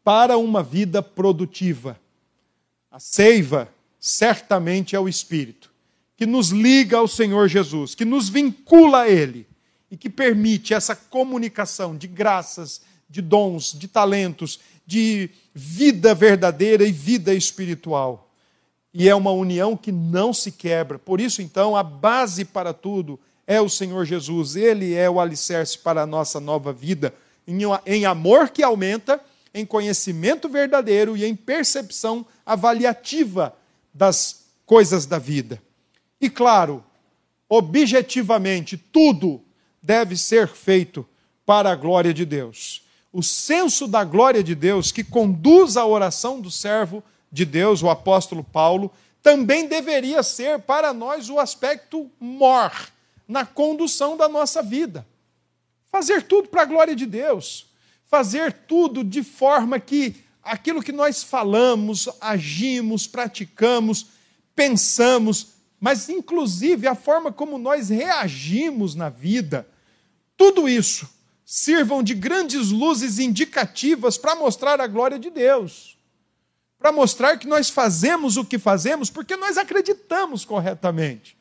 para 0.04 0.38
uma 0.38 0.62
vida 0.62 1.02
produtiva. 1.02 2.00
A 2.92 3.00
seiva 3.00 3.70
certamente 4.00 4.96
é 4.96 5.00
o 5.00 5.10
Espírito, 5.10 5.72
que 6.16 6.26
nos 6.26 6.50
liga 6.50 6.98
ao 6.98 7.08
Senhor 7.08 7.48
Jesus, 7.48 7.96
que 7.96 8.06
nos 8.06 8.30
vincula 8.30 9.02
a 9.02 9.10
Ele 9.10 9.48
e 9.90 9.98
que 9.98 10.10
permite 10.10 10.74
essa 10.74 10.96
comunicação 10.96 11.98
de 11.98 12.08
graças, 12.08 12.82
de 13.10 13.22
dons, 13.22 13.74
de 13.74 13.88
talentos, 13.88 14.60
de 14.86 15.30
vida 15.54 16.14
verdadeira 16.14 16.86
e 16.86 16.92
vida 16.92 17.34
espiritual. 17.34 18.32
E 18.94 19.10
é 19.10 19.16
uma 19.16 19.32
união 19.32 19.76
que 19.76 19.92
não 19.92 20.34
se 20.34 20.52
quebra. 20.52 20.98
Por 20.98 21.20
isso, 21.20 21.42
então, 21.42 21.76
a 21.76 21.84
base 21.84 22.46
para 22.46 22.74
tudo 22.74 23.20
é 23.48 23.62
o 23.62 23.70
Senhor 23.70 24.06
Jesus. 24.06 24.56
Ele 24.56 24.94
é 24.94 25.10
o 25.10 25.20
alicerce 25.20 25.78
para 25.78 26.02
a 26.02 26.06
nossa 26.06 26.40
nova 26.40 26.74
vida, 26.74 27.14
em 27.86 28.06
amor 28.06 28.50
que 28.50 28.64
aumenta, 28.64 29.22
em 29.54 29.66
conhecimento 29.66 30.50
verdadeiro 30.50 31.16
e 31.16 31.24
em 31.24 31.36
percepção 31.36 32.26
avaliativa 32.46 33.56
das 33.94 34.46
coisas 34.66 35.06
da 35.06 35.18
vida. 35.18 35.62
E 36.20 36.30
claro, 36.30 36.84
objetivamente, 37.48 38.76
tudo 38.76 39.42
deve 39.82 40.18
ser 40.18 40.48
feito 40.48 41.08
para 41.46 41.72
a 41.72 41.76
glória 41.76 42.14
de 42.14 42.26
Deus. 42.26 42.84
O 43.14 43.24
senso 43.24 43.88
da 43.88 44.04
glória 44.04 44.44
de 44.44 44.56
Deus 44.56 44.92
que 44.92 45.04
conduz 45.04 45.78
a 45.78 45.86
oração 45.86 46.42
do 46.42 46.52
servo 46.52 47.04
de 47.32 47.46
Deus, 47.46 47.82
o 47.82 47.90
apóstolo 47.90 48.44
Paulo, 48.44 48.92
também 49.22 49.68
deveria 49.68 50.22
ser 50.22 50.60
para 50.60 50.94
nós 50.94 51.30
o 51.30 51.40
aspecto 51.40 52.10
mor 52.20 52.72
na 53.28 53.46
condução 53.46 54.16
da 54.16 54.28
nossa 54.28 54.62
vida. 54.62 55.06
Fazer 55.92 56.24
tudo 56.24 56.50
para 56.50 56.64
a 56.64 56.66
glória 56.66 56.96
de 56.96 57.06
Deus. 57.06 57.68
Fazer 58.06 58.52
tudo 58.52 59.04
de 59.04 59.24
forma 59.24 59.80
que 59.80 60.16
aquilo 60.44 60.84
que 60.84 60.92
nós 60.92 61.24
falamos, 61.24 62.08
agimos, 62.22 63.08
praticamos, 63.08 64.08
pensamos, 64.56 65.56
mas 65.80 66.08
inclusive 66.08 66.88
a 66.88 66.96
forma 66.96 67.32
como 67.32 67.58
nós 67.58 67.90
reagimos 67.90 68.94
na 68.94 69.10
vida, 69.10 69.68
tudo 70.38 70.70
isso 70.70 71.10
sirvam 71.46 72.02
de 72.02 72.14
grandes 72.14 72.72
luzes 72.72 73.20
indicativas 73.20 74.18
para 74.18 74.36
mostrar 74.36 74.82
a 74.82 74.88
glória 74.88 75.20
de 75.20 75.30
Deus. 75.30 75.98
Para 76.80 76.92
mostrar 76.92 77.38
que 77.38 77.48
nós 77.48 77.70
fazemos 77.70 78.36
o 78.36 78.46
que 78.46 78.60
fazemos 78.60 79.10
porque 79.10 79.36
nós 79.36 79.58
acreditamos 79.58 80.44
corretamente. 80.44 81.35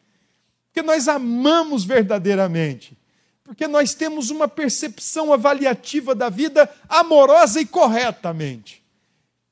Porque 0.75 0.83
nós 0.83 1.07
amamos 1.07 1.85
verdadeiramente. 1.85 2.99
Porque 3.45 3.68
nós 3.68 3.95
temos 3.95 4.31
uma 4.31 4.49
percepção 4.49 5.33
avaliativa 5.33 6.16
da 6.16 6.29
vida 6.29 6.68
amorosa 6.89 7.61
e 7.61 7.64
corretamente. 7.64 8.83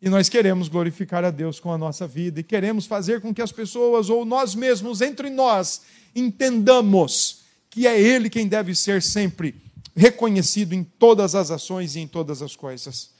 E 0.00 0.08
nós 0.08 0.28
queremos 0.28 0.66
glorificar 0.66 1.24
a 1.24 1.30
Deus 1.30 1.60
com 1.60 1.70
a 1.70 1.78
nossa 1.78 2.08
vida 2.08 2.40
e 2.40 2.42
queremos 2.42 2.86
fazer 2.86 3.20
com 3.20 3.32
que 3.32 3.40
as 3.40 3.52
pessoas 3.52 4.10
ou 4.10 4.24
nós 4.24 4.56
mesmos, 4.56 5.00
entre 5.00 5.30
nós, 5.30 5.82
entendamos 6.12 7.42
que 7.70 7.86
é 7.86 8.00
Ele 8.00 8.28
quem 8.28 8.48
deve 8.48 8.74
ser 8.74 9.00
sempre 9.00 9.54
reconhecido 9.94 10.72
em 10.72 10.82
todas 10.82 11.36
as 11.36 11.52
ações 11.52 11.94
e 11.94 12.00
em 12.00 12.08
todas 12.08 12.42
as 12.42 12.56
coisas. 12.56 13.10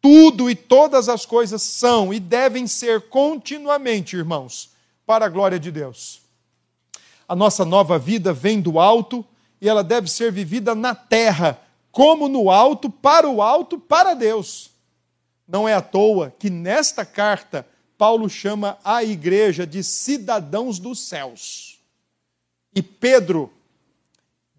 Tudo 0.00 0.50
e 0.50 0.56
todas 0.56 1.08
as 1.08 1.24
coisas 1.24 1.62
são 1.62 2.12
e 2.12 2.18
devem 2.18 2.66
ser 2.66 3.02
continuamente, 3.02 4.16
irmãos, 4.16 4.70
para 5.06 5.26
a 5.26 5.28
glória 5.28 5.60
de 5.60 5.70
Deus. 5.70 6.23
A 7.28 7.34
nossa 7.34 7.64
nova 7.64 7.98
vida 7.98 8.32
vem 8.32 8.60
do 8.60 8.78
alto 8.78 9.24
e 9.60 9.68
ela 9.68 9.82
deve 9.82 10.10
ser 10.10 10.30
vivida 10.30 10.74
na 10.74 10.94
terra, 10.94 11.60
como 11.90 12.28
no 12.28 12.50
alto, 12.50 12.90
para 12.90 13.28
o 13.28 13.40
alto, 13.40 13.78
para 13.78 14.14
Deus. 14.14 14.70
Não 15.46 15.68
é 15.68 15.74
à 15.74 15.80
toa 15.80 16.34
que 16.38 16.50
nesta 16.50 17.04
carta 17.04 17.66
Paulo 17.96 18.28
chama 18.28 18.78
a 18.84 19.02
igreja 19.04 19.66
de 19.66 19.82
cidadãos 19.82 20.78
dos 20.78 21.00
céus. 21.00 21.78
E 22.74 22.82
Pedro 22.82 23.52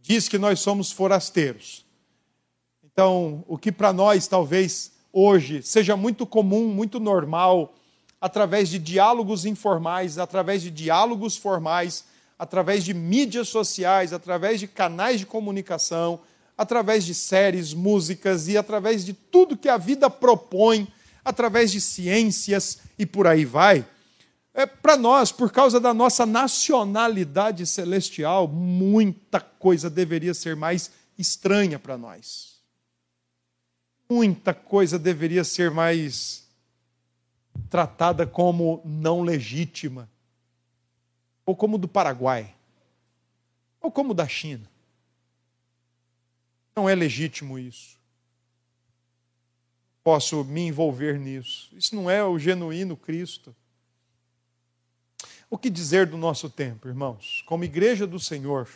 diz 0.02 0.30
que 0.30 0.38
nós 0.38 0.60
somos 0.60 0.92
forasteiros. 0.92 1.86
Então, 2.84 3.44
o 3.48 3.58
que 3.58 3.72
para 3.72 3.92
nós 3.92 4.28
talvez 4.28 4.92
hoje 5.12 5.62
seja 5.62 5.98
muito 5.98 6.26
comum, 6.26 6.68
muito 6.68 7.00
normal, 7.00 7.74
através 8.22 8.70
de 8.70 8.80
diálogos 8.80 9.46
informais, 9.46 10.18
através 10.18 10.62
de 10.62 10.72
diálogos 10.72 11.36
formais, 11.36 12.06
através 12.38 12.84
de 12.84 12.94
mídias 12.94 13.48
sociais, 13.48 14.14
através 14.14 14.60
de 14.60 14.68
canais 14.68 15.20
de 15.20 15.26
comunicação, 15.26 16.20
através 16.58 17.06
de 17.06 17.14
séries, 17.14 17.74
músicas 17.74 18.48
e 18.48 18.58
através 18.58 19.06
de 19.06 19.14
tudo 19.14 19.58
que 19.58 19.70
a 19.70 19.78
vida 19.78 20.10
propõe, 20.10 20.88
através 21.24 21.72
de 21.72 21.82
ciências 21.82 22.80
e 22.98 23.06
por 23.06 23.28
aí 23.28 23.46
vai. 23.46 23.86
É, 24.54 24.66
Para 24.66 24.96
nós, 24.96 25.32
por 25.32 25.52
causa 25.52 25.80
da 25.80 25.94
nossa 25.94 26.26
nacionalidade 26.26 27.66
celestial, 27.66 28.48
muita 28.48 29.40
coisa 29.40 29.90
deveria 29.90 30.34
ser 30.34 30.56
mais 30.56 30.92
estranha 31.18 31.78
para 31.78 31.98
nós. 31.98 32.56
Muita 34.10 34.54
coisa 34.54 35.00
deveria 35.00 35.44
ser 35.44 35.72
mais 35.72 36.46
tratada 37.70 38.28
como 38.28 38.82
não 38.86 39.22
legítima, 39.22 40.10
ou 41.46 41.56
como 41.56 41.78
do 41.78 41.88
Paraguai, 41.88 42.56
ou 43.82 43.92
como 43.92 44.14
da 44.14 44.28
China. 44.28 44.70
Não 46.76 46.90
é 46.90 46.96
legítimo 46.96 47.58
isso. 47.58 47.98
Posso 50.04 50.44
me 50.44 50.62
envolver 50.62 51.20
nisso. 51.20 51.70
Isso 51.74 51.96
não 51.96 52.10
é 52.10 52.24
o 52.24 52.38
genuíno 52.38 52.98
Cristo. 52.98 53.56
O 55.50 55.58
que 55.58 55.70
dizer 55.70 56.08
do 56.08 56.18
nosso 56.18 56.50
tempo, 56.50 56.88
irmãos? 56.88 57.44
Como 57.46 57.64
igreja 57.64 58.06
do 58.06 58.20
Senhor, 58.20 58.68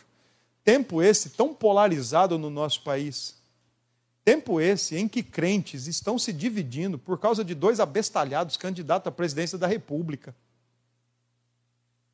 tempo 0.64 1.02
esse 1.02 1.32
tão 1.32 1.54
polarizado 1.54 2.38
no 2.38 2.50
nosso 2.50 2.84
país. 2.84 3.38
Tempo 4.24 4.62
esse 4.62 4.96
em 4.96 5.08
que 5.08 5.24
crentes 5.24 5.88
estão 5.88 6.20
se 6.20 6.32
dividindo 6.32 6.98
por 6.98 7.20
causa 7.20 7.44
de 7.44 7.56
dois 7.56 7.80
abestalhados 7.80 8.56
candidatos 8.58 9.08
à 9.08 9.12
presidência 9.12 9.58
da 9.58 9.68
República. 9.68 10.36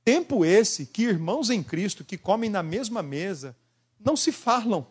Tempo 0.05 0.45
esse 0.45 0.85
que 0.85 1.01
irmãos 1.01 1.49
em 1.49 1.63
Cristo 1.63 2.05
que 2.05 2.15
comem 2.15 2.47
na 2.47 2.61
mesma 2.61 3.01
mesa 3.01 3.57
não 3.99 4.15
se 4.15 4.31
falam. 4.31 4.85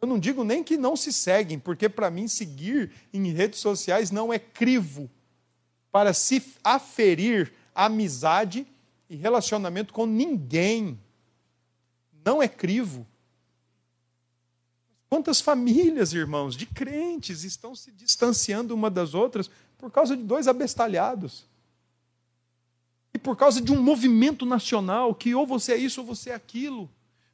Eu 0.00 0.08
não 0.08 0.18
digo 0.18 0.42
nem 0.44 0.64
que 0.64 0.78
não 0.78 0.96
se 0.96 1.12
seguem, 1.12 1.58
porque 1.58 1.90
para 1.90 2.10
mim 2.10 2.26
seguir 2.26 2.90
em 3.12 3.30
redes 3.30 3.60
sociais 3.60 4.10
não 4.10 4.32
é 4.32 4.38
crivo 4.38 5.10
para 5.92 6.14
se 6.14 6.42
aferir 6.64 7.52
amizade 7.74 8.66
e 9.10 9.16
relacionamento 9.16 9.92
com 9.92 10.06
ninguém. 10.06 10.98
Não 12.24 12.42
é 12.42 12.48
crivo. 12.48 13.06
Quantas 15.10 15.38
famílias, 15.38 16.14
irmãos, 16.14 16.56
de 16.56 16.64
crentes 16.64 17.44
estão 17.44 17.74
se 17.74 17.90
distanciando 17.90 18.74
uma 18.74 18.90
das 18.90 19.12
outras 19.12 19.50
por 19.76 19.90
causa 19.90 20.16
de 20.16 20.22
dois 20.22 20.48
abestalhados? 20.48 21.46
E 23.18 23.20
por 23.20 23.36
causa 23.36 23.60
de 23.60 23.72
um 23.72 23.82
movimento 23.82 24.46
nacional 24.46 25.12
que 25.12 25.34
ou 25.34 25.44
você 25.44 25.72
é 25.72 25.76
isso 25.76 26.02
ou 26.02 26.06
você 26.06 26.30
é 26.30 26.34
aquilo. 26.34 26.88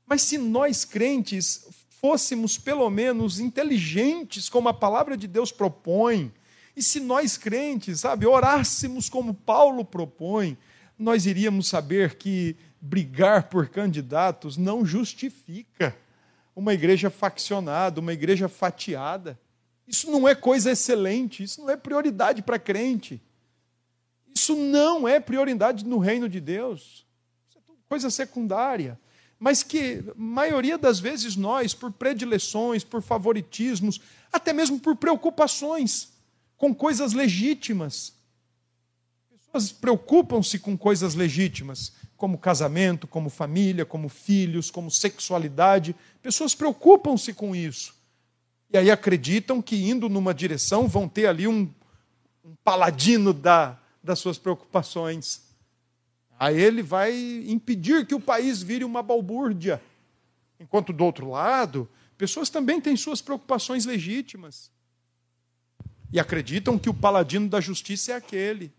Mas 0.07 0.23
se 0.23 0.39
nós 0.39 0.83
crentes 0.83 1.69
fôssemos 2.01 2.57
pelo 2.57 2.89
menos 2.89 3.39
inteligentes 3.39 4.49
como 4.49 4.71
a 4.71 4.73
palavra 4.73 5.15
de 5.15 5.29
Deus 5.29 5.53
propõe, 5.53 6.33
e 6.75 6.83
se 6.83 7.01
nós 7.01 7.37
crentes, 7.37 8.01
sabe, 8.01 8.25
orássemos 8.27 9.11
como 9.11 9.35
Paulo 9.35 9.85
propõe, 9.85 10.57
nós 10.99 11.27
iríamos 11.27 11.69
saber 11.69 12.15
que 12.15 12.57
brigar 12.81 13.51
por 13.51 13.69
candidatos 13.69 14.57
não 14.57 14.87
justifica 14.87 15.95
uma 16.57 16.73
igreja 16.73 17.11
faccionada, 17.11 18.01
uma 18.01 18.15
igreja 18.15 18.49
fatiada. 18.49 19.39
Isso 19.87 20.11
não 20.11 20.27
é 20.27 20.35
coisa 20.35 20.73
excelente, 20.73 21.43
isso 21.43 21.61
não 21.61 21.69
é 21.69 21.77
prioridade 21.77 22.41
para 22.41 22.59
crente. 22.59 23.21
Isso 24.37 24.57
não 24.57 25.07
é 25.07 25.21
prioridade 25.21 25.85
no 25.85 25.99
reino 25.99 26.29
de 26.29 26.41
Deus. 26.41 27.07
Isso 27.49 27.59
é 27.59 27.73
coisa 27.89 28.11
secundária. 28.11 28.99
Mas 29.39 29.63
que, 29.63 30.05
maioria 30.17 30.79
das 30.79 30.99
vezes, 30.99 31.37
nós, 31.37 31.75
por 31.75 31.93
predileções, 31.93 32.83
por 32.83 33.03
favoritismos, 33.03 34.01
até 34.33 34.53
mesmo 34.53 34.79
por 34.81 34.97
preocupações 34.97 36.13
com 36.57 36.75
coisas 36.75 37.13
legítimas. 37.13 38.15
Pessoas 39.31 39.71
preocupam-se 39.71 40.59
com 40.59 40.77
coisas 40.77 41.15
legítimas, 41.15 41.93
como 42.17 42.39
casamento, 42.39 43.07
como 43.07 43.29
família, 43.29 43.85
como 43.85 44.09
filhos, 44.09 44.71
como 44.71 44.91
sexualidade. 44.91 45.95
Pessoas 46.23 46.55
preocupam-se 46.55 47.33
com 47.33 47.55
isso. 47.55 47.95
E 48.73 48.79
aí 48.79 48.91
acreditam 48.91 49.63
que 49.63 49.77
indo 49.77 50.09
numa 50.09 50.35
direção 50.35 50.89
vão 50.89 51.09
ter 51.09 51.27
ali 51.27 51.47
um, 51.47 51.71
um 52.45 52.55
paladino 52.65 53.33
da, 53.33 53.79
das 54.05 54.19
suas 54.19 54.37
preocupações. 54.37 55.43
Aí 56.39 56.61
ele 56.61 56.83
vai 56.83 57.17
impedir 57.47 58.07
que 58.07 58.15
o 58.15 58.21
país 58.21 58.63
vire 58.63 58.85
uma 58.85 59.03
balbúrdia. 59.03 59.83
Enquanto 60.61 60.93
do 60.93 61.03
outro 61.03 61.31
lado, 61.31 61.89
pessoas 62.19 62.51
também 62.51 62.81
têm 62.81 62.97
suas 62.97 63.23
preocupações 63.23 63.87
legítimas. 63.87 64.71
E 66.13 66.21
acreditam 66.21 66.79
que 66.79 66.91
o 66.91 66.95
paladino 66.95 67.49
da 67.49 67.61
justiça 67.61 68.13
é 68.13 68.15
aquele. 68.15 68.73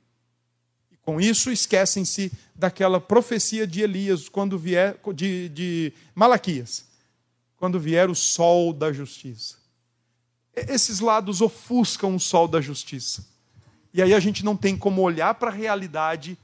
E 0.92 0.98
com 0.98 1.20
isso 1.20 1.52
esquecem-se 1.52 2.32
daquela 2.54 3.02
profecia 3.02 3.66
de 3.66 3.82
Elias, 3.82 4.30
quando 4.30 4.60
vier, 4.60 4.98
de, 5.14 5.50
de 5.50 5.94
Malaquias, 6.14 6.86
quando 7.58 7.80
vier 7.80 8.10
o 8.10 8.16
sol 8.16 8.72
da 8.72 8.94
justiça. 8.94 9.58
Esses 10.56 11.00
lados 11.00 11.42
ofuscam 11.42 12.16
o 12.16 12.20
sol 12.20 12.48
da 12.48 12.62
justiça. 12.62 13.35
E 13.96 14.02
aí 14.02 14.14
a 14.14 14.20
gente 14.20 14.44
não 14.44 14.58
tem 14.58 14.78
como 14.78 15.02
olhar 15.02 15.36
para 15.36 15.50
a 15.50 15.54
realidade, 15.54 16.38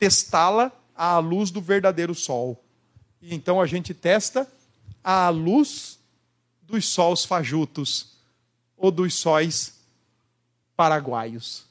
testá-la 0.00 0.72
à 0.96 1.16
luz 1.18 1.48
do 1.52 1.60
verdadeiro 1.60 2.12
sol. 2.12 2.60
E 3.20 3.32
então 3.32 3.60
a 3.60 3.66
gente 3.66 3.94
testa 3.94 4.52
à 5.02 5.28
luz 5.28 6.00
dos 6.60 6.88
sols 6.88 7.24
fajutos 7.24 8.16
ou 8.76 8.90
dos 8.90 9.14
sóis 9.14 9.78
paraguaios. 10.74 11.66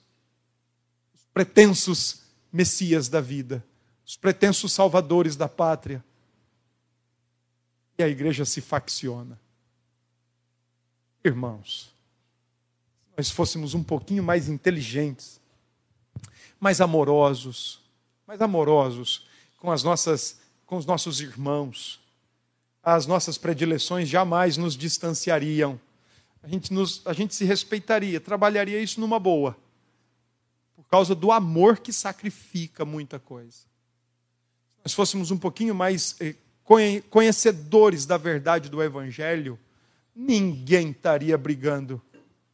Os 1.14 1.26
pretensos 1.34 2.22
messias 2.49 3.09
da 3.09 3.20
vida, 3.20 3.62
os 4.05 4.16
pretensos 4.16 4.72
salvadores 4.72 5.36
da 5.36 5.49
pátria. 5.49 6.01
E 7.97 8.03
a 8.03 8.07
igreja 8.07 8.45
se 8.45 8.62
facciona. 8.62 9.38
Irmãos, 11.22 11.90
se 13.24 13.30
nós 13.30 13.30
fôssemos 13.32 13.74
um 13.74 13.84
pouquinho 13.84 14.24
mais 14.24 14.49
inteligentes, 14.49 15.39
mais 16.59 16.82
amorosos, 16.82 17.82
mais 18.28 18.41
amorosos 18.41 19.28
com 19.57 19.72
as 19.72 19.84
nossas 19.84 20.39
com 20.65 20.78
os 20.78 20.86
nossos 20.86 21.19
irmãos, 21.19 21.99
as 22.82 23.05
nossas 23.05 23.38
predileções 23.38 24.07
jamais 24.07 24.55
nos 24.55 24.78
distanciariam. 24.78 25.78
A 26.41 26.47
gente, 26.47 26.72
nos, 26.72 27.01
a 27.05 27.11
gente 27.11 27.36
se 27.36 27.43
respeitaria, 27.43 28.22
trabalharia 28.22 28.80
isso 28.80 29.01
numa 29.01 29.19
boa, 29.19 29.57
por 30.74 30.86
causa 30.86 31.13
do 31.13 31.30
amor 31.30 31.80
que 31.80 31.91
sacrifica 31.91 32.86
muita 32.86 33.19
coisa. 33.19 33.51
Se 33.51 33.65
nós 34.86 34.93
fôssemos 34.93 35.30
um 35.30 35.38
pouquinho 35.38 35.76
mais 35.76 36.15
eh, 36.22 36.36
conhecedores 37.09 38.05
da 38.05 38.15
verdade 38.15 38.69
do 38.69 38.82
Evangelho, 38.82 39.59
ninguém 40.15 40.91
estaria 40.91 41.38
brigando 41.38 42.01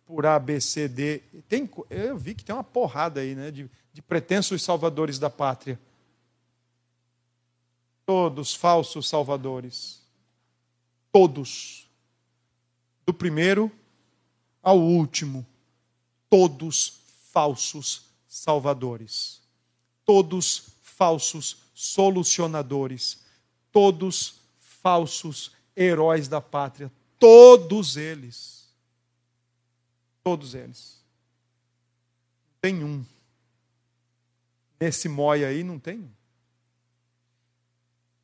por 0.07 0.25
A, 0.25 0.39
B, 0.39 0.59
C, 0.59 0.87
D. 0.87 1.19
Tem, 1.47 1.69
eu 1.89 2.17
vi 2.17 2.33
que 2.33 2.43
tem 2.43 2.55
uma 2.55 2.63
porrada 2.63 3.19
aí, 3.19 3.35
né, 3.35 3.51
de, 3.51 3.69
de 3.93 4.01
pretensos 4.01 4.63
salvadores 4.63 5.19
da 5.19 5.29
pátria. 5.29 5.79
Todos 8.05 8.55
falsos 8.55 9.07
salvadores. 9.07 10.01
Todos. 11.11 11.87
Do 13.05 13.13
primeiro 13.13 13.71
ao 14.63 14.79
último. 14.79 15.45
Todos 16.29 17.01
falsos 17.31 18.05
salvadores. 18.27 19.41
Todos 20.05 20.69
falsos 20.81 21.57
solucionadores. 21.73 23.19
Todos 23.71 24.39
falsos 24.59 25.51
heróis 25.75 26.27
da 26.27 26.39
pátria 26.41 26.91
Todos 27.19 27.97
eles. 27.97 28.56
Todos 30.27 30.55
eles. 30.55 31.01
Tem 32.59 32.83
um. 32.83 33.05
Nesse 34.77 35.07
moia 35.07 35.47
aí 35.47 35.63
não 35.63 35.79
tem 35.79 35.99
um. 35.99 36.09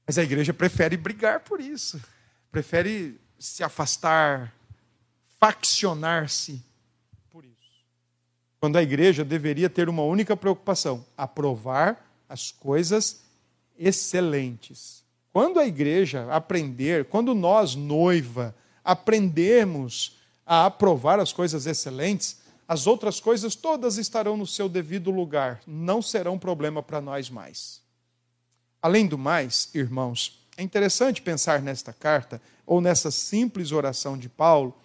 Mas 0.06 0.18
a 0.18 0.24
igreja 0.24 0.54
prefere 0.54 0.98
brigar 0.98 1.40
por 1.40 1.62
isso. 1.62 2.04
Prefere 2.52 3.18
se 3.40 3.64
afastar, 3.64 4.54
faccionar-se 5.40 6.62
por 7.30 7.46
isso. 7.46 7.86
Quando 8.60 8.78
a 8.78 8.84
igreja 8.84 9.24
deveria 9.24 9.70
ter 9.70 9.88
uma 9.88 10.04
única 10.04 10.36
preocupação: 10.36 11.06
aprovar 11.16 12.06
as 12.28 12.52
coisas 12.52 13.24
excelentes. 13.80 15.06
Quando 15.32 15.58
a 15.58 15.66
igreja 15.66 16.30
aprender, 16.34 17.06
quando 17.06 17.34
nós, 17.34 17.76
noiva, 17.76 18.54
aprendermos 18.84 20.22
a 20.46 20.66
aprovar 20.66 21.20
as 21.20 21.32
coisas 21.32 21.66
excelentes, 21.66 22.42
as 22.68 22.88
outras 22.88 23.20
coisas 23.20 23.56
todas 23.56 23.98
estarão 23.98 24.38
no 24.38 24.48
seu 24.48 24.68
devido 24.68 25.12
lugar, 25.12 25.62
não 25.68 26.02
serão 26.02 26.40
problema 26.40 26.82
para 26.82 27.02
nós 27.02 27.30
mais. 27.30 27.82
Além 28.82 29.08
do 29.08 29.18
mais, 29.18 29.70
irmãos, 29.74 30.46
é 30.58 30.64
interessante 30.64 31.22
pensar 31.22 31.62
nesta 31.62 31.94
carta, 31.94 32.42
ou 32.66 32.80
nessa 32.80 33.12
simples 33.12 33.72
oração 33.72 34.18
de 34.18 34.30
Paulo, 34.30 34.76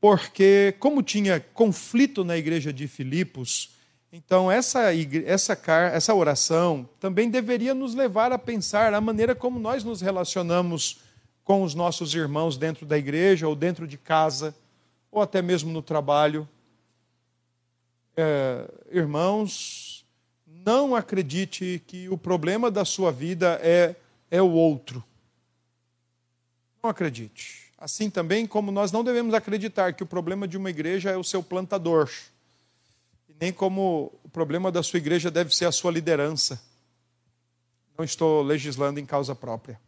porque, 0.00 0.74
como 0.80 1.02
tinha 1.02 1.38
conflito 1.38 2.24
na 2.24 2.36
igreja 2.36 2.72
de 2.72 2.88
Filipos, 2.88 3.70
então 4.12 4.50
essa, 4.50 4.92
essa, 5.24 5.58
essa 5.92 6.14
oração 6.14 6.88
também 6.98 7.30
deveria 7.30 7.72
nos 7.72 7.94
levar 7.94 8.32
a 8.32 8.38
pensar 8.38 8.92
a 8.92 9.00
maneira 9.00 9.34
como 9.34 9.58
nós 9.58 9.84
nos 9.84 10.00
relacionamos 10.00 11.01
com 11.44 11.62
os 11.62 11.74
nossos 11.74 12.14
irmãos 12.14 12.56
dentro 12.56 12.86
da 12.86 12.96
igreja 12.96 13.48
ou 13.48 13.54
dentro 13.54 13.86
de 13.86 13.98
casa, 13.98 14.54
ou 15.10 15.20
até 15.20 15.42
mesmo 15.42 15.72
no 15.72 15.82
trabalho. 15.82 16.48
É, 18.16 18.70
irmãos, 18.90 20.04
não 20.46 20.94
acredite 20.94 21.82
que 21.86 22.08
o 22.08 22.16
problema 22.16 22.70
da 22.70 22.84
sua 22.84 23.10
vida 23.10 23.58
é, 23.62 23.96
é 24.30 24.40
o 24.40 24.50
outro. 24.50 25.02
Não 26.82 26.90
acredite. 26.90 27.72
Assim 27.76 28.08
também 28.08 28.46
como 28.46 28.70
nós 28.70 28.92
não 28.92 29.02
devemos 29.02 29.34
acreditar 29.34 29.92
que 29.92 30.04
o 30.04 30.06
problema 30.06 30.46
de 30.46 30.56
uma 30.56 30.70
igreja 30.70 31.10
é 31.10 31.16
o 31.16 31.24
seu 31.24 31.42
plantador, 31.42 32.08
e 33.28 33.34
nem 33.40 33.52
como 33.52 34.12
o 34.22 34.28
problema 34.28 34.70
da 34.70 34.82
sua 34.82 34.98
igreja 34.98 35.30
deve 35.30 35.54
ser 35.54 35.64
a 35.64 35.72
sua 35.72 35.90
liderança. 35.90 36.62
Não 37.98 38.04
estou 38.04 38.42
legislando 38.42 39.00
em 39.00 39.06
causa 39.06 39.34
própria 39.34 39.80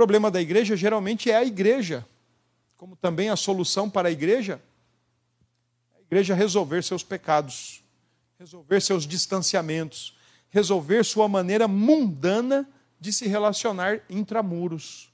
problema 0.00 0.30
da 0.30 0.40
igreja 0.40 0.74
geralmente 0.74 1.30
é 1.30 1.36
a 1.36 1.44
igreja, 1.44 2.06
como 2.74 2.96
também 2.96 3.28
a 3.28 3.36
solução 3.36 3.90
para 3.90 4.08
a 4.08 4.10
igreja, 4.10 4.58
a 5.94 6.00
igreja 6.00 6.34
resolver 6.34 6.82
seus 6.82 7.04
pecados, 7.04 7.84
resolver 8.38 8.80
seus 8.80 9.06
distanciamentos, 9.06 10.16
resolver 10.48 11.04
sua 11.04 11.28
maneira 11.28 11.68
mundana 11.68 12.66
de 12.98 13.12
se 13.12 13.28
relacionar 13.28 14.00
intramuros, 14.08 15.12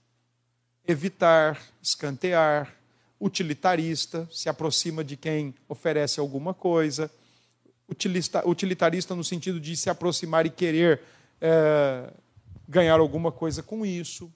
evitar, 0.87 1.61
escantear, 1.83 2.73
utilitarista, 3.19 4.29
se 4.31 4.49
aproxima 4.49 5.03
de 5.03 5.17
quem 5.17 5.53
oferece 5.69 6.21
alguma 6.21 6.55
coisa, 6.55 7.11
utilitarista 8.45 9.17
no 9.17 9.25
sentido 9.25 9.59
de 9.59 9.77
se 9.77 9.91
aproximar 9.91 10.47
e 10.47 10.51
querer 10.51 11.01
é, 11.41 12.09
ganhar 12.69 13.01
alguma 13.01 13.33
coisa 13.33 13.65
com 13.65 13.85
isso, 13.85 14.33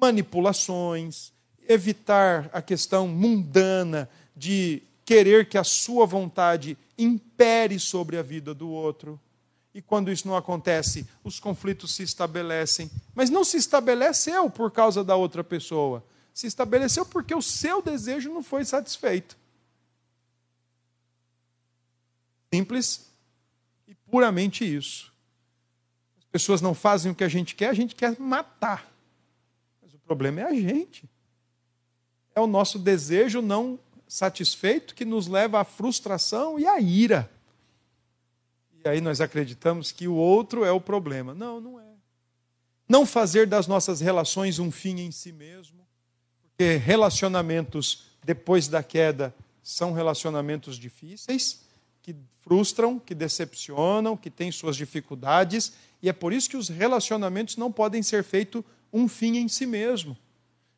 manipulações, 0.00 1.32
evitar 1.68 2.48
a 2.52 2.62
questão 2.62 3.06
mundana 3.06 4.08
de 4.36 4.82
querer 5.04 5.48
que 5.48 5.58
a 5.58 5.64
sua 5.64 6.06
vontade 6.06 6.76
impere 6.96 7.78
sobre 7.78 8.16
a 8.16 8.22
vida 8.22 8.52
do 8.54 8.68
outro. 8.68 9.20
E 9.74 9.82
quando 9.82 10.10
isso 10.10 10.26
não 10.26 10.36
acontece, 10.36 11.06
os 11.22 11.38
conflitos 11.38 11.94
se 11.94 12.02
estabelecem. 12.02 12.90
Mas 13.14 13.30
não 13.30 13.44
se 13.44 13.56
estabeleceu 13.56 14.50
por 14.50 14.70
causa 14.70 15.04
da 15.04 15.14
outra 15.14 15.44
pessoa. 15.44 16.04
Se 16.34 16.46
estabeleceu 16.46 17.04
porque 17.04 17.34
o 17.34 17.42
seu 17.42 17.82
desejo 17.82 18.32
não 18.32 18.42
foi 18.42 18.64
satisfeito. 18.64 19.36
Simples 22.52 23.06
e 23.86 23.94
puramente 23.94 24.64
isso. 24.64 25.12
As 26.18 26.24
pessoas 26.24 26.60
não 26.60 26.74
fazem 26.74 27.12
o 27.12 27.14
que 27.14 27.24
a 27.24 27.28
gente 27.28 27.54
quer, 27.54 27.68
a 27.68 27.74
gente 27.74 27.94
quer 27.94 28.18
matar. 28.18 28.87
Problema 30.08 30.40
é 30.40 30.44
a 30.44 30.54
gente. 30.54 31.06
É 32.34 32.40
o 32.40 32.46
nosso 32.46 32.78
desejo 32.78 33.42
não 33.42 33.78
satisfeito 34.08 34.94
que 34.94 35.04
nos 35.04 35.26
leva 35.26 35.60
à 35.60 35.64
frustração 35.64 36.58
e 36.58 36.66
à 36.66 36.80
ira. 36.80 37.30
E 38.82 38.88
aí 38.88 39.02
nós 39.02 39.20
acreditamos 39.20 39.92
que 39.92 40.08
o 40.08 40.14
outro 40.14 40.64
é 40.64 40.72
o 40.72 40.80
problema. 40.80 41.34
Não, 41.34 41.60
não 41.60 41.78
é. 41.78 41.84
Não 42.88 43.04
fazer 43.04 43.46
das 43.46 43.66
nossas 43.66 44.00
relações 44.00 44.58
um 44.58 44.70
fim 44.70 44.98
em 45.00 45.10
si 45.10 45.30
mesmo, 45.30 45.86
porque 46.40 46.76
relacionamentos 46.76 48.06
depois 48.24 48.66
da 48.66 48.82
queda 48.82 49.34
são 49.62 49.92
relacionamentos 49.92 50.78
difíceis 50.78 51.60
que 52.00 52.16
frustram, 52.40 52.98
que 52.98 53.14
decepcionam, 53.14 54.16
que 54.16 54.30
têm 54.30 54.50
suas 54.50 54.74
dificuldades, 54.74 55.74
e 56.00 56.08
é 56.08 56.14
por 56.14 56.32
isso 56.32 56.48
que 56.48 56.56
os 56.56 56.70
relacionamentos 56.70 57.58
não 57.58 57.70
podem 57.70 58.02
ser 58.02 58.24
feitos 58.24 58.64
um 58.92 59.08
fim 59.08 59.36
em 59.36 59.48
si 59.48 59.66
mesmo. 59.66 60.16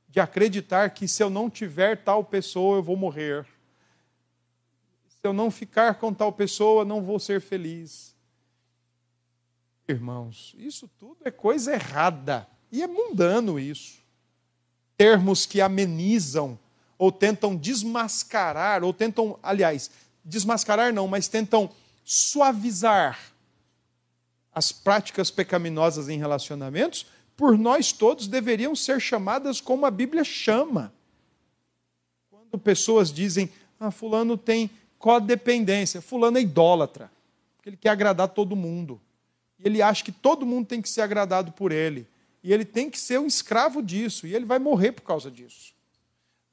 De 0.09 0.19
acreditar 0.19 0.91
que 0.91 1.07
se 1.07 1.23
eu 1.23 1.31
não 1.31 1.49
tiver 1.49 2.03
tal 2.03 2.25
pessoa, 2.25 2.79
eu 2.79 2.83
vou 2.83 2.97
morrer. 2.97 3.47
Se 5.09 5.21
eu 5.23 5.33
não 5.33 5.51
ficar 5.51 5.95
com 5.97 6.13
tal 6.13 6.33
pessoa, 6.33 6.85
não 6.85 7.03
vou 7.03 7.19
ser 7.19 7.41
feliz. 7.41 8.17
Irmãos, 9.87 10.55
isso 10.59 10.89
tudo 10.99 11.19
é 11.25 11.31
coisa 11.31 11.73
errada. 11.73 12.49
E 12.73 12.83
é 12.83 12.87
mundano 12.87 13.59
isso. 13.59 13.99
Termos 14.97 15.47
que 15.47 15.61
amenizam 15.61 16.59
ou 16.97 17.11
tentam 17.11 17.57
desmascarar, 17.57 18.85
ou 18.85 18.93
tentam, 18.93 19.39
aliás, 19.43 19.91
desmascarar 20.25 20.93
não, 20.93 21.09
mas 21.09 21.29
tentam 21.29 21.71
suavizar 22.05 23.19
as 24.53 24.71
práticas 24.71 25.31
pecaminosas 25.31 26.09
em 26.09 26.19
relacionamentos, 26.19 27.07
por 27.41 27.57
nós 27.57 27.91
todos 27.91 28.28
deveriam 28.28 28.76
ser 28.76 29.01
chamadas 29.01 29.61
como 29.61 29.86
a 29.86 29.91
Bíblia 29.91 30.22
chama. 30.22 30.93
Quando 32.30 32.61
pessoas 32.62 33.11
dizem, 33.11 33.49
ah, 33.80 33.91
fulano 33.91 34.36
tem 34.36 34.68
codependência, 34.99 36.03
fulano 36.03 36.36
é 36.36 36.43
idólatra, 36.43 37.11
porque 37.57 37.70
ele 37.70 37.78
quer 37.78 37.88
agradar 37.88 38.28
todo 38.28 38.55
mundo. 38.55 39.01
E 39.59 39.66
ele 39.66 39.80
acha 39.80 40.05
que 40.05 40.12
todo 40.12 40.45
mundo 40.45 40.66
tem 40.66 40.82
que 40.82 40.91
ser 40.91 41.01
agradado 41.01 41.53
por 41.53 41.72
ele. 41.72 42.07
E 42.45 42.53
ele 42.53 42.66
tem 42.66 42.91
que 42.91 43.01
ser 43.01 43.18
um 43.18 43.26
escravo 43.26 43.82
disso, 43.82 44.26
e 44.26 44.34
ele 44.34 44.45
vai 44.45 44.59
morrer 44.59 44.93
por 44.93 45.03
causa 45.03 45.30
disso 45.30 45.72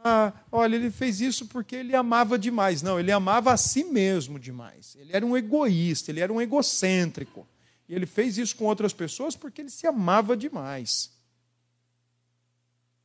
ah, 0.07 0.31
olha, 0.51 0.75
ele 0.75 0.91
fez 0.91 1.21
isso 1.21 1.47
porque 1.47 1.75
ele 1.75 1.95
amava 1.95 2.37
demais. 2.37 2.81
Não, 2.81 2.99
ele 2.99 3.11
amava 3.11 3.51
a 3.51 3.57
si 3.57 3.83
mesmo 3.83 4.39
demais. 4.39 4.95
Ele 4.99 5.11
era 5.13 5.25
um 5.25 5.35
egoísta, 5.35 6.11
ele 6.11 6.21
era 6.21 6.31
um 6.31 6.41
egocêntrico. 6.41 7.45
E 7.87 7.95
ele 7.95 8.05
fez 8.05 8.37
isso 8.37 8.55
com 8.55 8.65
outras 8.65 8.93
pessoas 8.93 9.35
porque 9.35 9.61
ele 9.61 9.69
se 9.69 9.87
amava 9.87 10.35
demais. 10.35 11.11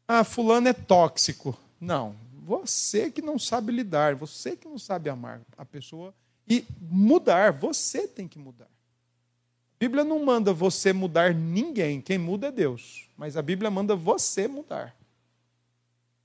Ah, 0.07 0.25
fulano 0.25 0.69
é 0.69 0.73
tóxico. 0.73 1.57
Não, 1.81 2.17
você 2.45 3.11
que 3.11 3.23
não 3.23 3.39
sabe 3.39 3.73
lidar, 3.73 4.15
você 4.15 4.57
que 4.57 4.69
não 4.69 4.79
sabe 4.79 5.09
amar 5.09 5.41
a 5.57 5.65
pessoa 5.65 6.15
e 6.49 6.65
mudar, 6.81 7.53
você 7.53 8.07
tem 8.09 8.27
que 8.27 8.39
mudar. 8.39 8.65
A 8.65 9.79
Bíblia 9.79 10.05
não 10.05 10.25
manda 10.25 10.53
você 10.53 10.93
mudar 10.93 11.35
ninguém, 11.35 12.01
quem 12.01 12.19
muda 12.19 12.49
é 12.49 12.53
Deus. 12.53 13.09
Mas 13.17 13.37
a 13.37 13.43
Bíblia 13.43 13.71
manda 13.71 13.95
você 13.95 14.49
mudar 14.49 14.95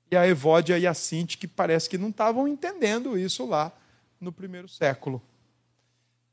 e 0.10 0.16
a 0.16 0.28
Evódia 0.28 0.78
e 0.78 0.88
a 0.88 0.94
Sinti, 0.94 1.38
que 1.38 1.48
parece 1.48 1.90
que 1.90 1.98
não 1.98 2.10
estavam 2.10 2.48
entendendo 2.48 3.18
isso 3.18 3.46
lá 3.46 3.72
no 4.20 4.32
primeiro 4.32 4.68
século. 4.68 5.22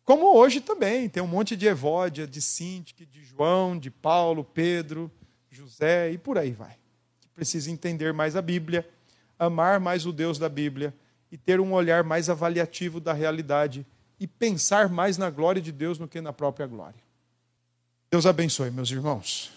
Como 0.05 0.37
hoje 0.37 0.61
também, 0.61 1.09
tem 1.09 1.23
um 1.23 1.27
monte 1.27 1.57
de 1.57 1.67
Evódia, 1.67 2.27
de 2.27 2.41
Sinti, 2.43 3.07
de 3.07 3.25
João, 3.25 3.79
de 3.79 3.91
Paulo, 3.91 4.45
Pedro, 4.45 5.11
José 5.51 6.13
e 6.13 6.19
por 6.19 6.37
aí 6.37 6.53
vai. 6.53 6.77
Precisa 7.35 7.71
entender 7.71 8.13
mais 8.13 8.37
a 8.37 8.43
Bíblia, 8.43 8.87
amar 9.39 9.81
mais 9.81 10.05
o 10.05 10.13
Deus 10.13 10.39
da 10.39 10.49
Bíblia 10.49 10.95
e 11.33 11.39
ter 11.39 11.59
um 11.59 11.73
olhar 11.73 12.05
mais 12.05 12.29
avaliativo 12.29 13.01
da 13.01 13.13
realidade 13.13 13.87
e 14.21 14.27
pensar 14.27 14.89
mais 14.89 15.17
na 15.17 15.31
glória 15.31 15.61
de 15.61 15.73
Deus 15.73 15.97
do 15.99 16.07
que 16.07 16.21
na 16.21 16.33
própria 16.33 16.67
glória. 16.67 17.03
Deus 18.11 18.27
abençoe, 18.27 18.71
meus 18.71 18.91
irmãos. 18.91 19.51